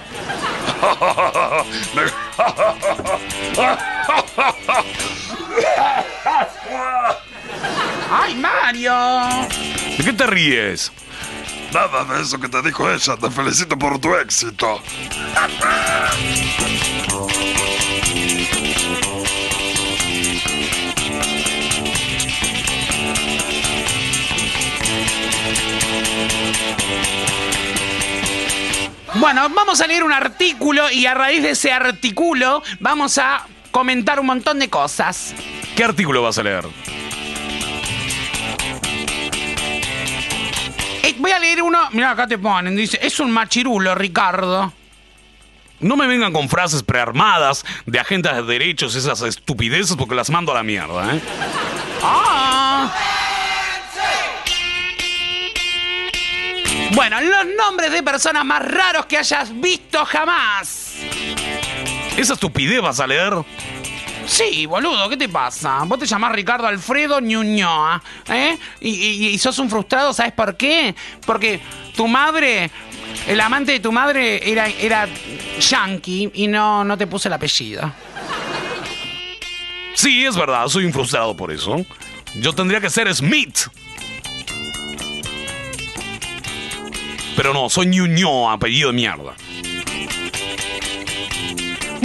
¡Ay, 8.10 8.34
Mario! 8.34 8.94
¿De 9.96 10.04
qué 10.04 10.12
te 10.12 10.26
ríes? 10.26 10.90
Nada 11.74 12.04
de 12.04 12.22
eso 12.22 12.38
que 12.38 12.48
te 12.48 12.62
dijo 12.62 12.88
ella. 12.88 13.16
Te 13.16 13.28
felicito 13.30 13.76
por 13.76 13.98
tu 13.98 14.14
éxito. 14.14 14.80
Bueno, 29.14 29.48
vamos 29.48 29.80
a 29.80 29.86
leer 29.88 30.04
un 30.04 30.12
artículo 30.12 30.88
y 30.92 31.06
a 31.06 31.14
raíz 31.14 31.42
de 31.42 31.50
ese 31.50 31.72
artículo 31.72 32.62
vamos 32.78 33.18
a 33.18 33.48
comentar 33.72 34.20
un 34.20 34.26
montón 34.26 34.60
de 34.60 34.70
cosas. 34.70 35.34
¿Qué 35.76 35.82
artículo 35.82 36.22
vas 36.22 36.38
a 36.38 36.44
leer? 36.44 36.64
Voy 41.18 41.30
a 41.30 41.38
leer 41.38 41.62
uno, 41.62 41.78
mira 41.92 42.10
acá 42.10 42.26
te 42.26 42.38
ponen, 42.38 42.74
dice, 42.76 42.98
es 43.00 43.20
un 43.20 43.30
machirulo, 43.30 43.94
Ricardo. 43.94 44.72
No 45.80 45.96
me 45.96 46.06
vengan 46.06 46.32
con 46.32 46.48
frases 46.48 46.82
prearmadas 46.82 47.64
de 47.86 48.00
agentes 48.00 48.32
de 48.34 48.42
derechos, 48.42 48.94
esas 48.94 49.22
estupideces, 49.22 49.96
porque 49.96 50.14
las 50.14 50.30
mando 50.30 50.52
a 50.52 50.54
la 50.56 50.62
mierda, 50.62 51.14
¿eh? 51.14 51.20
Ah. 52.02 52.92
Bueno, 56.92 57.20
los 57.20 57.46
nombres 57.56 57.90
de 57.92 58.02
personas 58.02 58.44
más 58.44 58.62
raros 58.64 59.06
que 59.06 59.18
hayas 59.18 59.58
visto 59.60 60.04
jamás. 60.04 60.94
¿Esa 62.16 62.34
estupidez 62.34 62.80
vas 62.80 63.00
a 63.00 63.06
leer? 63.06 63.34
Sí, 64.26 64.66
boludo, 64.66 65.08
¿qué 65.08 65.16
te 65.16 65.28
pasa? 65.28 65.82
Vos 65.84 65.98
te 65.98 66.06
llamás 66.06 66.32
Ricardo 66.32 66.66
Alfredo 66.66 67.20
Ñuñoa, 67.20 68.02
¿eh? 68.28 68.58
Y, 68.80 69.36
sos 69.38 69.58
un 69.58 69.68
frustrado, 69.68 70.12
¿sabes 70.12 70.32
por 70.32 70.56
qué? 70.56 70.94
Porque 71.26 71.60
tu 71.94 72.08
madre, 72.08 72.70
el 73.26 73.40
amante 73.40 73.72
de 73.72 73.80
tu 73.80 73.92
madre 73.92 74.50
era, 74.50 74.66
era 74.68 75.08
yankee 75.60 76.30
y 76.34 76.46
no, 76.46 76.84
no 76.84 76.96
te 76.96 77.06
puse 77.06 77.28
el 77.28 77.34
apellido. 77.34 77.92
Sí, 79.94 80.24
es 80.24 80.36
verdad, 80.36 80.66
soy 80.68 80.84
un 80.84 80.92
frustrado 80.92 81.36
por 81.36 81.52
eso. 81.52 81.84
Yo 82.40 82.52
tendría 82.52 82.80
que 82.80 82.90
ser 82.90 83.12
Smith. 83.14 83.68
Pero 87.36 87.52
no, 87.52 87.68
soy 87.68 87.86
Ñuño, 87.86 88.50
apellido 88.50 88.90
de 88.90 88.94
mierda. 88.94 89.34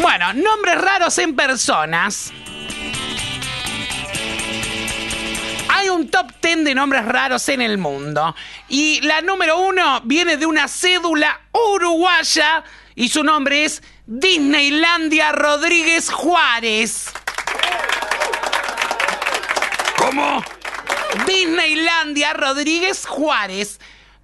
Bueno, 0.09 0.33
nombres 0.33 0.81
raros 0.81 1.19
en 1.19 1.35
personas. 1.35 2.33
Hay 5.69 5.89
un 5.89 6.09
top 6.09 6.31
10 6.41 6.63
de 6.63 6.73
nombres 6.73 7.05
raros 7.05 7.47
en 7.47 7.61
el 7.61 7.77
mundo. 7.77 8.35
Y 8.69 9.01
la 9.01 9.21
número 9.21 9.59
uno 9.59 10.01
viene 10.05 10.37
de 10.37 10.47
una 10.47 10.67
cédula 10.67 11.39
uruguaya 11.51 12.63
y 12.95 13.09
su 13.09 13.23
nombre 13.23 13.65
es 13.65 13.83
Disneylandia 14.07 15.31
Rodríguez 15.31 16.09
Juárez. 16.09 17.11
¿Cómo? 19.95 20.43
Disneylandia 21.27 22.33
Rodríguez 22.33 23.05
Juárez. 23.05 23.79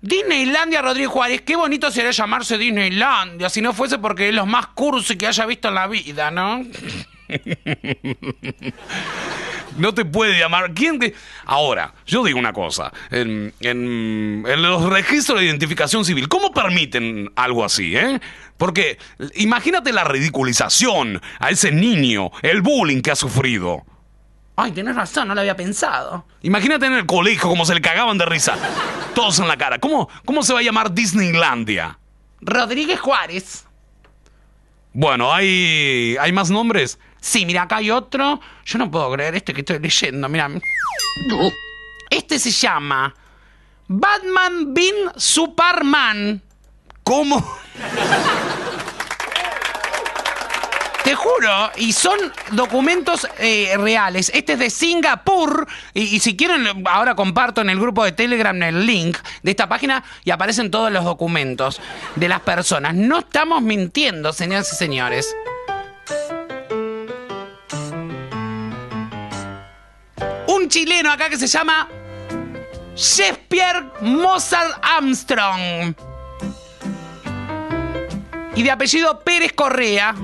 Disneylandia 0.07 0.81
Rodríguez 0.83 1.09
Juárez, 1.09 1.41
qué 1.41 1.55
bonito 1.55 1.89
sería 1.89 2.11
llamarse 2.11 2.57
Disneylandia, 2.59 3.49
si 3.49 3.59
no 3.61 3.73
fuese 3.73 3.97
porque 3.97 4.29
es 4.29 4.35
lo 4.35 4.45
más 4.45 4.67
cursi 4.67 5.17
que 5.17 5.25
haya 5.25 5.45
visto 5.47 5.69
en 5.69 5.73
la 5.75 5.87
vida, 5.87 6.29
¿no? 6.31 6.63
No 9.77 9.93
te 9.93 10.05
puede 10.05 10.39
llamar. 10.39 10.73
¿Quién 10.73 10.99
te.? 10.99 11.13
Ahora, 11.45 11.93
yo 12.05 12.23
digo 12.23 12.39
una 12.39 12.53
cosa. 12.53 12.93
En, 13.11 13.53
en- 13.59 14.45
en 14.47 14.61
los 14.61 14.83
registros 14.89 15.39
de 15.39 15.47
identificación 15.47 16.05
civil, 16.05 16.29
¿cómo 16.29 16.53
permiten 16.53 17.29
algo 17.35 17.65
así, 17.65 17.93
eh? 17.97 18.21
Porque 18.57 18.97
imagínate 19.35 19.91
la 19.91 20.05
ridiculización 20.05 21.21
a 21.39 21.49
ese 21.49 21.71
niño, 21.73 22.31
el 22.41 22.61
bullying 22.61 23.01
que 23.01 23.11
ha 23.11 23.15
sufrido. 23.17 23.83
Ay, 24.57 24.71
tenés 24.71 24.95
razón, 24.95 25.27
no 25.27 25.35
lo 25.35 25.41
había 25.41 25.55
pensado. 25.55 26.25
Imagínate 26.41 26.85
en 26.85 26.93
el 26.93 27.05
colegio 27.05 27.49
cómo 27.49 27.65
se 27.65 27.73
le 27.73 27.81
cagaban 27.81 28.17
de 28.17 28.25
risa. 28.25 28.55
Todos 29.13 29.39
en 29.39 29.47
la 29.47 29.57
cara. 29.57 29.79
¿Cómo, 29.79 30.09
cómo 30.23 30.43
se 30.43 30.53
va 30.53 30.59
a 30.59 30.63
llamar 30.63 30.93
Disneylandia? 30.93 31.99
Rodríguez 32.39 32.99
Juárez. 32.99 33.65
Bueno, 34.93 35.33
¿hay, 35.33 36.15
¿hay 36.19 36.31
más 36.31 36.49
nombres? 36.49 36.99
Sí, 37.19 37.45
mira, 37.45 37.63
acá 37.63 37.77
hay 37.77 37.91
otro. 37.91 38.39
Yo 38.65 38.77
no 38.77 38.89
puedo 38.89 39.11
creer 39.11 39.35
este 39.35 39.53
que 39.53 39.59
estoy 39.61 39.79
leyendo, 39.79 40.29
mira. 40.29 40.49
Este 42.09 42.39
se 42.39 42.51
llama 42.51 43.13
Batman 43.87 44.73
bin 44.73 44.95
Superman. 45.17 46.41
¿Cómo? 47.03 47.43
Te 51.05 51.13
juro, 51.13 51.71
y 51.75 51.93
son 51.93 52.17
documentos 52.53 53.27
eh, 53.37 53.75
reales. 53.77 54.31
Este 54.33 54.53
es 54.53 54.59
de 54.59 54.71
Singapur, 54.71 55.67
y, 55.93 56.19
si 56.19 56.35
quieren, 56.35 56.65
ahora 56.87 57.13
comparto 57.13 57.61
en 57.61 57.69
el 57.69 57.79
grupo 57.79 58.03
de 58.03 58.11
Telegram 58.11 58.59
el 58.63 58.87
link 58.87 59.15
de 59.43 59.51
esta 59.51 59.69
página 59.69 60.03
y 60.23 60.31
aparecen 60.31 60.71
todos 60.71 60.91
los 60.91 61.03
documentos 61.05 61.79
de 62.15 62.27
las 62.27 62.39
personas. 62.39 62.95
No 62.95 63.19
estamos 63.19 63.61
mintiendo, 63.61 64.33
señoras 64.33 64.73
y 64.73 64.75
señores. 64.77 65.35
Un 70.47 70.69
chileno 70.69 71.11
acá 71.11 71.29
que 71.29 71.37
se 71.37 71.45
llama 71.45 71.87
Shakespeare 72.95 73.91
Mozart 74.01 74.79
Armstrong. 74.81 76.14
Y 78.55 78.63
de 78.63 78.71
apellido 78.71 79.19
Pérez 79.19 79.53
Correa. 79.53 80.15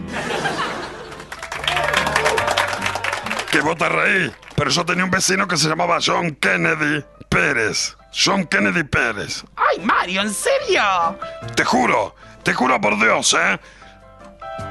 Que 3.52 3.62
vos 3.62 3.78
te 3.78 3.90
reí. 3.90 4.32
Pero 4.56 4.70
yo 4.70 4.86
tenía 4.86 5.04
un 5.04 5.12
vecino 5.12 5.48
que 5.48 5.58
se 5.58 5.68
llamaba 5.68 5.98
John 6.04 6.36
Kennedy 6.36 7.04
Pérez. 7.30 7.98
John 8.14 8.46
Kennedy 8.46 8.84
Pérez. 8.84 9.44
¡Ay, 9.56 9.84
Mario, 9.84 10.22
en 10.22 10.34
serio! 10.34 11.18
Te 11.56 11.64
juro, 11.64 12.16
te 12.44 12.54
juro 12.54 12.80
por 12.80 12.98
Dios, 13.00 13.34
¿eh? 13.34 13.60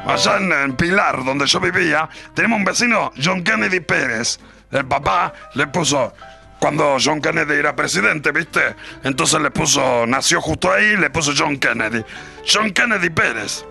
Allá 0.07 0.37
en, 0.37 0.53
en 0.53 0.77
Pilar, 0.77 1.25
donde 1.25 1.47
yo 1.47 1.59
vivía, 1.59 2.09
tenemos 2.35 2.59
un 2.59 2.65
vecino, 2.65 3.13
John 3.23 3.43
Kennedy 3.43 3.81
Pérez. 3.81 4.39
El 4.71 4.87
papá 4.87 5.33
le 5.55 5.67
puso, 5.67 6.13
cuando 6.61 6.97
John 7.03 7.21
Kennedy 7.21 7.55
era 7.55 7.75
presidente, 7.75 8.31
¿viste? 8.33 8.61
Entonces 9.03 9.41
le 9.41 9.51
puso, 9.51 10.07
nació 10.07 10.43
justo 10.43 10.71
ahí, 10.71 10.97
le 10.97 11.11
puso 11.11 11.33
John 11.37 11.59
Kennedy. 11.59 12.05
John 12.47 12.71
Kennedy 12.71 13.11
Pérez. 13.11 13.65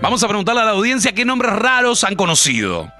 Vamos 0.00 0.22
a 0.22 0.28
preguntarle 0.28 0.62
a 0.62 0.64
la 0.64 0.70
audiencia 0.72 1.12
qué 1.12 1.24
nombres 1.24 1.52
raros 1.52 2.04
han 2.04 2.14
conocido. 2.16 2.92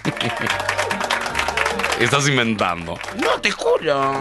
Estás 2.02 2.28
inventando. 2.28 2.98
No, 3.18 3.40
te 3.40 3.52
juro. 3.52 4.20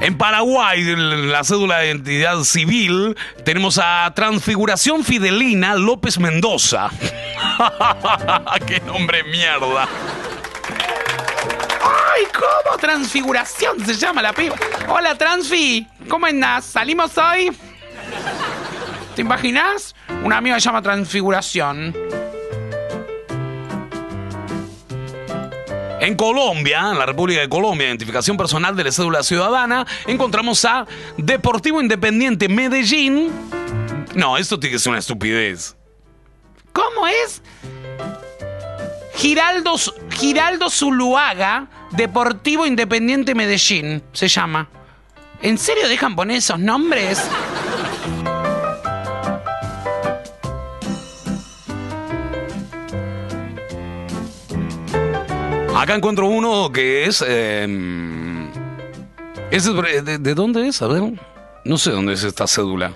En 0.00 0.16
Paraguay, 0.16 0.80
en 0.80 1.30
la 1.30 1.44
cédula 1.44 1.78
de 1.78 1.88
identidad 1.88 2.38
civil, 2.42 3.14
tenemos 3.44 3.78
a 3.78 4.10
Transfiguración 4.14 5.04
Fidelina 5.04 5.74
López 5.74 6.18
Mendoza. 6.18 6.88
¡Qué 8.66 8.80
nombre 8.80 9.24
mierda! 9.24 9.86
Ay, 11.82 12.22
¿cómo? 12.32 12.78
Transfiguración 12.78 13.84
se 13.84 13.94
llama 13.94 14.22
la 14.22 14.32
piba. 14.32 14.56
Hola, 14.88 15.16
Transfi. 15.16 15.86
¿Cómo 16.08 16.24
andás? 16.26 16.64
¿Salimos 16.64 17.16
hoy? 17.18 17.54
¿Te 19.14 19.20
imaginas? 19.20 19.94
Una 20.24 20.38
amiga 20.38 20.58
se 20.58 20.64
llama 20.64 20.80
Transfiguración. 20.80 21.94
En 26.02 26.16
Colombia, 26.16 26.90
en 26.90 26.98
la 26.98 27.06
República 27.06 27.42
de 27.42 27.48
Colombia, 27.48 27.86
identificación 27.86 28.36
personal 28.36 28.74
de 28.74 28.82
la 28.82 28.90
cédula 28.90 29.22
ciudadana, 29.22 29.86
encontramos 30.04 30.64
a 30.64 30.84
Deportivo 31.16 31.80
Independiente 31.80 32.48
Medellín. 32.48 33.30
No, 34.16 34.36
esto 34.36 34.58
tiene 34.58 34.74
que 34.74 34.78
ser 34.80 34.90
una 34.90 34.98
estupidez. 34.98 35.76
¿Cómo 36.72 37.06
es? 37.06 37.40
Giraldo, 39.14 39.76
Giraldo 40.10 40.70
Zuluaga, 40.70 41.68
Deportivo 41.92 42.66
Independiente 42.66 43.36
Medellín, 43.36 44.02
se 44.12 44.26
llama. 44.26 44.68
¿En 45.40 45.56
serio 45.56 45.86
dejan 45.86 46.16
poner 46.16 46.38
esos 46.38 46.58
nombres? 46.58 47.22
Acá 55.76 55.94
encuentro 55.94 56.26
uno 56.26 56.70
que 56.72 57.04
es. 57.06 57.24
eh, 57.26 57.66
es- 59.50 59.64
de, 60.04 60.18
de 60.18 60.34
dónde 60.34 60.68
es? 60.68 60.82
A 60.82 60.86
ver. 60.86 61.02
No 61.64 61.78
sé 61.78 61.90
dónde 61.90 62.12
es 62.14 62.24
esta 62.24 62.46
cédula. 62.46 62.92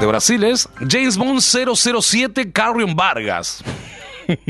De 0.00 0.06
Brasil 0.06 0.44
es 0.44 0.68
James 0.88 1.16
Bond 1.16 1.40
007 1.40 2.52
Carrion 2.52 2.94
Vargas. 2.94 3.62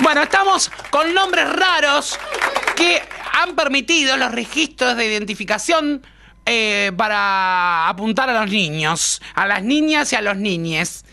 Bueno, 0.00 0.22
estamos 0.24 0.70
con 0.90 1.14
nombres 1.14 1.48
raros 1.50 2.18
que 2.76 3.00
han 3.40 3.56
permitido 3.56 4.18
los 4.18 4.32
registros 4.32 4.96
de 4.98 5.06
identificación 5.06 6.02
eh, 6.46 6.92
para 6.96 7.88
apuntar 7.88 8.28
a 8.28 8.40
los 8.40 8.50
niños, 8.50 9.22
a 9.34 9.46
las 9.46 9.62
niñas 9.62 10.12
y 10.12 10.16
a 10.16 10.22
los 10.22 10.36
niñes. 10.36 11.04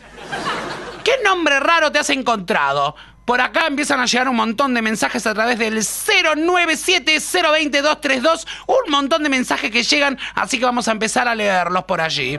¿Qué 1.04 1.14
nombre 1.24 1.60
raro 1.60 1.92
te 1.92 2.00
has 2.00 2.10
encontrado? 2.10 2.96
Por 3.26 3.40
acá 3.40 3.68
empiezan 3.68 4.00
a 4.00 4.08
llegar 4.08 4.28
un 4.28 4.36
montón 4.36 4.74
de 4.74 4.82
mensajes 4.82 5.28
a 5.28 5.34
través 5.34 5.58
del 5.58 5.78
097-020-232. 5.78 8.46
Un 8.68 8.92
montón 8.92 9.24
de 9.24 9.30
mensajes 9.30 9.72
que 9.72 9.84
llegan, 9.84 10.20
así 10.36 10.60
que 10.60 10.66
vamos 10.66 10.88
a 10.88 10.92
empezar 10.92 11.28
a 11.28 11.36
leerlos 11.36 11.86
por 11.86 12.02
allí. 12.02 12.38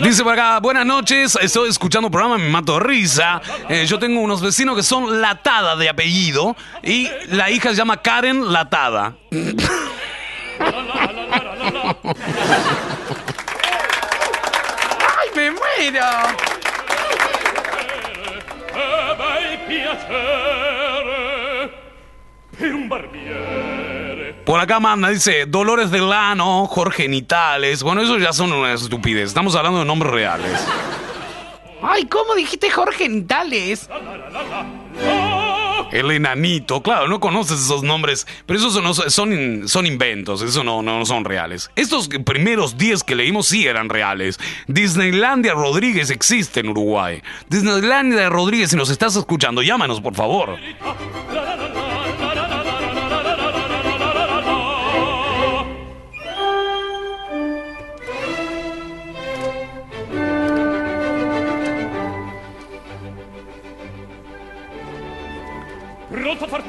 Dice 0.00 0.22
por 0.22 0.32
acá, 0.32 0.60
buenas 0.60 0.86
noches, 0.86 1.36
estoy 1.40 1.68
escuchando 1.68 2.06
el 2.06 2.12
programa, 2.12 2.38
me 2.38 2.48
mato 2.48 2.78
risa. 2.78 3.40
Eh, 3.68 3.84
yo 3.86 3.98
tengo 3.98 4.20
unos 4.20 4.40
vecinos 4.40 4.76
que 4.76 4.82
son 4.82 5.20
Latada 5.20 5.74
de 5.76 5.88
apellido 5.88 6.56
y 6.82 7.08
la 7.28 7.50
hija 7.50 7.70
se 7.70 7.76
llama 7.76 8.00
Karen 8.02 8.52
Latada. 8.52 9.16
¡Ay, 15.18 15.28
me 15.34 15.50
muero! 15.50 16.06
Por 24.46 24.60
acá 24.60 24.78
manda, 24.78 25.08
dice 25.08 25.44
Dolores 25.46 25.90
Delano, 25.90 26.66
Jorge 26.66 27.08
Nitales. 27.08 27.82
Bueno, 27.82 28.02
eso 28.02 28.16
ya 28.16 28.32
son 28.32 28.52
una 28.52 28.74
estupidez. 28.74 29.24
Estamos 29.26 29.56
hablando 29.56 29.80
de 29.80 29.84
nombres 29.84 30.12
reales. 30.12 30.64
Ay, 31.82 32.06
¿cómo 32.06 32.36
dijiste 32.36 32.70
Jorge 32.70 33.08
Nitales? 33.08 33.90
El 35.90 36.12
enanito, 36.12 36.80
claro, 36.80 37.08
no 37.08 37.18
conoces 37.18 37.58
esos 37.60 37.82
nombres, 37.82 38.24
pero 38.46 38.58
esos 38.58 38.72
son, 38.72 39.10
son, 39.10 39.68
son 39.68 39.86
inventos, 39.86 40.42
eso 40.42 40.62
no, 40.62 40.80
no, 40.80 41.00
no 41.00 41.06
son 41.06 41.24
reales. 41.24 41.70
Estos 41.74 42.08
primeros 42.08 42.78
10 42.78 43.02
que 43.02 43.16
leímos 43.16 43.48
sí 43.48 43.66
eran 43.66 43.88
reales. 43.88 44.38
Disneylandia 44.68 45.54
Rodríguez 45.54 46.10
existe 46.10 46.60
en 46.60 46.68
Uruguay. 46.68 47.20
Disneylandia 47.48 48.28
Rodríguez, 48.28 48.70
si 48.70 48.76
nos 48.76 48.90
estás 48.90 49.16
escuchando, 49.16 49.62
llámanos, 49.62 50.00
por 50.00 50.14
favor. 50.14 50.56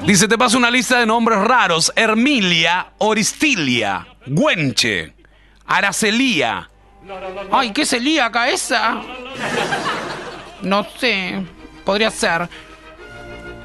Dice, 0.03 0.27
te 0.27 0.37
paso 0.37 0.57
una 0.57 0.71
lista 0.71 0.99
de 0.99 1.05
nombres 1.05 1.39
raros. 1.39 1.91
Hermilia, 1.95 2.93
Oristilia, 2.99 4.07
Güenche, 4.25 5.13
Aracelía. 5.65 6.69
Ay, 7.51 7.71
¿qué 7.71 7.85
celíaca 7.85 8.49
esa? 8.49 9.01
No 10.61 10.85
sé, 10.97 11.43
podría 11.85 12.11
ser. 12.11 12.49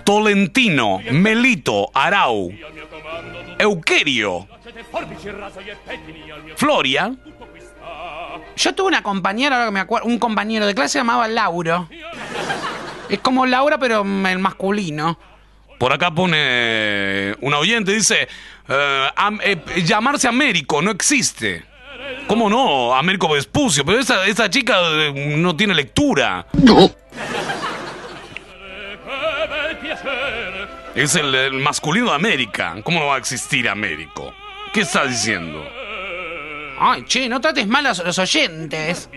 Tolentino, 0.05 1.01
Melito, 1.13 1.91
Arau, 1.95 2.51
Euquerio, 3.59 4.49
Floria. 6.57 7.15
Yo 8.57 8.75
tuve 8.75 8.89
una 8.89 9.03
compañera, 9.03 9.57
ahora 9.57 9.67
que 9.67 9.73
me 9.73 9.81
acuerdo, 9.81 10.09
un 10.09 10.19
compañero 10.19 10.67
de 10.67 10.75
clase 10.75 10.99
llamaba 10.99 11.29
Lauro. 11.29 11.89
Es 13.09 13.19
como 13.21 13.47
Laura, 13.47 13.79
pero 13.79 14.03
el 14.03 14.39
masculino. 14.39 15.19
Por 15.83 15.93
acá 15.93 16.13
pone 16.15 17.35
una 17.41 17.59
oyente, 17.59 17.91
dice, 17.91 18.29
eh, 18.69 19.09
am- 19.17 19.41
eh, 19.43 19.57
llamarse 19.85 20.29
Américo 20.29 20.81
no 20.81 20.93
existe. 20.93 21.65
¿Cómo 22.29 22.49
no? 22.49 22.95
Américo 22.95 23.29
Vespucio, 23.29 23.85
pero 23.85 23.99
esa, 23.99 24.25
esa 24.27 24.49
chica 24.49 24.77
eh, 24.81 25.35
no 25.39 25.57
tiene 25.57 25.75
lectura. 25.75 26.47
No. 26.53 26.89
Es 30.95 31.17
el, 31.17 31.35
el 31.35 31.55
masculino 31.55 32.11
de 32.11 32.15
América. 32.15 32.77
¿Cómo 32.85 33.01
no 33.01 33.07
va 33.07 33.17
a 33.17 33.19
existir 33.19 33.69
Américo? 33.69 34.33
¿Qué 34.73 34.83
estás 34.83 35.11
diciendo? 35.11 35.67
Ay, 36.79 37.03
che, 37.09 37.29
no 37.29 37.41
trates 37.41 37.67
mal 37.67 37.85
a 37.87 37.93
los 37.93 38.19
oyentes. 38.21 39.11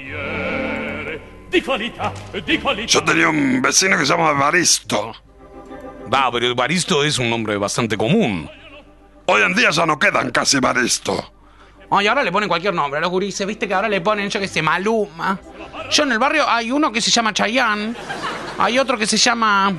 Yo 2.88 3.04
tenía 3.04 3.30
un 3.30 3.62
vecino 3.62 4.00
que 4.00 4.06
se 4.08 4.12
llama 4.14 4.32
Evaristo. 4.32 5.14
Va, 6.14 6.32
pero 6.32 6.48
Evaristo 6.48 7.04
es 7.04 7.18
un 7.20 7.30
nombre 7.30 7.58
bastante 7.58 7.98
común. 7.98 8.50
Hoy 9.26 9.42
en 9.42 9.54
día 9.56 9.72
ya 9.72 9.86
no 9.86 9.98
quedan 9.98 10.32
casi 10.32 10.58
Evaristo. 10.58 11.32
Ay, 11.90 12.08
ahora 12.08 12.24
le 12.24 12.32
ponen 12.32 12.50
cualquier 12.50 12.74
nombre 12.74 12.98
a 12.98 13.02
los 13.02 13.10
gurises. 13.10 13.46
Viste 13.46 13.68
que 13.68 13.74
ahora 13.74 13.90
le 13.90 14.02
ponen, 14.02 14.30
yo 14.30 14.40
que 14.40 14.48
sé, 14.48 14.62
Maluma. 14.62 15.40
Yo 15.92 16.04
en 16.04 16.12
el 16.12 16.20
barrio 16.20 16.48
hay 16.48 16.72
uno 16.72 16.92
que 16.92 17.02
se 17.02 17.12
llama 17.12 17.34
Chayanne. 17.34 17.96
Hay 18.58 18.80
otro 18.80 18.98
que 18.98 19.08
se 19.08 19.18
llama... 19.18 19.74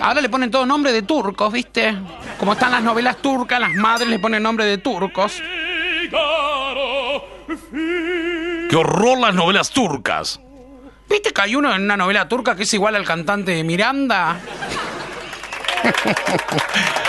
Ahora 0.00 0.20
le 0.20 0.28
ponen 0.30 0.50
todo 0.50 0.64
nombre 0.64 0.92
de 0.92 1.02
turcos, 1.02 1.52
¿viste? 1.52 1.94
Como 2.38 2.54
están 2.54 2.72
las 2.72 2.82
novelas 2.82 3.18
turcas, 3.18 3.60
las 3.60 3.74
madres 3.74 4.08
le 4.08 4.18
ponen 4.18 4.42
nombre 4.42 4.64
de 4.64 4.78
turcos. 4.78 5.42
¡Qué 8.70 8.76
horror 8.76 9.18
las 9.18 9.34
novelas 9.34 9.70
turcas! 9.70 10.40
¿Viste 11.10 11.32
que 11.32 11.40
hay 11.42 11.56
uno 11.56 11.74
en 11.74 11.82
una 11.82 11.96
novela 11.96 12.28
turca 12.28 12.54
que 12.54 12.62
es 12.62 12.72
igual 12.72 12.94
al 12.94 13.04
cantante 13.04 13.50
de 13.50 13.64
Miranda? 13.64 14.40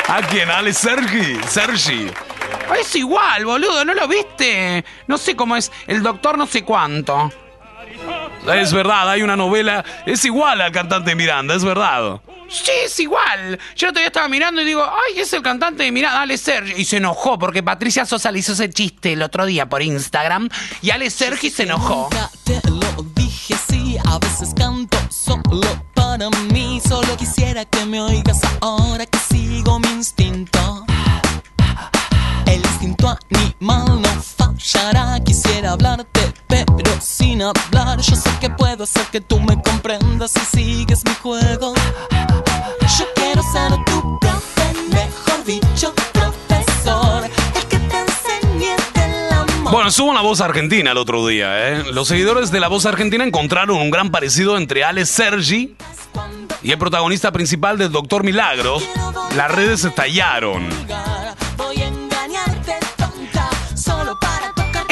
¿A 0.07 0.21
quién? 0.23 0.49
¿Ale 0.49 0.73
Sergi? 0.73 1.39
Sergi. 1.47 2.09
Es 2.79 2.95
igual, 2.95 3.45
boludo, 3.45 3.85
¿no 3.85 3.93
lo 3.93 4.07
viste? 4.07 4.83
No 5.05 5.19
sé 5.19 5.35
cómo 5.35 5.55
es, 5.55 5.71
el 5.85 6.01
doctor 6.01 6.35
no 6.35 6.47
sé 6.47 6.63
cuánto. 6.63 7.31
Es 8.51 8.73
verdad, 8.73 9.07
hay 9.07 9.21
una 9.21 9.35
novela. 9.35 9.85
Es 10.05 10.25
igual 10.25 10.61
al 10.61 10.71
cantante 10.71 11.11
de 11.11 11.15
Miranda, 11.15 11.53
es 11.53 11.63
verdad. 11.63 12.21
Sí, 12.49 12.71
es 12.83 12.99
igual. 12.99 13.59
Yo 13.75 13.89
todavía 13.89 14.07
estaba 14.07 14.27
mirando 14.27 14.61
y 14.61 14.65
digo, 14.65 14.83
ay, 14.83 15.19
es 15.19 15.31
el 15.33 15.43
cantante 15.43 15.83
de 15.83 15.91
Miranda, 15.91 16.21
Ale 16.21 16.37
Sergi. 16.37 16.73
Y 16.75 16.85
se 16.85 16.97
enojó 16.97 17.37
porque 17.37 17.61
Patricia 17.61 18.05
Sosa 18.05 18.31
le 18.31 18.39
hizo 18.39 18.53
ese 18.53 18.69
chiste 18.71 19.13
el 19.13 19.21
otro 19.21 19.45
día 19.45 19.69
por 19.69 19.83
Instagram. 19.83 20.49
Y 20.81 20.89
Ale 20.89 21.11
Sergi 21.11 21.51
se 21.51 21.63
enojó. 21.63 22.09
A 24.05 24.19
veces 24.19 24.53
canto 24.55 24.97
solo 25.09 25.67
para 25.93 26.29
mí. 26.51 26.81
Solo 26.87 27.15
quisiera 27.17 27.65
que 27.65 27.85
me 27.85 28.01
oigas 28.01 28.39
ahora 28.61 29.05
que 29.05 29.19
sigo 29.19 29.79
mi 29.79 29.89
instinto. 29.89 30.85
El 32.45 32.61
instinto 32.61 33.17
animal 33.29 34.01
no 34.01 34.21
fallará. 34.21 35.19
Quisiera 35.23 35.71
hablarte, 35.71 36.33
pero 36.47 36.99
sin 37.01 37.41
hablar. 37.41 37.99
Yo 38.01 38.15
sé 38.15 38.29
que 38.39 38.49
puedo 38.49 38.83
hacer 38.83 39.05
que 39.11 39.21
tú 39.21 39.39
me 39.39 39.61
comprendas 39.61 40.31
si 40.31 40.39
sigues 40.57 41.03
mi 41.05 41.13
juego. 41.15 41.73
Yo 42.97 43.05
quiero 43.15 43.41
ser 43.51 43.71
Bueno, 49.71 49.89
subo 49.89 50.13
la 50.13 50.19
voz 50.19 50.41
argentina 50.41 50.91
el 50.91 50.97
otro 50.97 51.25
día, 51.25 51.69
¿eh? 51.69 51.83
Los 51.93 52.09
seguidores 52.09 52.51
de 52.51 52.59
la 52.59 52.67
voz 52.67 52.85
argentina 52.85 53.23
encontraron 53.23 53.77
un 53.77 53.89
gran 53.89 54.11
parecido 54.11 54.57
entre 54.57 54.83
Ale 54.83 55.05
Sergi 55.05 55.75
y 56.61 56.71
el 56.71 56.77
protagonista 56.77 57.31
principal 57.31 57.77
del 57.77 57.89
Doctor 57.89 58.25
Milagros. 58.25 58.83
Las 59.37 59.49
redes 59.49 59.85
estallaron. 59.85 60.67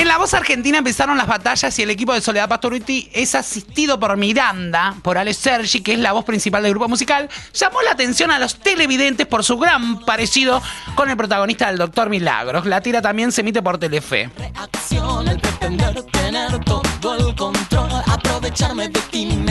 La 0.09 0.17
voz 0.17 0.33
argentina 0.33 0.79
empezaron 0.79 1.17
las 1.17 1.27
batallas 1.27 1.77
y 1.77 1.83
el 1.83 1.91
equipo 1.91 2.15
de 2.15 2.21
Soledad 2.21 2.49
Pastoruti 2.49 3.11
es 3.13 3.35
asistido 3.35 3.99
por 3.99 4.17
Miranda, 4.17 4.95
por 5.03 5.19
Ale 5.19 5.35
Sergi, 5.35 5.81
que 5.81 5.93
es 5.93 5.99
la 5.99 6.13
voz 6.13 6.25
principal 6.25 6.63
del 6.63 6.71
grupo 6.71 6.89
musical, 6.89 7.29
llamó 7.53 7.83
la 7.83 7.91
atención 7.91 8.31
a 8.31 8.39
los 8.39 8.55
televidentes 8.55 9.27
por 9.27 9.43
su 9.43 9.59
gran 9.59 10.03
parecido 10.05 10.63
con 10.95 11.11
el 11.11 11.15
protagonista 11.15 11.67
del 11.67 11.77
Doctor 11.77 12.09
Milagros. 12.09 12.65
La 12.65 12.81
tira 12.81 13.03
también 13.03 13.31
se 13.31 13.41
emite 13.41 13.61
por 13.61 13.77
Telefe. 13.77 14.31
Acción, 14.55 15.27
el 15.27 15.39
pretender 15.39 16.01
tener 16.05 16.65
todo 16.65 17.29
el 17.29 17.35
control, 17.35 17.98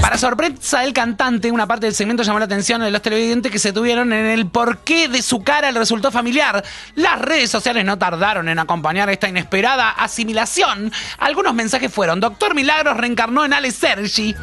Para 0.00 0.16
sorpresa 0.16 0.80
del 0.80 0.92
cantante, 0.92 1.50
una 1.50 1.66
parte 1.66 1.86
del 1.86 1.94
segmento 1.94 2.22
llamó 2.22 2.38
la 2.38 2.46
atención 2.46 2.80
de 2.80 2.90
los 2.90 3.02
televidentes 3.02 3.52
que 3.52 3.58
se 3.58 3.72
tuvieron 3.72 4.12
en 4.12 4.26
el 4.26 4.46
porqué 4.46 5.08
de 5.08 5.20
su 5.22 5.42
cara 5.42 5.68
el 5.68 5.74
resultado 5.74 6.10
familiar. 6.10 6.64
Las 6.94 7.20
redes 7.20 7.50
sociales 7.50 7.84
no 7.84 7.98
tardaron 7.98 8.48
en 8.48 8.58
acompañar 8.58 9.10
esta 9.10 9.28
inesperada 9.28 9.90
asimilación. 9.90 10.90
Algunos 11.18 11.54
mensajes 11.54 11.92
fueron, 11.92 12.20
Doctor 12.20 12.54
Milagros 12.54 12.96
reencarnó 12.96 13.44
en 13.44 13.52
Ale 13.52 13.70
Sergi. 13.70 14.34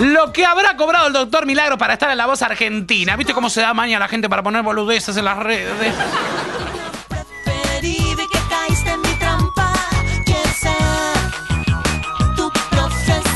Lo 0.00 0.32
que 0.32 0.44
habrá 0.44 0.76
cobrado 0.76 1.06
el 1.06 1.12
Doctor 1.12 1.46
Milagros 1.46 1.78
para 1.78 1.92
estar 1.94 2.10
en 2.10 2.18
la 2.18 2.26
voz 2.26 2.42
argentina. 2.42 3.16
¿Viste 3.16 3.32
cómo 3.32 3.48
se 3.48 3.60
da 3.60 3.72
maña 3.72 3.98
a 3.98 4.00
la 4.00 4.08
gente 4.08 4.28
para 4.28 4.42
poner 4.42 4.62
boludeces 4.62 5.16
en 5.16 5.24
las 5.24 5.38
redes? 5.38 5.94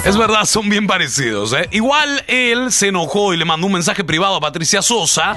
Es 0.07 0.17
verdad, 0.17 0.45
son 0.45 0.69
bien 0.69 0.87
parecidos, 0.87 1.53
¿eh? 1.53 1.69
Igual 1.73 2.23
él 2.29 2.71
se 2.71 2.87
enojó 2.89 3.35
y 3.35 3.37
le 3.37 3.45
mandó 3.45 3.67
un 3.67 3.73
mensaje 3.73 4.05
privado 4.05 4.37
a 4.37 4.41
Patricia 4.41 4.81
Sosa. 4.81 5.37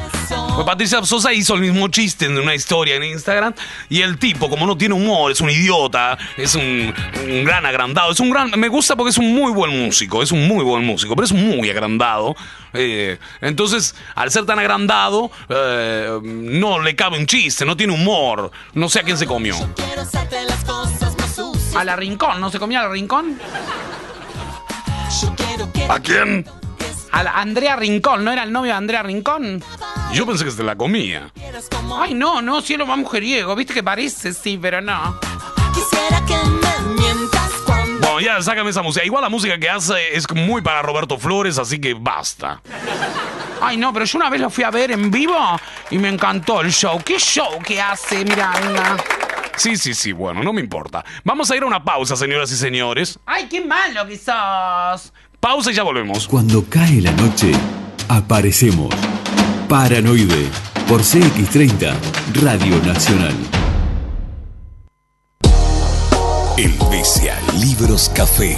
Pues 0.54 0.64
Patricia 0.64 1.04
Sosa 1.04 1.34
hizo 1.34 1.56
el 1.56 1.62
mismo 1.62 1.88
chiste 1.88 2.26
en 2.26 2.38
una 2.38 2.54
historia 2.54 2.96
en 2.96 3.04
Instagram. 3.04 3.56
Y 3.90 4.02
el 4.02 4.20
tipo, 4.20 4.48
como 4.48 4.68
no 4.68 4.78
tiene 4.78 4.94
humor, 4.94 5.32
es 5.32 5.42
un 5.42 5.50
idiota, 5.50 6.20
es 6.38 6.54
un, 6.54 6.94
un 7.28 7.44
gran 7.46 7.66
agrandado. 7.66 8.12
Es 8.12 8.20
un 8.20 8.30
gran. 8.30 8.52
Me 8.60 8.68
gusta 8.68 8.96
porque 8.96 9.10
es 9.10 9.18
un 9.18 9.34
muy 9.34 9.52
buen 9.52 9.72
músico, 9.72 10.22
es 10.22 10.32
un 10.32 10.48
muy 10.48 10.64
buen 10.64 10.86
músico, 10.86 11.16
pero 11.16 11.26
es 11.26 11.34
muy 11.34 11.68
agrandado. 11.68 12.36
Eh, 12.74 13.18
entonces, 13.42 13.96
al 14.14 14.30
ser 14.30 14.46
tan 14.46 14.60
agrandado, 14.60 15.32
eh, 15.50 16.20
no 16.22 16.80
le 16.80 16.96
cabe 16.96 17.18
un 17.18 17.26
chiste, 17.26 17.66
no 17.66 17.76
tiene 17.76 17.94
humor. 17.94 18.52
No 18.76 18.88
sé 18.88 19.00
a 19.00 19.04
quién 19.04 19.18
se 19.18 19.26
comió. 19.26 19.56
A 21.76 21.84
la 21.84 21.96
rincón, 21.96 22.40
¿no 22.40 22.52
se 22.52 22.60
comía 22.60 22.82
a 22.82 22.84
la 22.84 22.90
rincón? 22.90 23.40
¿A 25.90 26.00
quién? 26.00 26.46
A 27.12 27.24
la 27.24 27.32
Andrea 27.32 27.76
Rincón, 27.76 28.24
¿no 28.24 28.32
era 28.32 28.44
el 28.44 28.52
novio 28.52 28.72
de 28.72 28.78
Andrea 28.78 29.04
Rincón? 29.04 29.64
Yo 30.14 30.26
pensé 30.26 30.46
que 30.46 30.52
se 30.52 30.64
la 30.64 30.76
comía. 30.76 31.32
Ay, 32.00 32.14
no, 32.14 32.42
no, 32.42 32.62
cielo 32.62 32.86
más 32.86 32.98
mujeriego. 32.98 33.56
¿Viste 33.56 33.74
que 33.74 33.84
parece? 33.84 34.34
Sí, 34.34 34.60
pero 34.62 34.80
no. 34.82 35.20
quisiera 35.74 36.24
que 36.26 36.36
me 36.36 37.02
mientas 37.02 37.52
cuando 37.66 38.00
Bueno, 38.00 38.20
ya, 38.20 38.42
sácame 38.42 38.70
esa 38.70 38.82
música. 38.82 39.06
Igual 39.06 39.24
la 39.24 39.30
música 39.30 39.58
que 39.58 39.70
hace 39.70 40.16
es 40.16 40.26
muy 40.34 40.62
para 40.62 40.82
Roberto 40.82 41.18
Flores, 41.18 41.58
así 41.58 41.80
que 41.82 41.96
basta. 41.96 42.62
Ay, 43.62 43.78
no, 43.78 43.92
pero 43.92 44.06
yo 44.06 44.18
una 44.18 44.30
vez 44.30 44.40
lo 44.40 44.50
fui 44.50 44.64
a 44.64 44.72
ver 44.72 44.92
en 44.92 45.12
vivo 45.12 45.38
y 45.90 45.98
me 45.98 46.10
encantó 46.10 46.62
el 46.62 46.72
show. 46.72 47.02
¿Qué 47.04 47.18
show 47.18 47.60
que 47.66 47.82
hace, 47.82 48.24
Miranda? 48.24 48.98
Sí, 49.60 49.76
sí, 49.76 49.94
sí, 49.94 50.14
bueno, 50.14 50.42
no 50.42 50.54
me 50.54 50.62
importa. 50.62 51.04
Vamos 51.26 51.52
a 51.52 51.56
ir 51.58 51.64
a 51.64 51.66
una 51.66 51.84
pausa, 51.84 52.16
señoras 52.16 52.50
y 52.54 52.56
señores. 52.56 53.20
Ay, 53.26 53.50
qué 53.50 53.60
malo 53.60 54.08
que 54.08 54.18
sos. 54.18 55.12
Pausa 55.42 55.72
y 55.72 55.74
ya 55.74 55.84
volvemos. 55.84 56.30
Cuando 56.30 56.64
cae 56.70 57.02
la 57.02 57.12
noche, 57.12 57.52
aparecemos. 58.08 58.96
Paranoide 59.68 60.48
por 60.88 61.02
CX30 61.02 61.94
Radio 62.42 62.78
Nacional. 62.86 63.36
Helvecia 66.56 67.38
Libros 67.60 68.10
Café. 68.16 68.58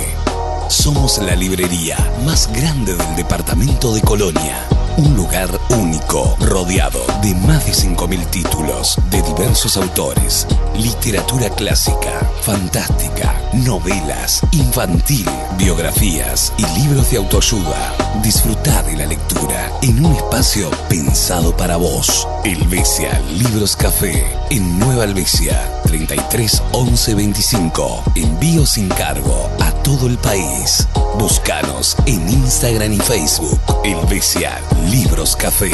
Somos 0.70 1.18
la 1.18 1.36
librería 1.36 1.97
más 2.26 2.47
grande 2.54 2.93
del 2.95 3.16
departamento 3.16 3.91
de 3.91 4.02
Colonia. 4.02 4.68
Un 4.98 5.16
lugar 5.16 5.50
único, 5.70 6.36
rodeado 6.39 7.00
de 7.22 7.34
más 7.36 7.66
de 7.66 7.72
5.000 7.72 8.30
títulos 8.30 8.98
de 9.10 9.22
diversos 9.22 9.78
autores. 9.78 10.48
Literatura 10.76 11.50
clásica, 11.50 12.30
fantástica, 12.42 13.42
novelas, 13.54 14.42
infantil, 14.52 15.26
biografías 15.58 16.54
y 16.58 16.66
libros 16.80 17.10
de 17.10 17.18
autoayuda. 17.18 17.96
Disfruta 18.22 18.84
de 18.84 18.98
la 18.98 19.06
lectura 19.06 19.72
en 19.82 20.06
un 20.06 20.14
espacio 20.14 20.70
pensado 20.89 21.56
para 21.56 21.78
vos. 21.78 22.28
Helvecia 22.44 23.20
Libros 23.32 23.76
Café 23.76 24.26
en 24.50 24.80
Nueva 24.80 25.06
Helvecia 25.06 25.72
33 25.86 26.64
11 26.74 27.16
25. 27.16 28.04
Envío 28.16 28.66
sin 28.66 28.89
cargo 28.89 29.50
a 29.60 29.72
todo 29.84 30.08
el 30.08 30.18
país. 30.18 30.88
Búscanos 31.18 31.96
en 32.06 32.28
Instagram 32.30 32.94
y 32.94 33.00
Facebook. 33.00 33.60
Helvecia 33.84 34.60
Libros 34.89 35.36
Café. 35.36 35.71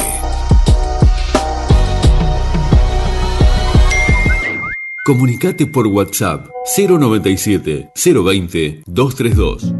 Comunicate 5.05 5.65
por 5.67 5.87
WhatsApp 5.87 6.47
097 6.75 7.91
020 7.95 8.83
232. 8.85 9.73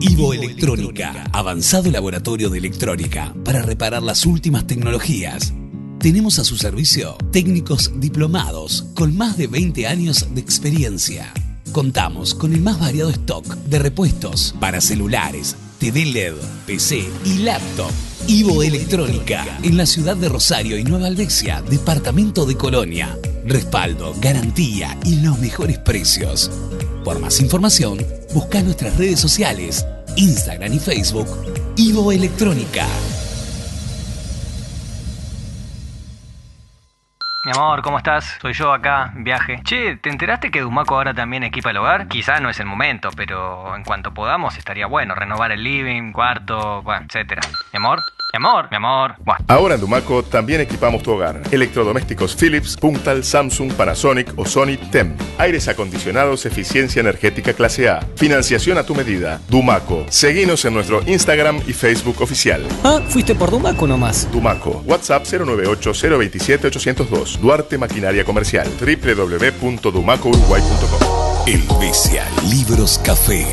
Ivo 0.00 0.32
Electrónica, 0.32 1.24
avanzado 1.32 1.90
laboratorio 1.90 2.48
de 2.48 2.58
electrónica 2.58 3.34
para 3.44 3.62
reparar 3.62 4.02
las 4.02 4.24
últimas 4.24 4.66
tecnologías. 4.66 5.52
Tenemos 5.98 6.38
a 6.38 6.44
su 6.44 6.56
servicio 6.56 7.16
técnicos 7.30 7.92
diplomados 8.00 8.86
con 8.94 9.16
más 9.16 9.36
de 9.36 9.46
20 9.46 9.86
años 9.86 10.34
de 10.34 10.40
experiencia. 10.40 11.32
Contamos 11.72 12.34
con 12.34 12.52
el 12.52 12.60
más 12.60 12.78
variado 12.78 13.10
stock 13.10 13.46
de 13.46 13.78
repuestos 13.78 14.54
para 14.60 14.80
celulares, 14.80 15.56
TV 15.84 16.06
LED, 16.06 16.32
PC 16.66 17.04
y 17.26 17.40
laptop. 17.40 17.90
Ivo 18.26 18.62
Electrónica, 18.62 19.44
en 19.62 19.76
la 19.76 19.84
ciudad 19.84 20.16
de 20.16 20.30
Rosario 20.30 20.78
y 20.78 20.84
Nueva 20.84 21.08
Albesia, 21.08 21.60
departamento 21.60 22.46
de 22.46 22.56
Colonia. 22.56 23.18
Respaldo, 23.44 24.14
garantía 24.18 24.98
y 25.04 25.16
los 25.16 25.38
mejores 25.38 25.76
precios. 25.76 26.50
Por 27.04 27.18
más 27.18 27.38
información, 27.38 27.98
busca 28.32 28.62
nuestras 28.62 28.96
redes 28.96 29.20
sociales, 29.20 29.84
Instagram 30.16 30.72
y 30.72 30.78
Facebook, 30.78 31.28
Ivo 31.76 32.12
Electrónica. 32.12 32.86
Amor, 37.56 37.82
¿cómo 37.82 37.98
estás? 37.98 38.38
Soy 38.40 38.52
yo 38.52 38.72
acá, 38.72 39.12
viaje. 39.14 39.60
Che, 39.62 39.96
¿te 39.96 40.10
enteraste 40.10 40.50
que 40.50 40.60
Dumaco 40.60 40.96
ahora 40.96 41.14
también 41.14 41.44
equipa 41.44 41.70
el 41.70 41.76
hogar? 41.76 42.08
Quizá 42.08 42.40
no 42.40 42.50
es 42.50 42.58
el 42.58 42.66
momento, 42.66 43.10
pero 43.16 43.76
en 43.76 43.84
cuanto 43.84 44.12
podamos 44.12 44.58
estaría 44.58 44.86
bueno 44.86 45.14
renovar 45.14 45.52
el 45.52 45.62
living, 45.62 46.12
cuarto, 46.12 46.82
bueno, 46.82 47.06
etcétera. 47.06 47.42
Mi 47.72 47.76
amor, 47.76 48.02
mi 48.34 48.36
amor, 48.36 48.66
mi 48.68 48.76
amor. 48.76 49.14
Bueno. 49.24 49.44
Ahora 49.46 49.76
en 49.76 49.80
Dumaco 49.80 50.24
también 50.24 50.60
equipamos 50.60 51.04
tu 51.04 51.12
hogar. 51.12 51.40
Electrodomésticos 51.52 52.34
Philips, 52.34 52.76
Puntal, 52.76 53.22
Samsung, 53.22 53.72
Panasonic 53.74 54.32
o 54.36 54.44
Sony 54.44 54.76
TEM. 54.90 55.14
Aires 55.38 55.68
acondicionados, 55.68 56.44
eficiencia 56.44 56.98
energética 57.00 57.52
clase 57.52 57.88
A. 57.88 58.00
Financiación 58.16 58.76
a 58.78 58.82
tu 58.82 58.96
medida. 58.96 59.40
Dumaco. 59.48 60.04
Seguinos 60.08 60.64
en 60.64 60.74
nuestro 60.74 61.00
Instagram 61.06 61.60
y 61.66 61.72
Facebook 61.72 62.20
oficial. 62.22 62.66
Ah, 62.82 63.00
fuiste 63.08 63.36
por 63.36 63.52
Dumaco 63.52 63.86
nomás. 63.86 64.28
Dumaco. 64.32 64.82
WhatsApp 64.84 65.22
098-027-802. 65.24 67.38
Duarte 67.38 67.78
Maquinaria 67.78 68.24
Comercial. 68.24 68.66
www.dumacouruguay.com. 68.80 71.46
Elvesia 71.46 72.26
Libros 72.50 72.98
Café. 73.04 73.46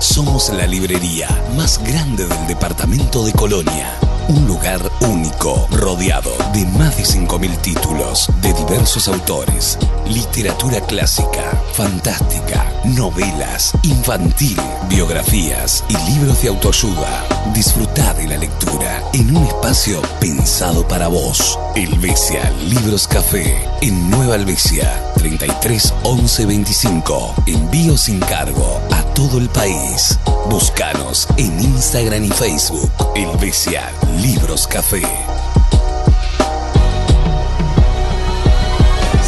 Somos 0.00 0.48
la 0.50 0.66
librería 0.66 1.28
más 1.56 1.80
grande 1.84 2.26
del 2.26 2.46
departamento 2.46 3.24
de 3.24 3.32
Colonia. 3.32 3.96
Un 4.28 4.46
lugar 4.46 4.78
único, 5.00 5.66
rodeado 5.70 6.30
de 6.52 6.66
más 6.78 6.94
de 6.98 7.02
5.000 7.02 7.62
títulos 7.62 8.28
de 8.42 8.52
diversos 8.52 9.08
autores. 9.08 9.78
Literatura 10.06 10.82
clásica, 10.82 11.58
fantástica, 11.72 12.70
novelas, 12.84 13.72
infantil, 13.84 14.58
biografías 14.90 15.82
y 15.88 16.12
libros 16.12 16.42
de 16.42 16.48
autoayuda. 16.48 17.24
Disfrutá 17.54 18.12
de 18.12 18.28
la 18.28 18.36
lectura 18.36 19.02
en 19.14 19.34
un 19.34 19.46
espacio 19.46 20.02
pensado 20.20 20.86
para 20.86 21.08
vos. 21.08 21.58
Helvecia 21.74 22.52
Libros 22.68 23.08
Café 23.08 23.66
en 23.80 24.10
Nueva 24.10 24.34
Helvecia 24.34 25.02
33 25.14 25.94
11 26.02 26.44
25. 26.44 27.34
Envío 27.46 27.96
sin 27.96 28.20
cargo 28.20 28.78
a 28.90 29.07
todo 29.18 29.38
el 29.38 29.48
país. 29.48 30.18
Búscanos 30.48 31.26
en 31.36 31.60
Instagram 31.60 32.24
y 32.24 32.28
Facebook. 32.28 32.88
Helvecia 33.16 33.90
Libros 34.22 34.68
Café. 34.68 35.02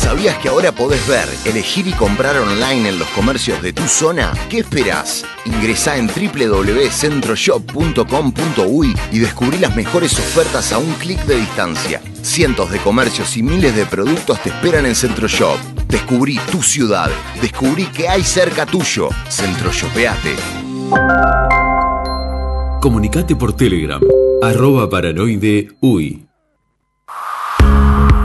¿Sabías 0.01 0.38
que 0.38 0.49
ahora 0.49 0.70
podés 0.70 1.05
ver, 1.09 1.28
elegir 1.45 1.88
y 1.88 1.93
comprar 1.93 2.36
online 2.36 2.91
en 2.91 3.01
los 3.01 3.09
comercios 3.09 3.61
de 3.62 3.72
tu 3.72 3.88
zona? 3.88 4.32
¿Qué 4.49 4.61
esperás? 4.61 5.24
Ingresá 5.45 5.97
en 5.97 6.07
www.centroshop.com.uy 6.07 8.97
y 9.11 9.18
descubrí 9.18 9.59
las 9.59 9.74
mejores 9.74 10.16
ofertas 10.20 10.72
a 10.72 10.78
un 10.78 10.93
clic 10.95 11.18
de 11.24 11.34
distancia. 11.34 12.01
Cientos 12.22 12.70
de 12.70 12.78
comercios 12.78 13.36
y 13.36 13.43
miles 13.43 13.74
de 13.74 13.86
productos 13.86 14.41
te 14.41 14.51
esperan 14.51 14.86
en 14.86 14.95
Centroshop. 14.95 15.59
Descubrí 15.91 16.38
tu 16.53 16.62
ciudad. 16.62 17.11
Descubrí 17.41 17.86
que 17.86 18.09
hay 18.09 18.22
cerca 18.22 18.64
tuyo. 18.64 19.09
Centroshopeate. 19.28 20.36
Comunicate 22.80 23.36
por 23.36 23.53
Telegram, 23.53 24.01
arroba 24.43 24.88
paranoide 24.88 25.68
uy. 25.80 26.26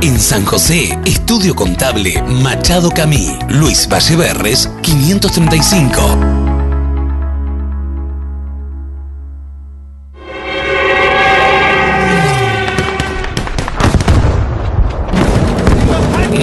En 0.00 0.20
San 0.20 0.44
José, 0.44 0.96
Estudio 1.04 1.56
Contable 1.56 2.22
Machado 2.22 2.90
Camí, 2.90 3.36
Luis 3.48 3.88
Valleverres, 3.88 4.70
535. 4.82 6.45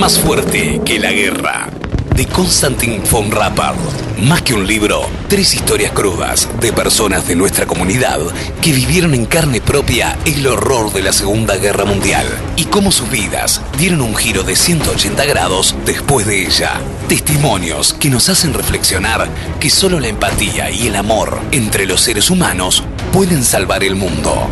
Más 0.04 0.20
fuerte 0.20 0.82
que 0.84 1.00
la 1.00 1.14
guerra. 1.14 1.70
De 2.14 2.26
Konstantin 2.26 3.02
von 3.10 3.32
Rappard. 3.32 3.78
Más 4.24 4.42
que 4.42 4.54
un 4.54 4.68
libro, 4.68 5.08
tres 5.30 5.54
historias 5.54 5.94
crudas 5.94 6.50
de 6.60 6.74
personas 6.74 7.26
de 7.26 7.38
nuestra 7.38 7.66
comunidad 7.66 8.20
que 8.62 8.74
vivieron 8.74 9.14
en 9.14 9.26
carne 9.26 9.62
propia 9.62 10.18
el 10.26 10.46
horror 10.46 10.92
de 10.92 11.04
la 11.04 11.14
Segunda 11.14 11.56
Guerra 11.56 11.86
Mundial 11.86 12.26
y 12.58 12.66
cómo 12.66 12.92
sus 12.92 13.10
vidas 13.10 13.62
dieron 13.78 14.02
un 14.02 14.14
giro 14.14 14.44
de 14.44 14.58
180 14.58 15.24
grados 15.24 15.74
después 15.86 16.28
de 16.28 16.48
ella. 16.48 16.82
Testimonios 17.08 17.94
que 17.94 18.10
nos 18.10 18.28
hacen 18.28 18.54
reflexionar 18.54 19.30
que 19.62 19.70
solo 19.70 20.02
la 20.02 20.10
empatía 20.10 20.70
y 20.70 20.88
el 20.88 20.98
amor 20.98 21.40
entre 21.52 21.86
los 21.86 22.02
seres 22.02 22.30
humanos 22.30 22.84
pueden 23.14 23.42
salvar 23.42 23.86
el 23.86 23.96
mundo. 23.96 24.50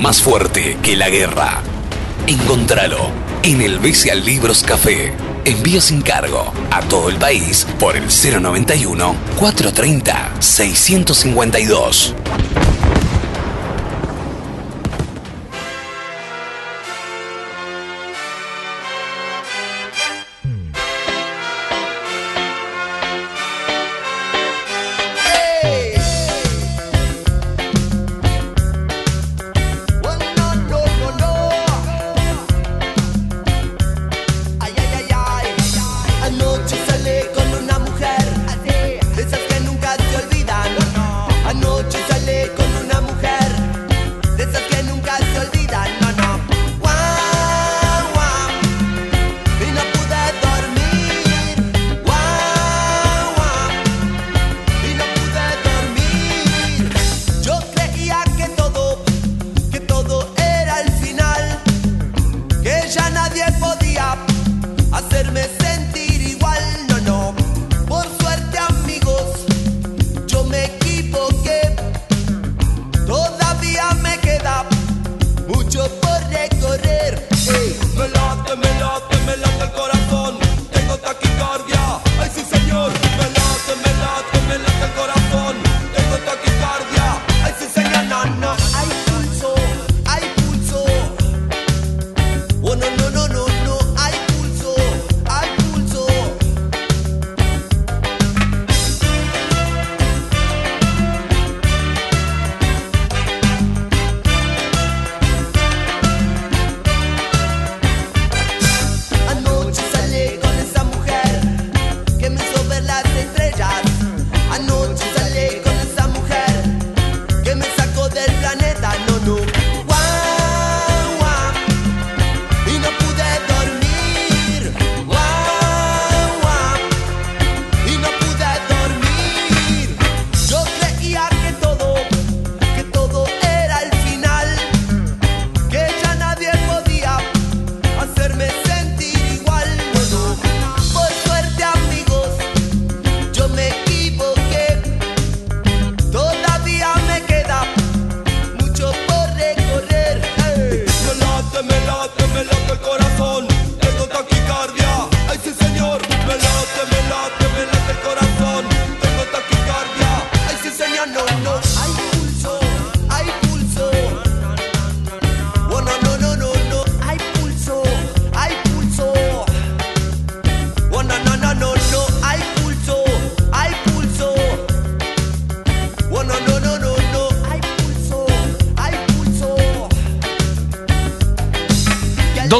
Más 0.00 0.22
fuerte 0.22 0.78
que 0.84 0.94
la 0.94 1.08
guerra. 1.08 1.64
Encontralo 2.26 3.10
en 3.42 3.60
el 3.60 3.78
Besial 3.78 4.24
Libros 4.24 4.62
Café. 4.62 5.12
Envío 5.44 5.78
sin 5.82 6.00
cargo 6.00 6.54
a 6.70 6.80
todo 6.80 7.10
el 7.10 7.16
país 7.16 7.66
por 7.78 7.96
el 7.96 8.04
091 8.04 9.14
430 9.36 10.32
652. 10.40 12.14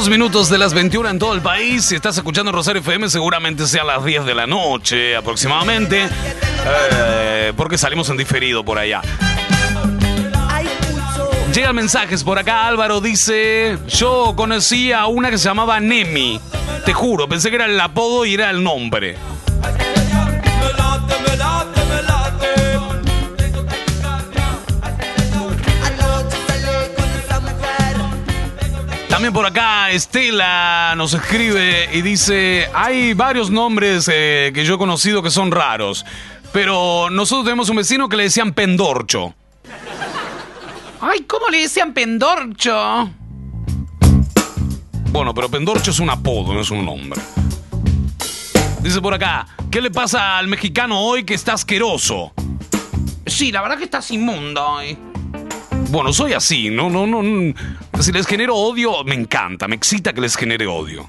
Dos 0.04 0.10
minutos 0.10 0.50
de 0.50 0.58
las 0.58 0.74
21 0.74 1.08
en 1.08 1.18
todo 1.18 1.32
el 1.32 1.40
país. 1.40 1.86
Si 1.86 1.94
estás 1.94 2.14
escuchando 2.18 2.52
Rosario 2.52 2.82
FM, 2.82 3.08
seguramente 3.08 3.66
sea 3.66 3.80
a 3.80 3.84
las 3.86 4.04
10 4.04 4.26
de 4.26 4.34
la 4.34 4.46
noche 4.46 5.16
aproximadamente. 5.16 6.06
eh, 6.66 7.54
porque 7.56 7.78
salimos 7.78 8.10
en 8.10 8.18
diferido 8.18 8.62
por 8.62 8.78
allá. 8.78 9.00
Llegan 11.54 11.74
mensajes 11.74 12.22
por 12.22 12.38
acá. 12.38 12.68
Álvaro 12.68 13.00
dice: 13.00 13.78
Yo 13.88 14.34
conocí 14.36 14.92
a 14.92 15.06
una 15.06 15.30
que 15.30 15.38
se 15.38 15.44
llamaba 15.44 15.80
Nemi. 15.80 16.38
Te 16.84 16.92
juro, 16.92 17.26
pensé 17.26 17.48
que 17.48 17.56
era 17.56 17.64
el 17.64 17.80
apodo 17.80 18.26
y 18.26 18.34
era 18.34 18.50
el 18.50 18.62
nombre. 18.62 19.16
También 29.24 29.42
por 29.42 29.46
acá 29.46 29.90
Estela 29.90 30.92
nos 30.98 31.14
escribe 31.14 31.88
y 31.94 32.02
dice, 32.02 32.68
hay 32.74 33.14
varios 33.14 33.48
nombres 33.48 34.06
eh, 34.12 34.52
que 34.54 34.66
yo 34.66 34.74
he 34.74 34.76
conocido 34.76 35.22
que 35.22 35.30
son 35.30 35.50
raros, 35.50 36.04
pero 36.52 37.08
nosotros 37.08 37.46
tenemos 37.46 37.70
un 37.70 37.76
vecino 37.76 38.06
que 38.10 38.18
le 38.18 38.24
decían 38.24 38.52
Pendorcho. 38.52 39.34
Ay, 41.00 41.22
¿cómo 41.22 41.48
le 41.48 41.60
decían 41.60 41.94
pendorcho? 41.94 43.10
Bueno, 45.06 45.32
pero 45.32 45.48
Pendorcho 45.48 45.90
es 45.90 46.00
un 46.00 46.10
apodo, 46.10 46.52
no 46.52 46.60
es 46.60 46.70
un 46.70 46.84
nombre. 46.84 47.18
Dice 48.82 49.00
por 49.00 49.14
acá, 49.14 49.46
¿qué 49.70 49.80
le 49.80 49.90
pasa 49.90 50.36
al 50.36 50.48
mexicano 50.48 51.00
hoy 51.00 51.24
que 51.24 51.32
está 51.32 51.54
asqueroso? 51.54 52.34
Sí, 53.24 53.50
la 53.50 53.62
verdad 53.62 53.78
que 53.78 53.84
estás 53.84 54.10
inmundo 54.10 54.62
hoy. 54.62 54.98
Bueno, 55.94 56.12
soy 56.12 56.32
así, 56.32 56.70
no, 56.70 56.90
no, 56.90 57.06
no. 57.06 57.22
no. 57.22 57.54
Si 58.02 58.10
les 58.10 58.26
genero 58.26 58.56
odio, 58.56 59.04
me 59.04 59.14
encanta, 59.14 59.68
me 59.68 59.76
excita 59.76 60.12
que 60.12 60.20
les 60.20 60.34
genere 60.34 60.66
odio. 60.66 61.08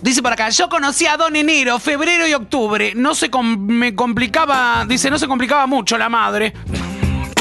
Dice 0.00 0.22
por 0.22 0.32
acá, 0.32 0.48
yo 0.50 0.68
conocí 0.68 1.04
a 1.06 1.16
Don 1.16 1.34
Enero, 1.34 1.80
febrero 1.80 2.28
y 2.28 2.34
octubre. 2.34 2.92
No 2.94 3.16
se 3.16 3.30
com- 3.30 3.66
me 3.66 3.96
complicaba, 3.96 4.84
dice, 4.88 5.10
no 5.10 5.18
se 5.18 5.26
complicaba 5.26 5.66
mucho 5.66 5.98
la 5.98 6.08
madre. 6.08 6.52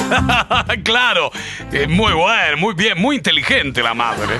claro, 0.83 1.29
eh, 1.71 1.85
muy 1.87 2.13
bueno, 2.13 2.57
muy 2.57 2.73
bien, 2.73 2.99
muy 2.99 3.17
inteligente 3.17 3.83
la 3.83 3.93
madre. 3.93 4.39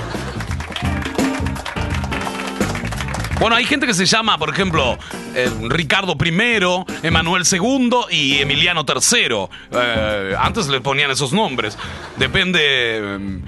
Bueno, 3.38 3.56
hay 3.56 3.64
gente 3.64 3.86
que 3.86 3.94
se 3.94 4.06
llama, 4.06 4.38
por 4.38 4.48
ejemplo, 4.50 4.98
eh, 5.34 5.50
Ricardo 5.68 6.16
I, 6.18 7.06
Emanuel 7.06 7.44
II 7.50 7.90
y 8.10 8.38
Emiliano 8.38 8.84
III. 8.88 9.48
Eh, 9.72 10.34
antes 10.38 10.68
le 10.68 10.80
ponían 10.80 11.10
esos 11.10 11.32
nombres. 11.32 11.76
Depende 12.16 12.60
eh, 12.62 13.40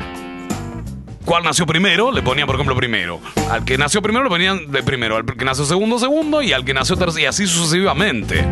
cuál 1.24 1.43
nació 1.43 1.64
primero, 1.66 2.12
le 2.12 2.22
ponían, 2.22 2.47
por 2.47 2.57
ejemplo, 2.57 2.76
primero. 2.76 3.20
Al 3.51 3.64
que 3.64 3.78
nació 3.78 4.03
primero 4.03 4.24
le 4.24 4.30
ponían 4.30 4.70
de 4.70 4.82
primero, 4.82 5.16
al 5.16 5.24
que 5.24 5.45
nació 5.45 5.64
segundo, 5.64 5.99
segundo 5.99 6.43
y 6.43 6.53
al 6.53 6.66
que 6.66 6.74
nació 6.74 6.97
tercero, 6.97 7.22
y 7.22 7.26
así 7.26 7.47
sucesivamente. 7.47 8.47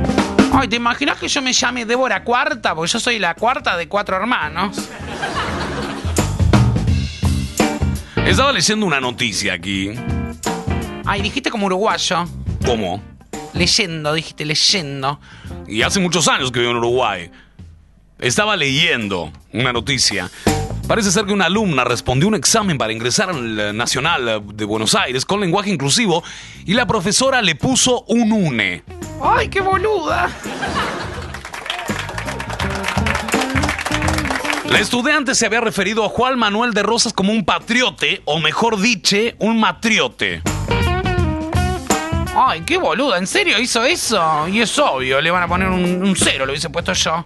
Ay, 0.53 0.68
¿te 0.68 0.76
imaginas 0.76 1.18
que 1.18 1.28
yo 1.28 1.43
me 1.43 1.53
llame 1.53 1.84
Débora 1.84 2.24
Cuarta? 2.24 2.74
Porque 2.74 2.93
yo 2.93 2.99
soy 2.99 3.18
la 3.18 3.34
cuarta 3.34 3.76
de 3.76 3.89
cuatro 3.89 4.16
hermanos. 4.16 4.89
Estaba 8.24 8.53
leyendo 8.53 8.87
una 8.87 9.01
noticia 9.01 9.53
aquí. 9.53 9.93
Ay, 11.07 11.22
dijiste 11.22 11.50
como 11.50 11.66
uruguayo. 11.66 12.26
¿Cómo? 12.64 13.00
Leyendo, 13.54 14.12
dijiste, 14.12 14.44
leyendo. 14.44 15.20
y 15.68 15.82
hace 15.82 16.00
muchos 16.00 16.26
años 16.28 16.50
que 16.50 16.59
vivo 16.59 16.72
en 16.72 16.78
Uruguay. 16.78 17.30
Estaba 18.18 18.57
leyendo 18.57 19.32
una 19.52 19.72
noticia. 19.72 20.28
Parece 20.88 21.11
ser 21.11 21.26
que 21.26 21.32
una 21.32 21.46
alumna 21.46 21.84
respondió 21.84 22.28
un 22.28 22.34
examen 22.34 22.76
para 22.76 22.92
ingresar 22.92 23.30
al 23.30 23.76
Nacional 23.76 24.42
de 24.52 24.64
Buenos 24.64 24.94
Aires 24.94 25.24
con 25.24 25.40
lenguaje 25.40 25.70
inclusivo 25.70 26.22
y 26.64 26.74
la 26.74 26.86
profesora 26.86 27.40
le 27.40 27.54
puso 27.54 28.02
un 28.09 28.32
UNE. 28.32 28.82
Ay, 29.22 29.48
qué 29.48 29.61
boluda. 29.61 30.28
La 34.68 34.80
estudiante 34.80 35.34
se 35.34 35.46
había 35.46 35.61
referido 35.61 36.04
a 36.04 36.09
Juan 36.09 36.38
Manuel 36.38 36.74
de 36.74 36.82
Rosas 36.82 37.12
como 37.12 37.32
un 37.32 37.44
patriote, 37.44 38.22
o 38.24 38.40
mejor 38.40 38.80
diche, 38.80 39.36
un 39.38 39.61
matriote. 39.61 40.42
Ay, 42.39 42.61
qué 42.66 42.76
boluda, 42.76 43.16
¿en 43.16 43.26
serio 43.26 43.59
hizo 43.59 43.82
eso? 43.82 44.47
Y 44.49 44.61
es 44.61 44.78
obvio, 44.78 45.22
le 45.22 45.30
van 45.30 45.45
a 45.45 45.49
poner 45.49 45.68
un, 45.68 46.03
un 46.03 46.14
cero, 46.14 46.45
lo 46.45 46.53
hubiese 46.53 46.68
puesto 46.68 46.93
yo. 46.93 47.24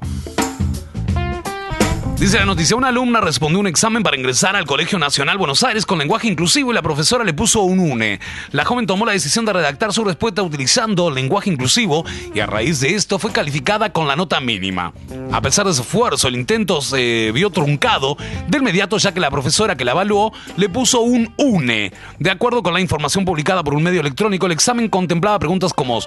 Dice 2.21 2.39
la 2.39 2.45
noticia, 2.45 2.77
una 2.77 2.89
alumna 2.89 3.23
respondió 3.23 3.59
un 3.59 3.67
examen 3.67 4.03
para 4.03 4.15
ingresar 4.15 4.55
al 4.55 4.67
Colegio 4.67 4.99
Nacional 4.99 5.39
Buenos 5.39 5.65
Aires 5.65 5.87
con 5.87 5.99
lenguaje 5.99 6.29
inclusivo 6.29 6.71
y 6.71 6.75
la 6.75 6.83
profesora 6.83 7.25
le 7.25 7.33
puso 7.33 7.63
un 7.63 7.79
UNE. 7.79 8.21
La 8.53 8.67
joven 8.67 8.85
tomó 8.85 9.07
la 9.07 9.13
decisión 9.13 9.47
de 9.47 9.55
redactar 9.55 9.95
su 9.95 10.05
respuesta 10.05 10.43
utilizando 10.43 11.11
lenguaje 11.11 11.49
inclusivo 11.49 12.05
y 12.35 12.41
a 12.41 12.47
raíz 12.47 12.81
de 12.81 12.95
esto 12.95 13.19
fue 13.19 13.33
calificada 13.33 13.91
con 13.95 14.07
la 14.07 14.17
nota 14.17 14.39
mínima. 14.39 14.93
A 15.33 15.41
pesar 15.41 15.67
de 15.67 15.73
su 15.73 15.81
esfuerzo, 15.81 16.29
el 16.29 16.35
intento 16.35 16.83
se 16.83 17.33
vio 17.33 17.49
truncado 17.49 18.19
de 18.49 18.59
inmediato 18.59 18.99
ya 18.99 19.15
que 19.15 19.21
la 19.21 19.31
profesora 19.31 19.79
que 19.79 19.87
la 19.87 19.93
evaluó 19.93 20.31
le 20.59 20.69
puso 20.69 21.01
un 21.01 21.33
UNE. 21.39 21.91
De 22.19 22.31
acuerdo 22.31 22.63
con 22.63 22.75
la 22.75 22.83
información 22.83 23.25
publicada 23.25 23.65
por 23.65 23.73
un 23.73 23.83
medio 23.83 24.03
electrónico, 24.03 24.45
el 24.45 24.53
examen 24.53 24.91
contemplaba 24.91 25.39
preguntas 25.39 25.73
como 25.73 26.01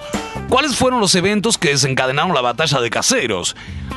¿Cuáles 0.54 0.76
fueron 0.76 1.00
los 1.00 1.16
eventos 1.16 1.58
que 1.58 1.70
desencadenaron 1.70 2.36
la 2.36 2.42
batalla 2.42 2.80
de 2.80 2.92
caseros? 2.92 3.56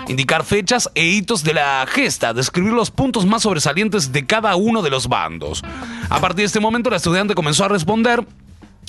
Indicar 0.08 0.42
fechas 0.42 0.90
e 0.94 1.04
hitos 1.04 1.44
de 1.44 1.52
la 1.52 1.86
gesta, 2.06 2.32
describir 2.32 2.72
los 2.72 2.92
puntos 2.92 3.26
más 3.26 3.42
sobresalientes 3.42 4.12
de 4.12 4.26
cada 4.26 4.54
uno 4.54 4.80
de 4.80 4.90
los 4.90 5.08
bandos. 5.08 5.64
A 6.08 6.20
partir 6.20 6.42
de 6.42 6.44
este 6.44 6.60
momento, 6.60 6.88
la 6.88 6.98
estudiante 6.98 7.34
comenzó 7.34 7.64
a 7.64 7.68
responder 7.68 8.24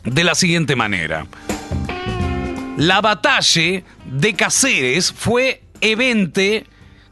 de 0.03 0.23
la 0.23 0.35
siguiente 0.35 0.75
manera. 0.75 1.25
La 2.77 3.01
batalla 3.01 3.81
de 4.05 4.33
Caceres 4.35 5.11
fue 5.11 5.63
evente 5.81 6.67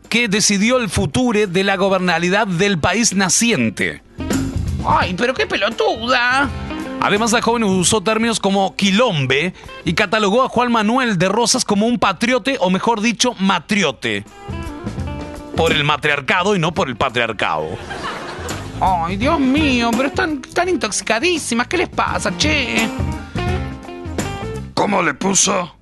que 0.08 0.28
decidió 0.28 0.78
el 0.78 0.90
futuro 0.90 1.48
de 1.48 1.64
la 1.64 1.76
gobernabilidad 1.76 2.46
del 2.46 2.78
país 2.78 3.16
naciente. 3.16 4.04
Ay, 4.88 5.16
pero 5.18 5.34
qué 5.34 5.48
pelotuda. 5.48 6.48
Además, 7.02 7.32
la 7.32 7.42
joven 7.42 7.64
usó 7.64 8.02
términos 8.02 8.40
como 8.40 8.76
quilombe 8.76 9.56
y 9.86 9.94
catalogó 9.94 10.44
a 10.44 10.50
Juan 10.50 10.72
Manuel 10.72 11.18
de 11.18 11.30
Rosas 11.30 11.66
como 11.66 11.88
un 11.88 11.98
patriote, 11.98 12.58
o 12.60 12.70
mejor 12.70 13.02
dicho, 13.02 13.34
matriote. 13.40 14.24
Por 15.56 15.72
el 15.72 15.84
matriarcado 15.84 16.56
y 16.56 16.60
no 16.60 16.74
por 16.74 16.90
el 16.90 16.96
patriarcado. 16.96 17.70
Ay, 18.82 19.16
Dios 19.16 19.40
mío, 19.40 19.90
pero 19.96 20.10
están, 20.10 20.42
están 20.46 20.70
intoxicadísimas. 20.70 21.68
¿Qué 21.68 21.78
les 21.78 21.90
pasa, 21.90 22.36
che? 22.38 22.90
¿Cómo 24.74 25.02
le 25.02 25.14
puso? 25.14 25.76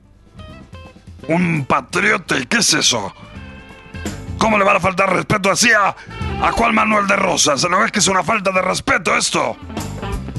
Un 1.27 1.65
patriota, 1.65 2.37
¿y 2.37 2.45
qué 2.45 2.57
es 2.57 2.73
eso? 2.73 3.13
¿Cómo 4.37 4.57
le 4.57 4.63
van 4.63 4.75
a 4.75 4.79
faltar 4.79 5.11
respeto 5.11 5.49
así 5.49 5.71
a, 5.71 5.95
a 6.41 6.51
Juan 6.51 6.75
Manuel 6.75 7.07
de 7.07 7.15
Rosas? 7.15 7.67
¿No 7.69 7.79
ves 7.79 7.91
que 7.91 7.99
es 7.99 8.07
una 8.07 8.23
falta 8.23 8.51
de 8.51 8.61
respeto 8.61 9.15
esto? 9.15 9.57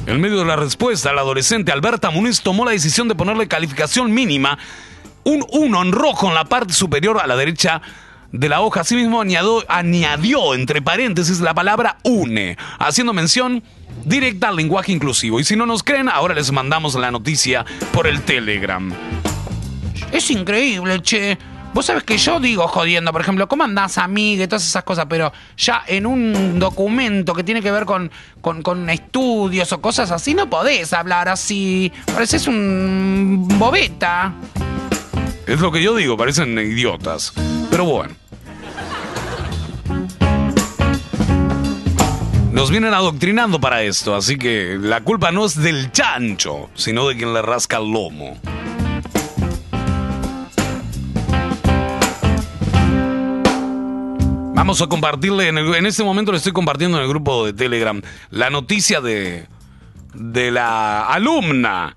En 0.06 0.20
medio 0.20 0.38
de 0.38 0.44
la 0.44 0.56
respuesta, 0.56 1.12
la 1.12 1.22
adolescente 1.22 1.72
Alberta 1.72 2.10
Muniz 2.10 2.42
tomó 2.42 2.66
la 2.66 2.72
decisión 2.72 3.08
de 3.08 3.14
ponerle 3.14 3.48
calificación 3.48 4.12
mínima, 4.12 4.58
un 5.24 5.44
1 5.50 5.82
en 5.82 5.92
rojo 5.92 6.28
en 6.28 6.34
la 6.34 6.44
parte 6.44 6.74
superior 6.74 7.18
a 7.18 7.26
la 7.26 7.36
derecha 7.36 7.80
de 8.34 8.48
la 8.48 8.60
hoja. 8.60 8.80
Asimismo, 8.80 9.20
añadió, 9.20 9.64
añadió 9.68 10.54
entre 10.54 10.82
paréntesis 10.82 11.40
la 11.40 11.54
palabra 11.54 11.98
UNE, 12.02 12.56
haciendo 12.78 13.12
mención 13.12 13.62
directa 14.04 14.48
al 14.48 14.56
lenguaje 14.56 14.92
inclusivo. 14.92 15.38
Y 15.40 15.44
si 15.44 15.56
no 15.56 15.66
nos 15.66 15.82
creen, 15.82 16.08
ahora 16.08 16.34
les 16.34 16.50
mandamos 16.50 16.94
la 16.96 17.10
noticia 17.10 17.64
por 17.92 18.06
el 18.06 18.22
Telegram. 18.22 18.92
Es 20.12 20.30
increíble, 20.30 21.00
che. 21.00 21.38
Vos 21.72 21.86
sabés 21.86 22.04
que 22.04 22.16
yo 22.18 22.38
digo 22.38 22.68
jodiendo, 22.68 23.10
por 23.10 23.20
ejemplo, 23.20 23.48
¿cómo 23.48 23.64
andás, 23.64 23.98
amiga? 23.98 24.44
Y 24.44 24.46
todas 24.46 24.64
esas 24.64 24.84
cosas, 24.84 25.06
pero 25.08 25.32
ya 25.56 25.82
en 25.88 26.06
un 26.06 26.60
documento 26.60 27.34
que 27.34 27.42
tiene 27.42 27.60
que 27.62 27.72
ver 27.72 27.84
con, 27.84 28.12
con, 28.40 28.62
con 28.62 28.88
estudios 28.90 29.72
o 29.72 29.80
cosas 29.80 30.12
así, 30.12 30.34
no 30.34 30.48
podés 30.48 30.92
hablar 30.92 31.28
así. 31.28 31.92
Pareces 32.06 32.46
un 32.46 33.48
bobeta. 33.58 34.34
Es 35.48 35.60
lo 35.60 35.72
que 35.72 35.82
yo 35.82 35.96
digo, 35.96 36.16
parecen 36.16 36.56
idiotas. 36.58 37.32
Pero 37.70 37.86
bueno. 37.86 38.23
Nos 42.54 42.70
vienen 42.70 42.94
adoctrinando 42.94 43.60
para 43.60 43.82
esto, 43.82 44.14
así 44.14 44.38
que 44.38 44.78
la 44.80 45.00
culpa 45.00 45.32
no 45.32 45.44
es 45.44 45.60
del 45.60 45.90
chancho, 45.90 46.70
sino 46.74 47.08
de 47.08 47.16
quien 47.16 47.34
le 47.34 47.42
rasca 47.42 47.78
el 47.78 47.90
lomo. 47.90 48.38
Vamos 54.54 54.80
a 54.80 54.86
compartirle, 54.86 55.48
en, 55.48 55.84
este 55.84 56.04
momento 56.04 56.30
le 56.30 56.38
estoy 56.38 56.52
compartiendo 56.52 56.96
en 56.96 57.02
el 57.02 57.08
grupo 57.08 57.44
de 57.44 57.54
Telegram 57.54 58.00
la 58.30 58.50
noticia 58.50 59.00
de, 59.00 59.48
de 60.14 60.52
la 60.52 61.06
alumna 61.06 61.96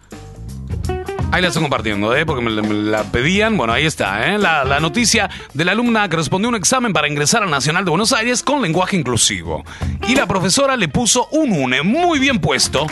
Ahí 1.32 1.41
la 1.41 1.49
estoy 1.49 1.61
compartiendo, 1.61 2.15
¿eh? 2.15 2.25
porque 2.25 2.41
me, 2.41 2.49
la- 2.49 2.61
me 2.61 2.73
la 2.73 3.03
pedían. 3.03 3.57
Bueno, 3.57 3.73
ahí 3.73 3.86
está, 3.86 4.28
¿eh? 4.34 4.38
la, 4.39 4.63
la 4.63 4.80
noticia 4.80 5.30
de 5.53 5.65
la 5.65 5.73
alumna 5.73 6.07
que 6.09 6.15
respondió 6.15 6.47
a 6.47 6.49
un 6.49 6.55
examen 6.55 6.93
para 6.93 7.07
ingresar 7.07 7.43
al 7.43 7.49
Nacional 7.49 7.84
de 7.86 7.89
Buenos 7.91 8.13
Aires 8.13 8.41
con 8.41 8.61
lenguaje 8.61 8.95
inclusivo. 8.95 9.63
Y 10.07 10.15
la 10.15 10.25
profesora 10.25 10.75
le 10.78 10.88
puso 10.88 11.28
un 11.32 11.51
UNE 11.51 11.84
muy 11.84 12.19
bien 12.19 12.39
puesto. 12.39 12.88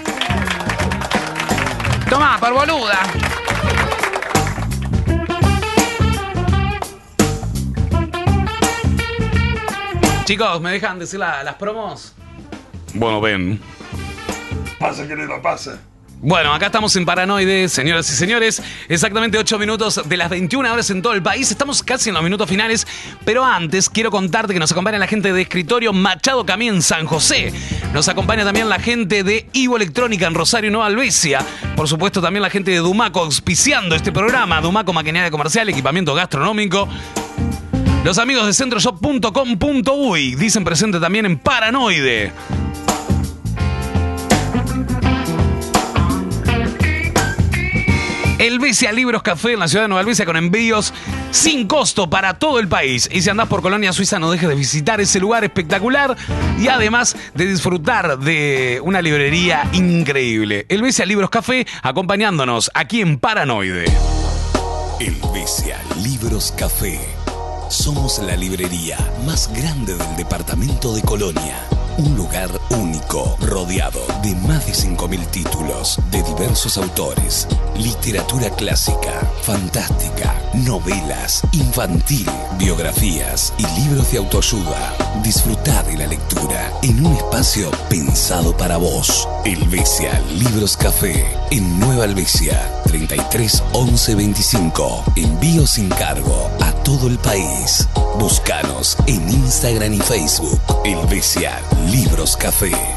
Tomá, 2.09 2.38
por 2.39 2.53
boluda. 2.53 2.99
Chicos, 10.25 10.59
¿me 10.61 10.71
dejan 10.71 10.97
decir 10.97 11.19
la- 11.19 11.43
las 11.43 11.55
promos? 11.55 12.13
Bueno, 12.93 13.21
ven. 13.21 13.59
Pase, 14.79 15.07
querido, 15.07 15.39
pase. 15.41 15.71
Bueno, 16.28 16.55
acá 16.55 16.65
estamos 16.65 16.95
en 16.95 17.05
Paranoide, 17.05 17.69
señoras 17.69 18.09
y 18.09 18.15
señores. 18.15 18.59
Exactamente 18.89 19.38
8 19.38 19.59
minutos 19.59 20.01
de 20.09 20.17
las 20.17 20.28
21 20.28 20.73
horas 20.73 20.89
en 20.89 21.03
todo 21.03 21.13
el 21.13 21.21
país. 21.21 21.51
Estamos 21.51 21.84
casi 21.84 22.09
en 22.09 22.15
los 22.15 22.23
minutos 22.23 22.49
finales. 22.49 22.88
Pero 23.26 23.45
antes 23.45 23.91
quiero 23.91 24.09
contarte 24.09 24.51
que 24.51 24.59
nos 24.59 24.71
acompaña 24.71 24.97
la 24.97 25.05
gente 25.05 25.32
de 25.32 25.43
escritorio 25.43 25.93
Machado 25.93 26.43
Camí 26.43 26.67
en 26.67 26.82
San 26.82 27.05
José. 27.05 27.53
Nos 27.93 28.09
acompaña 28.09 28.43
también 28.43 28.69
la 28.69 28.80
gente 28.80 29.23
de 29.23 29.47
Ivo 29.53 29.78
Electrónica 29.78 30.26
en 30.26 30.34
Rosario 30.34 30.71
Nueva 30.71 30.88
Albesia. 30.88 31.45
Por 31.76 31.88
supuesto, 31.88 32.23
también 32.23 32.41
la 32.41 32.49
gente 32.49 32.71
de 32.71 32.78
Dumaco 32.78 33.19
auspiciando 33.19 33.93
este 33.93 34.11
programa. 34.11 34.61
Dumaco 34.61 34.93
Maquinaria 34.93 35.30
Comercial, 35.30 35.69
Equipamiento 35.69 36.15
Gastronómico. 36.15 36.89
Los 38.03 38.17
amigos 38.17 38.47
de 38.47 38.53
centroshop.com.uy 38.53 40.34
dicen 40.34 40.63
presente 40.63 40.99
también 40.99 41.28
en 41.28 41.38
Paranoide. 41.38 42.34
Helvecia 48.46 48.91
Libros 48.91 49.24
Café 49.24 49.54
en 49.54 49.60
la 49.60 49.68
ciudad 49.68 49.86
de 49.86 49.88
Nueva 49.88 50.02
Helvecia 50.02 50.24
con 50.24 50.38
envíos 50.38 50.93
sin 51.32 51.68
costo 51.68 52.10
para 52.10 52.38
todo 52.38 52.60
el 52.60 52.68
país. 52.68 53.10
Y 53.12 53.22
si 53.22 53.30
andás 53.32 53.48
por 53.48 53.64
Colonia 53.64 53.91
Suiza, 53.91 54.20
no 54.20 54.30
dejes 54.30 54.48
de 54.48 54.56
visitar 54.56 55.02
ese 55.02 55.20
lugar 55.20 55.43
espectacular 55.43 56.16
y 56.60 56.68
además 56.68 57.16
de 57.34 57.48
disfrutar 57.48 58.20
de 58.20 58.80
una 58.84 59.02
librería 59.02 59.68
increíble. 59.74 60.68
Helvecia 60.70 61.08
Libros 61.08 61.32
Café 61.32 61.66
acompañándonos 61.82 62.70
aquí 62.76 63.02
en 63.02 63.18
Paranoide. 63.18 63.86
Helvecia 65.00 65.80
Libros 66.04 66.54
Café. 66.56 67.00
Somos 67.70 68.20
la 68.20 68.36
librería 68.36 68.98
más 69.26 69.52
grande 69.52 69.96
del 69.96 70.16
departamento 70.18 70.93
de 70.93 71.02
Colonia. 71.02 71.58
Un 71.98 72.18
lugar 72.18 72.50
único, 72.72 73.38
rodeado 73.39 74.02
de 74.22 74.36
más 74.48 74.66
de 74.66 74.74
5.000 74.74 75.32
títulos 75.32 75.98
de 76.12 76.22
diversos 76.24 76.78
autores. 76.78 77.48
Literatura 77.78 78.50
clásica, 78.50 79.22
fantástica, 79.43 80.36
novelas, 80.54 81.41
infantil, 81.54 82.28
biografías 82.58 83.54
y 83.58 83.82
libros 83.82 84.12
de 84.12 84.18
autoayuda. 84.18 84.93
Disfrutá 85.24 85.84
de 85.84 85.98
la 85.98 86.08
lectura 86.08 86.70
en 86.84 87.06
un 87.06 87.14
espacio 87.16 87.72
pensado 87.89 88.58
para 88.58 88.76
vos. 88.76 89.28
Helvecia 89.46 90.20
Libros 90.38 90.76
Café 90.76 91.26
en 91.52 91.80
Nueva 91.80 92.06
Helvecia 92.06 92.62
33 92.88 93.64
11 93.72 94.16
25. 94.16 95.04
Envío 95.16 95.66
sin 95.66 95.88
cargo 95.89 96.50
a 96.60 96.74
todo 96.84 97.08
el 97.08 97.18
país. 97.20 97.88
Búscanos 98.20 98.98
en 99.08 99.30
Instagram 99.30 99.93
y 99.93 100.00
Facebook. 100.00 100.62
Helvecia 100.84 101.62
Libros 101.91 102.36
Café. 102.36 102.95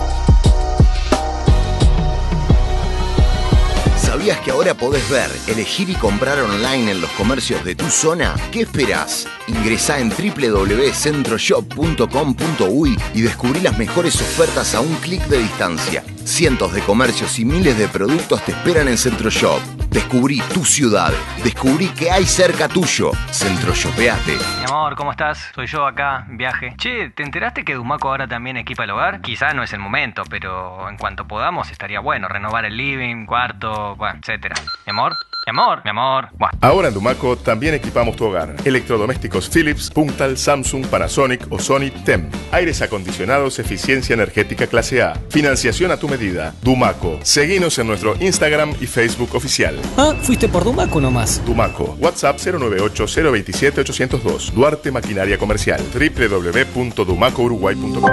¿Sabías 4.09 4.39
que 4.39 4.51
ahora 4.51 4.73
podés 4.73 5.07
ver, 5.11 5.31
elegir 5.49 5.91
y 5.91 5.95
comprar 5.95 6.41
online 6.41 6.93
en 6.93 7.03
los 7.03 7.11
comercios 7.11 7.63
de 7.63 7.75
tu 7.75 7.91
zona? 7.91 8.35
¿Qué 8.51 8.63
esperás? 8.63 9.29
Ingresá 9.49 9.99
en 9.99 10.09
www.centroshop.com.uy 10.09 12.99
y 13.13 13.21
descubrí 13.21 13.61
las 13.61 13.77
mejores 13.77 14.17
ofertas 14.17 14.75
a 14.75 14.81
un 14.81 14.95
clic 14.97 15.21
de 15.27 15.41
distancia. 15.41 16.03
Cientos 16.25 16.73
de 16.73 16.81
comercios 16.81 17.39
y 17.39 17.45
miles 17.45 17.77
de 17.77 17.87
productos 17.89 18.43
te 18.45 18.53
esperan 18.53 18.89
en 18.89 18.97
Centroshop. 18.97 19.61
Descubrí 19.91 20.41
tu 20.53 20.65
ciudad. 20.65 21.13
Descubrí 21.43 21.89
que 21.89 22.11
hay 22.11 22.27
cerca 22.27 22.69
tuyo. 22.69 23.13
Centroshopeate. 23.31 24.37
Mi 24.59 24.65
amor, 24.67 24.95
¿cómo 24.95 25.11
estás? 25.11 25.51
Soy 25.55 25.67
yo 25.67 25.87
acá, 25.87 26.27
viaje. 26.29 26.75
Che, 26.77 27.09
¿te 27.11 27.23
enteraste 27.23 27.65
que 27.65 27.75
Dumaco 27.75 28.11
ahora 28.11 28.29
también 28.29 28.59
equipa 28.59 28.85
el 28.85 28.91
hogar? 28.91 29.23
Quizá 29.23 29.55
no 29.55 29.63
es 29.63 29.73
el 29.73 29.81
momento, 29.81 30.25
pero 30.29 30.91
en 30.91 30.99
cuanto 30.99 31.27
podamos 31.27 31.71
estaría 31.71 32.01
bueno 32.01 32.29
renovar 32.29 32.67
el 32.67 32.77
living, 32.77 33.25
cuarto, 33.25 33.97
bueno, 33.99 34.19
etcétera. 34.23 34.55
Mi 34.87 34.91
amor, 34.93 35.13
mi 35.47 35.51
amor, 35.51 35.81
mi 35.85 35.91
amor. 35.91 36.29
Buah. 36.39 36.51
Ahora 36.61 36.89
en 36.89 36.95
Dumaco 36.95 37.37
también 37.37 37.75
equipamos 37.75 38.17
tu 38.17 38.25
hogar. 38.27 38.55
Electrodomésticos 38.65 39.49
Philips, 39.51 39.91
Puntal, 39.91 40.37
Samsung, 40.39 40.87
Panasonic 40.87 41.47
o 41.51 41.59
Sony 41.59 41.91
TEM. 42.05 42.29
Aires 42.53 42.81
acondicionados, 42.83 43.59
eficiencia 43.59 44.15
energética 44.15 44.67
clase 44.67 45.03
A. 45.03 45.15
Financiación 45.31 45.91
a 45.91 45.97
tu 45.99 46.09
medida. 46.09 46.55
Dumaco. 46.63 47.19
Seguinos 47.23 47.79
en 47.79 47.87
nuestro 47.89 48.15
Instagram 48.21 48.75
y 48.81 48.87
Facebook 48.87 49.35
oficial. 49.35 49.77
Ah, 49.97 50.15
fuiste 50.23 50.49
por 50.49 50.65
Dumaco 50.65 51.01
nomás. 51.01 51.43
Dumaco. 51.45 51.97
WhatsApp 52.01 52.37
098-027-802. 52.39 54.53
Duarte 54.53 54.91
Maquinaria 54.93 55.39
Comercial. 55.39 55.81
www.dumacouruguay.com 55.93 58.11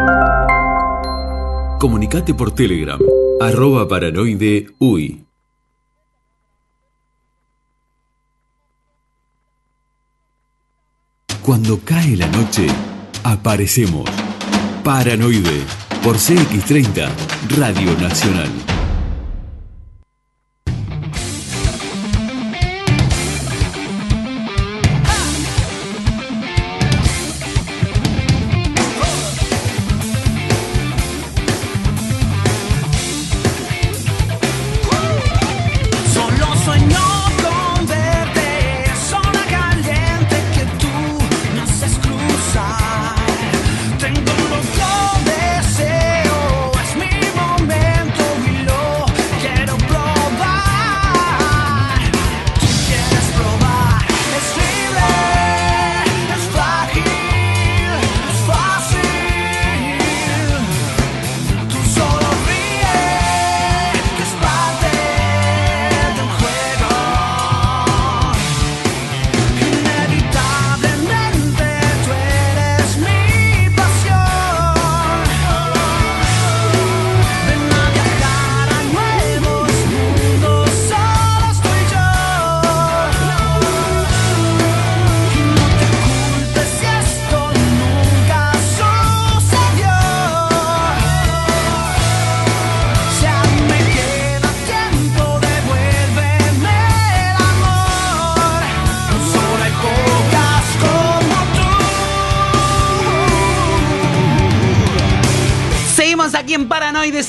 Comunicate 1.80 2.34
por 2.34 2.56
Telegram, 2.56 2.98
arroba 3.42 3.88
paranoide 3.88 4.68
uy. 4.80 5.25
Cuando 11.46 11.80
cae 11.80 12.18
la 12.18 12.26
noche, 12.30 12.66
aparecemos. 13.24 14.10
Paranoide, 14.84 15.62
por 16.04 16.16
CX30, 16.18 17.08
Radio 17.56 17.96
Nacional. 18.02 18.75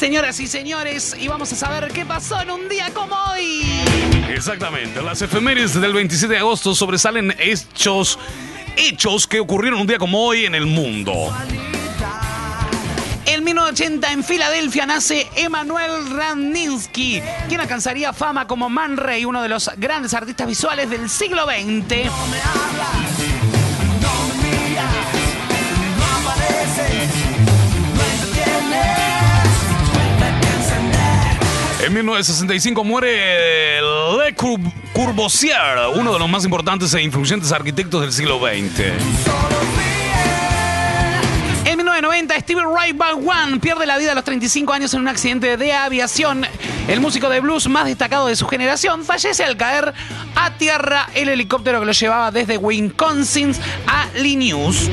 Señoras 0.07 0.39
y 0.39 0.47
señores, 0.47 1.17
y 1.19 1.27
vamos 1.27 1.53
a 1.53 1.57
saber 1.57 1.91
qué 1.93 2.07
pasó 2.07 2.41
en 2.41 2.53
un 2.53 2.69
día 2.69 2.95
como 2.95 3.17
hoy. 3.33 3.65
Exactamente. 4.29 5.03
Las 5.03 5.21
efemérides 5.21 5.81
del 5.81 5.93
27 5.93 6.33
de 6.33 6.39
agosto 6.39 6.77
sobresalen 6.77 7.35
hechos, 7.41 8.17
hechos 8.77 9.27
que 9.27 9.41
ocurrieron 9.41 9.81
un 9.81 9.87
día 9.89 9.99
como 9.99 10.25
hoy 10.25 10.47
en 10.47 10.55
el 10.55 10.65
mundo. 10.65 11.35
En 13.25 13.43
1980 13.43 14.13
en 14.13 14.23
Filadelfia 14.23 14.87
nace 14.87 15.27
Emanuel 15.35 16.09
Randinsky, 16.09 17.21
quien 17.49 17.61
alcanzaría 17.61 18.13
fama 18.13 18.47
como 18.47 18.71
Man 18.71 18.97
Ray, 18.97 19.25
uno 19.25 19.43
de 19.43 19.49
los 19.49 19.69
grandes 19.77 20.15
artistas 20.15 20.47
visuales 20.47 20.89
del 20.89 21.11
siglo 21.11 21.47
XX. 21.47 22.09
En 31.87 31.93
1965 31.95 32.83
muere 32.83 33.81
Le 33.81 34.35
Cour- 34.35 34.61
Corbusier, 34.93 35.79
uno 35.95 36.13
de 36.13 36.19
los 36.19 36.29
más 36.29 36.45
importantes 36.45 36.93
e 36.95 37.03
influyentes 37.03 37.53
arquitectos 37.53 38.01
del 38.01 38.13
siglo 38.13 38.41
XX. 38.41 38.81
En 41.65 41.77
1990, 41.77 42.41
Stevie 42.41 42.65
Ray 42.65 42.93
Vaughan 42.93 43.61
pierde 43.61 43.87
la 43.87 43.99
vida 43.99 44.13
a 44.13 44.15
los 44.17 44.25
35 44.25 44.73
años 44.73 44.95
en 44.95 45.01
un 45.01 45.09
accidente 45.09 45.57
de 45.57 45.73
aviación. 45.73 46.45
El 46.89 47.01
músico 47.01 47.29
de 47.29 47.39
blues 47.41 47.69
más 47.69 47.85
destacado 47.87 48.27
de 48.27 48.35
su 48.35 48.47
generación 48.49 49.05
fallece 49.05 49.45
al 49.45 49.57
caer 49.57 49.95
a 50.35 50.51
tierra 50.59 51.09
el 51.15 51.29
helicóptero 51.29 51.79
que 51.81 51.87
lo 51.87 51.93
llevaba 51.93 52.33
desde 52.33 52.57
Wisconsin 52.59 53.53
a 53.87 54.07
Linneus. 54.17 54.91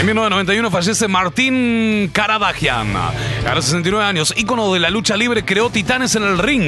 En 0.00 0.06
1991 0.06 0.70
fallece 0.70 1.08
Martín 1.08 2.08
Karadagian. 2.10 2.96
A 2.96 3.54
los 3.54 3.66
69 3.66 4.02
años, 4.02 4.32
ícono 4.34 4.72
de 4.72 4.80
la 4.80 4.88
lucha 4.88 5.14
libre, 5.14 5.44
creó 5.44 5.68
Titanes 5.68 6.14
en 6.14 6.22
el 6.22 6.38
ring. 6.38 6.62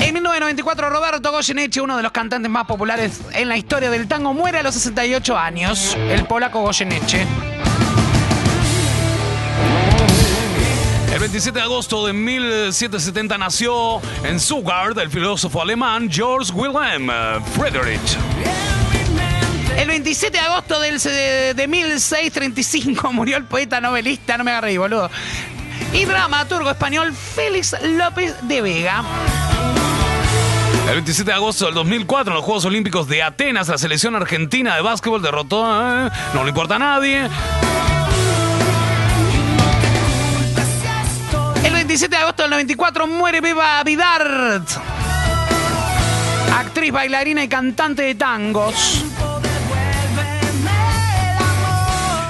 En 0.00 0.14
1994, 0.14 0.88
Roberto 0.88 1.32
Goyeneche, 1.32 1.80
uno 1.80 1.96
de 1.96 2.04
los 2.04 2.12
cantantes 2.12 2.48
más 2.48 2.64
populares 2.64 3.22
en 3.32 3.48
la 3.48 3.56
historia 3.56 3.90
del 3.90 4.06
tango, 4.06 4.34
muere 4.34 4.58
a 4.58 4.62
los 4.62 4.76
68 4.76 5.36
años. 5.36 5.96
El 6.08 6.26
polaco 6.26 6.60
Goyeneche. 6.60 7.26
El 11.12 11.18
27 11.18 11.58
de 11.58 11.64
agosto 11.64 12.06
de 12.06 12.12
1770 12.12 13.36
nació 13.36 14.00
en 14.22 14.38
Stuttgart 14.38 14.96
el 14.96 15.10
filósofo 15.10 15.60
alemán 15.60 16.08
George 16.08 16.52
Wilhelm 16.52 17.10
Friedrich. 17.56 18.16
El 19.76 19.88
27 19.88 20.38
de 20.38 20.42
agosto 20.42 20.80
del, 20.80 20.98
de, 20.98 21.54
de 21.54 21.68
1635 21.68 23.12
murió 23.12 23.36
el 23.36 23.44
poeta 23.44 23.80
novelista, 23.80 24.38
no 24.38 24.44
me 24.44 24.50
agarré, 24.50 24.78
boludo, 24.78 25.10
y 25.92 26.04
dramaturgo 26.06 26.70
español 26.70 27.12
Félix 27.12 27.76
López 27.82 28.34
de 28.42 28.62
Vega. 28.62 29.04
El 30.88 30.94
27 30.94 31.30
de 31.30 31.34
agosto 31.34 31.66
del 31.66 31.74
2004, 31.74 32.30
en 32.30 32.36
los 32.36 32.44
Juegos 32.44 32.64
Olímpicos 32.64 33.06
de 33.06 33.22
Atenas, 33.22 33.68
la 33.68 33.76
selección 33.76 34.14
argentina 34.14 34.76
de 34.76 34.82
básquetbol 34.82 35.20
derrotó, 35.20 35.64
eh, 35.66 36.10
no 36.32 36.42
le 36.44 36.50
importa 36.50 36.76
a 36.76 36.78
nadie. 36.78 37.28
El 41.64 41.72
27 41.72 42.16
de 42.16 42.22
agosto 42.22 42.42
del 42.42 42.50
94 42.52 43.06
muere 43.08 43.40
Beba 43.40 43.82
Vidart, 43.84 44.68
actriz, 46.56 46.92
bailarina 46.92 47.44
y 47.44 47.48
cantante 47.48 48.02
de 48.02 48.14
tangos. 48.14 49.04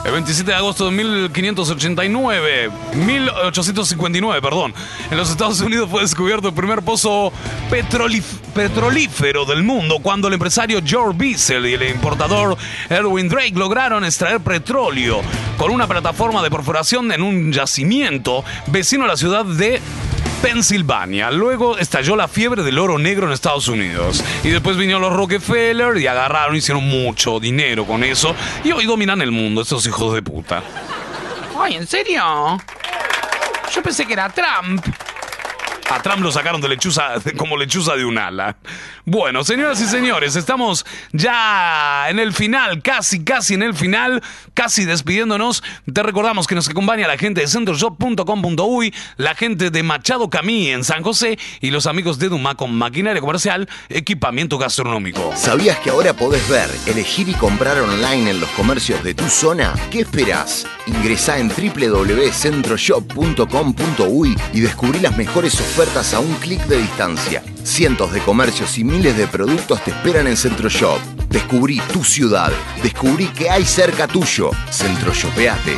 El 0.06 0.12
27 0.12 0.52
de 0.52 0.56
agosto 0.56 0.84
de 0.84 0.92
1589, 0.92 2.70
1859, 2.94 4.40
perdón, 4.40 4.72
en 5.10 5.16
los 5.16 5.30
Estados 5.30 5.60
Unidos 5.60 5.90
fue 5.90 6.02
descubierto 6.02 6.46
el 6.46 6.54
primer 6.54 6.82
pozo 6.82 7.32
petrolífero 7.68 9.44
del 9.44 9.64
mundo 9.64 9.98
cuando 10.00 10.28
el 10.28 10.34
empresario 10.34 10.80
George 10.84 11.18
Bissell 11.18 11.66
y 11.66 11.74
el 11.74 11.90
importador 11.90 12.56
Erwin 12.88 13.28
Drake 13.28 13.54
lograron 13.56 14.04
extraer 14.04 14.38
petróleo 14.38 15.22
con 15.58 15.72
una 15.72 15.88
plataforma 15.88 16.40
de 16.40 16.52
perforación 16.52 17.10
en 17.10 17.22
un 17.22 17.52
yacimiento 17.52 18.44
vecino 18.68 19.06
a 19.06 19.08
la 19.08 19.16
ciudad 19.16 19.44
de 19.44 19.80
Pensilvania. 20.42 21.30
Luego 21.30 21.78
estalló 21.78 22.16
la 22.16 22.28
fiebre 22.28 22.62
del 22.62 22.78
oro 22.78 22.98
negro 22.98 23.26
en 23.26 23.32
Estados 23.32 23.68
Unidos. 23.68 24.22
Y 24.44 24.50
después 24.50 24.76
vinieron 24.76 25.02
los 25.02 25.12
Rockefeller 25.12 25.96
y 25.96 26.06
agarraron, 26.06 26.56
hicieron 26.56 26.84
mucho 26.84 27.40
dinero 27.40 27.84
con 27.84 28.04
eso. 28.04 28.34
Y 28.64 28.72
hoy 28.72 28.86
dominan 28.86 29.20
el 29.22 29.30
mundo, 29.32 29.62
estos 29.62 29.86
hijos 29.86 30.14
de 30.14 30.22
puta. 30.22 30.62
Ay, 31.58 31.76
¿en 31.76 31.86
serio? 31.86 32.58
Yo 33.74 33.82
pensé 33.82 34.06
que 34.06 34.12
era 34.12 34.28
Trump. 34.28 34.84
A 35.88 36.02
Trump 36.02 36.20
lo 36.20 36.32
sacaron 36.32 36.60
de 36.60 36.68
lechuza, 36.68 37.14
como 37.36 37.56
lechuza 37.56 37.94
de 37.94 38.04
un 38.04 38.18
ala. 38.18 38.56
Bueno, 39.04 39.44
señoras 39.44 39.80
y 39.80 39.86
señores, 39.86 40.34
estamos 40.34 40.84
ya 41.12 42.10
en 42.10 42.18
el 42.18 42.32
final, 42.32 42.82
casi, 42.82 43.22
casi 43.22 43.54
en 43.54 43.62
el 43.62 43.72
final, 43.72 44.20
casi 44.52 44.84
despidiéndonos. 44.84 45.62
Te 45.92 46.02
recordamos 46.02 46.48
que 46.48 46.56
nos 46.56 46.68
acompaña 46.68 47.06
la 47.06 47.16
gente 47.16 47.42
de 47.42 47.46
centroshop.com.uy, 47.46 48.92
la 49.16 49.36
gente 49.36 49.70
de 49.70 49.84
Machado 49.84 50.28
Camí 50.28 50.70
en 50.70 50.82
San 50.82 51.04
José 51.04 51.38
y 51.60 51.70
los 51.70 51.86
amigos 51.86 52.18
de 52.18 52.30
Duma 52.30 52.56
con 52.56 52.74
maquinaria 52.74 53.20
comercial, 53.20 53.68
equipamiento 53.88 54.58
gastronómico. 54.58 55.34
¿Sabías 55.36 55.78
que 55.78 55.90
ahora 55.90 56.14
podés 56.14 56.48
ver, 56.48 56.68
elegir 56.86 57.28
y 57.28 57.34
comprar 57.34 57.78
online 57.78 58.30
en 58.30 58.40
los 58.40 58.48
comercios 58.50 59.04
de 59.04 59.14
tu 59.14 59.28
zona? 59.28 59.72
¿Qué 59.92 60.00
esperás? 60.00 60.66
Ingresá 60.88 61.38
en 61.38 61.48
www.centroshop.com.uy 61.48 64.36
y 64.52 64.60
descubrí 64.60 64.98
las 64.98 65.16
mejores 65.16 65.54
ofertas 65.54 65.75
a 65.78 66.20
un 66.20 66.32
clic 66.36 66.64
de 66.68 66.78
distancia. 66.78 67.42
Cientos 67.62 68.10
de 68.10 68.20
comercios 68.20 68.78
y 68.78 68.84
miles 68.84 69.14
de 69.14 69.26
productos 69.26 69.84
te 69.84 69.90
esperan 69.90 70.26
en 70.26 70.34
Centroshop. 70.34 70.98
Descubrí 71.28 71.82
tu 71.92 72.02
ciudad. 72.02 72.50
Descubrí 72.82 73.26
que 73.26 73.50
hay 73.50 73.66
cerca 73.66 74.08
tuyo. 74.08 74.52
Centroshopeate. 74.70 75.76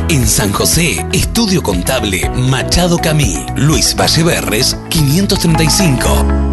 En 0.09 0.27
San 0.27 0.51
José, 0.53 1.05
Estudio 1.11 1.61
Contable 1.61 2.29
Machado 2.29 2.97
Camí, 2.97 3.45
Luis 3.57 3.93
Valleverres, 3.95 4.77
535. 4.89 6.52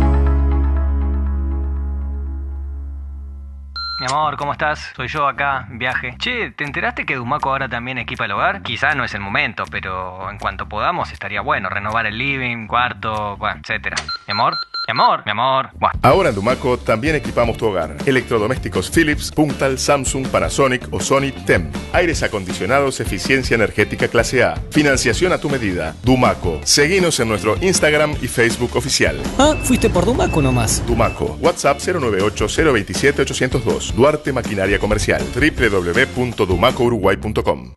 Mi 4.00 4.06
amor, 4.06 4.38
¿cómo 4.38 4.52
estás? 4.52 4.94
Soy 4.96 5.08
yo 5.08 5.28
acá, 5.28 5.66
viaje. 5.68 6.14
Che, 6.16 6.52
¿te 6.52 6.64
enteraste 6.64 7.04
que 7.04 7.16
Dumaco 7.16 7.50
ahora 7.50 7.68
también 7.68 7.98
equipa 7.98 8.24
el 8.24 8.32
hogar? 8.32 8.62
Quizá 8.62 8.94
no 8.94 9.04
es 9.04 9.12
el 9.12 9.20
momento, 9.20 9.64
pero 9.70 10.30
en 10.30 10.38
cuanto 10.38 10.66
podamos 10.66 11.12
estaría 11.12 11.42
bueno 11.42 11.68
renovar 11.68 12.06
el 12.06 12.16
living, 12.16 12.66
cuarto, 12.66 13.36
bueno, 13.36 13.60
etcétera. 13.60 13.96
Mi 14.26 14.32
amor, 14.32 14.54
mi 14.92 15.00
amor, 15.02 15.22
mi 15.24 15.30
amor. 15.30 15.70
Buah. 15.78 15.92
Ahora 16.02 16.30
en 16.30 16.34
Dumaco 16.34 16.76
también 16.78 17.14
equipamos 17.14 17.56
tu 17.56 17.66
hogar. 17.66 17.96
Electrodomésticos 18.06 18.90
Philips, 18.90 19.30
Puntal, 19.30 19.78
Samsung, 19.78 20.26
Panasonic 20.26 20.88
o 20.90 20.98
Sony 21.00 21.30
TEM. 21.46 21.70
Aires 21.92 22.22
acondicionados, 22.24 22.98
eficiencia 23.00 23.54
energética 23.54 24.08
clase 24.08 24.42
A. 24.42 24.56
Financiación 24.70 25.32
a 25.32 25.38
tu 25.38 25.48
medida. 25.48 25.94
Dumaco. 26.02 26.58
Seguinos 26.64 27.20
en 27.20 27.28
nuestro 27.28 27.56
Instagram 27.60 28.16
y 28.20 28.26
Facebook 28.28 28.74
oficial. 28.76 29.16
Ah, 29.38 29.54
fuiste 29.62 29.88
por 29.90 30.04
Dumaco 30.04 30.42
nomás. 30.42 30.84
Dumaco. 30.86 31.38
WhatsApp 31.40 31.78
098-027-802. 31.78 33.92
Duarte 33.94 34.32
Maquinaria 34.32 34.78
Comercial. 34.80 35.22
www.dumacouruguay.com. 35.34 37.74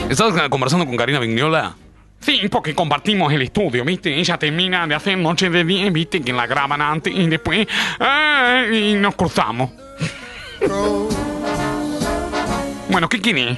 ¿Estabas 0.08 0.48
conversando 0.48 0.86
con 0.86 0.96
Karina 0.96 1.18
Vignola? 1.18 1.74
Sí, 2.20 2.42
porque 2.50 2.74
compartimos 2.74 3.32
el 3.32 3.42
estudio, 3.42 3.84
¿viste? 3.84 4.16
Ella 4.16 4.38
termina 4.38 4.86
de 4.86 4.94
hacer 4.94 5.18
Noche 5.18 5.50
de 5.50 5.64
10, 5.64 5.92
¿viste? 5.92 6.20
Que 6.20 6.32
la 6.32 6.46
graban 6.46 6.80
antes 6.80 7.12
y 7.12 7.26
después... 7.26 7.66
eh, 7.98 8.70
y 8.72 8.94
nos 8.94 9.14
cruzamos. 9.14 9.70
Bueno, 12.88 13.08
¿qué 13.08 13.22
quiere? 13.22 13.56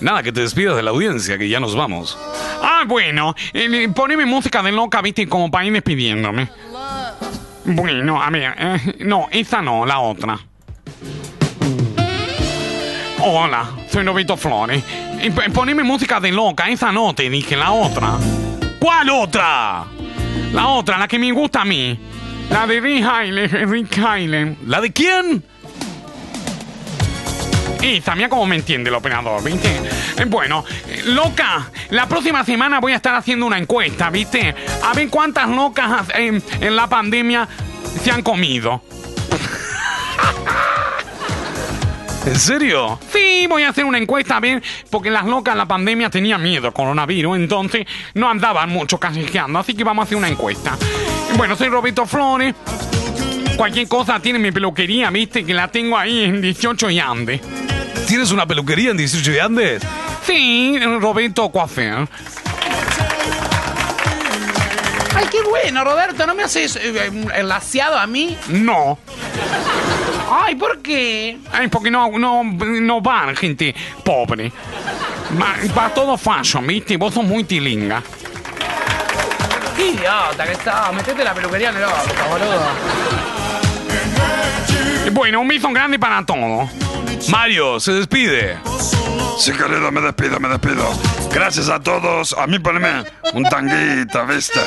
Nada, 0.00 0.22
que 0.22 0.30
te 0.30 0.42
despidas 0.42 0.76
de 0.76 0.82
la 0.84 0.90
audiencia, 0.90 1.36
que 1.38 1.48
ya 1.48 1.58
nos 1.58 1.74
vamos. 1.74 2.16
Ah, 2.62 2.84
bueno, 2.86 3.34
eh, 3.52 3.88
poneme 3.92 4.26
música 4.26 4.62
de 4.62 4.70
loca, 4.70 5.02
¿viste? 5.02 5.28
Como 5.28 5.50
para 5.50 5.64
ir 5.64 5.72
despidiéndome. 5.72 6.48
Bueno, 7.64 8.22
a 8.22 8.30
ver, 8.30 8.54
eh, 8.56 8.94
no, 9.00 9.26
esa 9.32 9.60
no, 9.60 9.84
la 9.84 9.98
otra. 9.98 10.38
Hola, 13.24 13.68
soy 13.90 14.04
Novito 14.04 14.36
Flores. 14.36 14.84
Poneme 15.52 15.82
música 15.82 16.20
de 16.20 16.32
loca, 16.32 16.68
esa 16.68 16.92
no, 16.92 17.14
te 17.14 17.28
dije, 17.28 17.56
la 17.56 17.72
otra. 17.72 18.16
¿Cuál 18.78 19.10
otra? 19.10 19.84
La 20.52 20.68
otra, 20.68 20.98
la 20.98 21.08
que 21.08 21.18
me 21.18 21.32
gusta 21.32 21.62
a 21.62 21.64
mí. 21.64 21.98
La 22.50 22.66
de 22.66 22.80
Rick 22.80 23.04
Hyler, 23.04 23.68
Rick. 23.68 23.98
¿La 24.66 24.80
de 24.80 24.92
quién? 24.92 25.44
Esa, 27.82 28.14
mira 28.14 28.28
cómo 28.28 28.46
me 28.46 28.56
entiende 28.56 28.90
el 28.90 28.96
operador, 28.96 29.42
¿viste? 29.42 29.68
Eh, 30.16 30.24
Bueno, 30.26 30.64
eh, 30.86 31.02
loca, 31.06 31.70
la 31.90 32.08
próxima 32.08 32.44
semana 32.44 32.80
voy 32.80 32.92
a 32.92 32.96
estar 32.96 33.14
haciendo 33.14 33.46
una 33.46 33.58
encuesta, 33.58 34.10
¿viste? 34.10 34.54
A 34.84 34.94
ver 34.94 35.08
cuántas 35.08 35.48
locas 35.48 36.08
eh, 36.14 36.40
en 36.60 36.76
la 36.76 36.86
pandemia 36.88 37.46
se 38.02 38.10
han 38.10 38.22
comido. 38.22 38.82
¿En 42.26 42.38
serio? 42.38 42.98
Sí, 43.12 43.46
voy 43.48 43.62
a 43.62 43.70
hacer 43.70 43.84
una 43.84 43.98
encuesta 43.98 44.36
a 44.36 44.40
ver, 44.40 44.62
porque 44.90 45.10
las 45.10 45.24
locas 45.24 45.52
en 45.52 45.58
la 45.58 45.66
pandemia 45.66 46.10
tenían 46.10 46.42
miedo 46.42 46.66
al 46.66 46.72
coronavirus, 46.72 47.36
entonces 47.36 47.86
no 48.14 48.28
andaban 48.28 48.68
mucho 48.68 48.98
callejeando, 48.98 49.58
así 49.58 49.74
que 49.74 49.84
vamos 49.84 50.02
a 50.02 50.04
hacer 50.04 50.18
una 50.18 50.28
encuesta. 50.28 50.76
Bueno, 51.36 51.56
soy 51.56 51.68
Roberto 51.68 52.06
Flores. 52.06 52.54
Cualquier 53.56 53.88
cosa 53.88 54.20
tiene 54.20 54.38
mi 54.38 54.52
peluquería, 54.52 55.10
¿viste? 55.10 55.44
Que 55.44 55.54
la 55.54 55.68
tengo 55.68 55.98
ahí 55.98 56.24
en 56.24 56.40
18 56.40 56.90
y 56.90 57.00
Andes. 57.00 57.40
¿Tienes 58.06 58.30
una 58.30 58.46
peluquería 58.46 58.90
en 58.90 58.96
18 58.96 59.32
y 59.32 59.38
Andes? 59.38 59.82
Sí, 60.24 60.78
Roberto 61.00 61.50
Coafer. 61.50 62.08
Ay, 65.14 65.26
qué 65.30 65.42
bueno, 65.42 65.84
Roberto. 65.84 66.26
¿No 66.26 66.34
me 66.34 66.44
haces 66.44 66.76
eh, 66.76 67.10
laseado 67.42 67.98
a 67.98 68.06
mí? 68.06 68.36
No. 68.48 68.98
Ay, 70.30 70.54
¿por 70.56 70.80
qué? 70.80 71.38
Ay, 71.52 71.68
porque 71.68 71.90
no, 71.90 72.10
no, 72.18 72.44
no 72.44 73.00
van 73.00 73.34
gente 73.36 73.74
pobre. 74.04 74.52
Va, 75.40 75.56
va 75.76 75.88
todo 75.94 76.16
fashion, 76.16 76.66
¿viste? 76.66 76.96
Vos 76.96 77.14
sos 77.14 77.24
muy 77.24 77.44
tilinga. 77.44 78.02
Qué 79.76 79.88
idiota 79.88 80.44
que 80.44 80.52
está. 80.52 80.90
Metete 80.92 81.24
la 81.24 81.34
peluquería 81.34 81.70
en 81.70 81.76
el 81.76 81.84
boludo. 81.84 82.68
Bueno, 85.12 85.40
un 85.40 85.48
beso 85.48 85.70
grande 85.70 85.98
para 85.98 86.24
todos. 86.24 86.68
Mario, 87.30 87.80
se 87.80 87.92
despide. 87.92 88.58
Sí, 89.38 89.52
querido, 89.52 89.90
me 89.92 90.00
despido, 90.00 90.40
me 90.40 90.48
despido. 90.48 90.84
Gracias 91.32 91.68
a 91.68 91.80
todos. 91.80 92.34
A 92.36 92.46
mí 92.46 92.58
poneme 92.58 93.04
un 93.32 93.44
tanguito, 93.44 94.26
¿viste? 94.26 94.60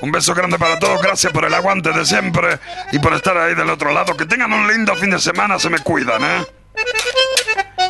Un 0.00 0.12
beso 0.12 0.34
grande 0.34 0.58
para 0.58 0.78
todos. 0.78 1.02
Gracias 1.02 1.32
por 1.32 1.44
el 1.44 1.52
aguante 1.52 1.92
de 1.92 2.06
siempre 2.06 2.58
y 2.92 2.98
por 2.98 3.12
estar 3.14 3.36
ahí 3.36 3.54
del 3.54 3.68
otro 3.70 3.92
lado. 3.92 4.16
Que 4.16 4.26
tengan 4.26 4.52
un 4.52 4.68
lindo 4.68 4.94
fin 4.94 5.10
de 5.10 5.18
semana. 5.18 5.58
Se 5.58 5.68
me 5.68 5.78
cuidan, 5.80 6.22
¿eh? 6.22 6.46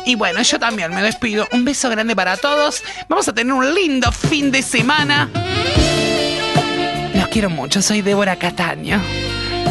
Y 0.05 0.15
bueno, 0.15 0.41
yo 0.41 0.59
también 0.59 0.93
me 0.93 1.03
despido. 1.03 1.47
Un 1.51 1.65
beso 1.65 1.89
grande 1.89 2.15
para 2.15 2.37
todos. 2.37 2.83
Vamos 3.07 3.27
a 3.27 3.33
tener 3.33 3.53
un 3.53 3.75
lindo 3.75 4.11
fin 4.11 4.51
de 4.51 4.63
semana. 4.63 5.29
Los 7.13 7.27
quiero 7.27 7.49
mucho. 7.49 7.81
Soy 7.81 8.01
Débora 8.01 8.37
Cataño. 8.37 8.99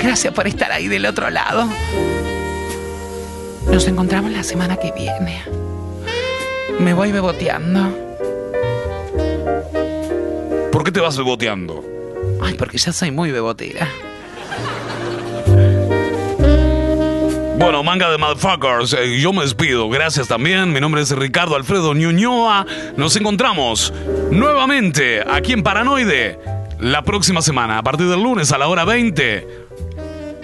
Gracias 0.00 0.32
por 0.32 0.46
estar 0.46 0.70
ahí 0.70 0.86
del 0.86 1.06
otro 1.06 1.30
lado. 1.30 1.68
Nos 3.66 3.88
encontramos 3.88 4.30
la 4.30 4.44
semana 4.44 4.76
que 4.76 4.92
viene. 4.92 5.42
Me 6.78 6.94
voy 6.94 7.10
beboteando. 7.10 8.06
¿Por 10.70 10.84
qué 10.84 10.92
te 10.92 11.00
vas 11.00 11.16
beboteando? 11.16 11.97
Ay, 12.42 12.54
porque 12.54 12.78
ya 12.78 12.92
soy 12.92 13.10
muy 13.10 13.30
bebotera. 13.30 13.88
Bueno, 17.58 17.82
manga 17.82 18.08
de 18.08 18.18
motherfuckers, 18.18 18.92
eh, 18.92 19.18
yo 19.20 19.32
me 19.32 19.42
despido. 19.42 19.88
Gracias 19.88 20.28
también. 20.28 20.72
Mi 20.72 20.80
nombre 20.80 21.02
es 21.02 21.10
Ricardo 21.10 21.56
Alfredo 21.56 21.92
Ñuñoa. 21.92 22.64
Nos 22.96 23.16
encontramos 23.16 23.92
nuevamente 24.30 25.24
aquí 25.28 25.52
en 25.52 25.64
Paranoide 25.64 26.38
la 26.78 27.02
próxima 27.02 27.42
semana, 27.42 27.78
a 27.78 27.82
partir 27.82 28.06
del 28.06 28.22
lunes 28.22 28.52
a 28.52 28.58
la 28.58 28.68
hora 28.68 28.84
20. 28.84 29.66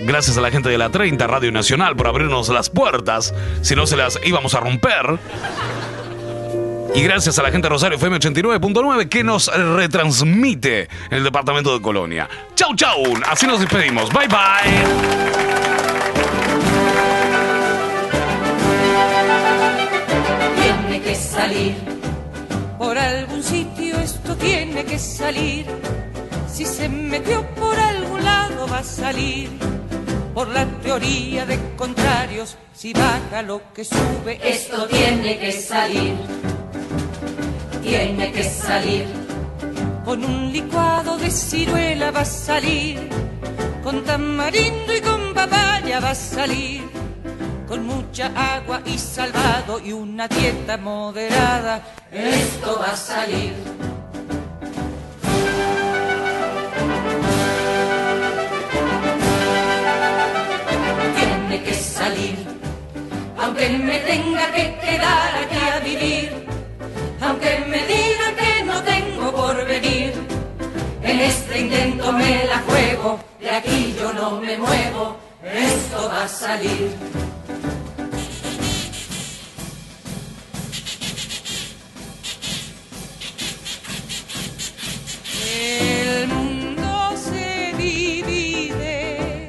Gracias 0.01 0.37
a 0.37 0.41
la 0.41 0.51
gente 0.51 0.69
de 0.69 0.77
la 0.77 0.91
30 0.91 1.27
Radio 1.27 1.53
Nacional 1.53 1.95
por 1.97 2.09
abrirnos 2.09 2.49
las 2.49 2.69
puertas. 2.69 3.33
Si 3.62 3.77
no, 3.77 3.87
se 3.87 3.97
las 3.97 4.19
íbamos 4.25 4.55
a 4.55 4.61
romper. 4.61 5.19
Y 6.95 7.03
gracias 7.03 7.37
a 7.41 7.43
la 7.43 7.51
gente 7.51 7.69
Rosario 7.69 7.97
FM 7.97 8.19
89.9 8.19 9.09
que 9.09 9.25
nos 9.25 9.49
retransmite 9.49 10.83
en 11.11 11.19
el 11.19 11.25
departamento 11.25 11.75
de 11.75 11.83
Colonia. 11.83 12.29
Chau, 12.55 12.77
chau. 12.77 13.03
Así 13.29 13.49
nos 13.49 13.59
despedimos. 13.59 14.11
Bye, 14.12 14.29
bye. 14.29 14.39
Tiene 20.62 21.03
que 21.03 21.15
salir, 21.16 21.75
por 22.79 22.97
algún 22.97 23.43
sitio 23.43 23.97
esto 23.99 24.37
tiene 24.37 24.85
que 24.85 24.99
salir. 25.01 25.66
Si 26.49 26.65
se 26.65 26.89
metió 26.89 27.45
por 27.57 27.77
algún 27.77 28.25
lado 28.25 28.69
va 28.69 28.79
a 28.79 28.85
salir. 28.85 29.51
Por 30.33 30.49
la 30.49 30.65
teoría 30.65 31.45
de 31.45 31.59
contrarios, 31.77 32.57
si 32.73 32.93
baja 32.93 33.43
lo 33.43 33.61
que 33.73 33.85
sube, 33.85 34.39
Esto 34.43 34.87
tiene 34.87 35.39
que 35.39 35.51
salir. 35.51 36.15
Tiene 37.85 38.32
que 38.32 38.43
salir. 38.43 39.05
Con 40.06 40.24
un 40.24 40.51
licuado 40.51 41.19
de 41.19 41.31
ciruela 41.31 42.11
va 42.11 42.20
a 42.20 42.24
salir, 42.24 43.11
con 43.82 44.02
tamarindo 44.05 44.97
y 44.97 45.01
con 45.02 45.35
papaya 45.35 46.01
va 46.01 46.11
a 46.11 46.15
salir, 46.15 46.82
con 47.69 47.86
mucha 47.86 48.32
agua 48.56 48.81
y 48.86 48.97
salvado 48.97 49.81
y 49.81 49.93
una 49.93 50.28
dieta 50.28 50.78
moderada. 50.78 51.82
Esto 52.11 52.78
va 52.81 52.93
a 52.93 52.97
salir. 52.97 53.52
Tiene 61.19 61.62
que 61.62 61.74
salir. 61.74 62.36
Aunque 63.39 63.69
me 63.69 63.98
tenga 63.98 64.52
que 64.52 64.74
quedar 64.81 65.31
aquí 65.43 65.59
a 65.59 65.81
vivir 65.81 66.44
aunque 67.24 67.64
me 67.66 67.86
digan 67.86 68.34
que 68.36 68.64
no 68.64 68.82
tengo 68.82 69.32
por 69.32 69.64
venir. 69.66 70.12
En 71.02 71.20
este 71.20 71.60
intento 71.60 72.12
me 72.12 72.44
la 72.44 72.59
juego, 72.60 73.18
de 73.40 73.51
aquí 73.51 73.94
yo 73.98 74.12
no 74.12 74.40
me 74.40 74.56
muevo, 74.59 75.16
esto 75.42 76.09
va 76.09 76.24
a 76.24 76.28
salir. 76.28 76.94
El 85.56 86.28
mundo 86.28 87.12
se 87.16 87.74
divide 87.76 89.48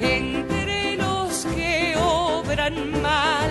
entre 0.00 0.96
los 0.96 1.46
que 1.54 1.94
obran 1.96 3.00
mal 3.00 3.49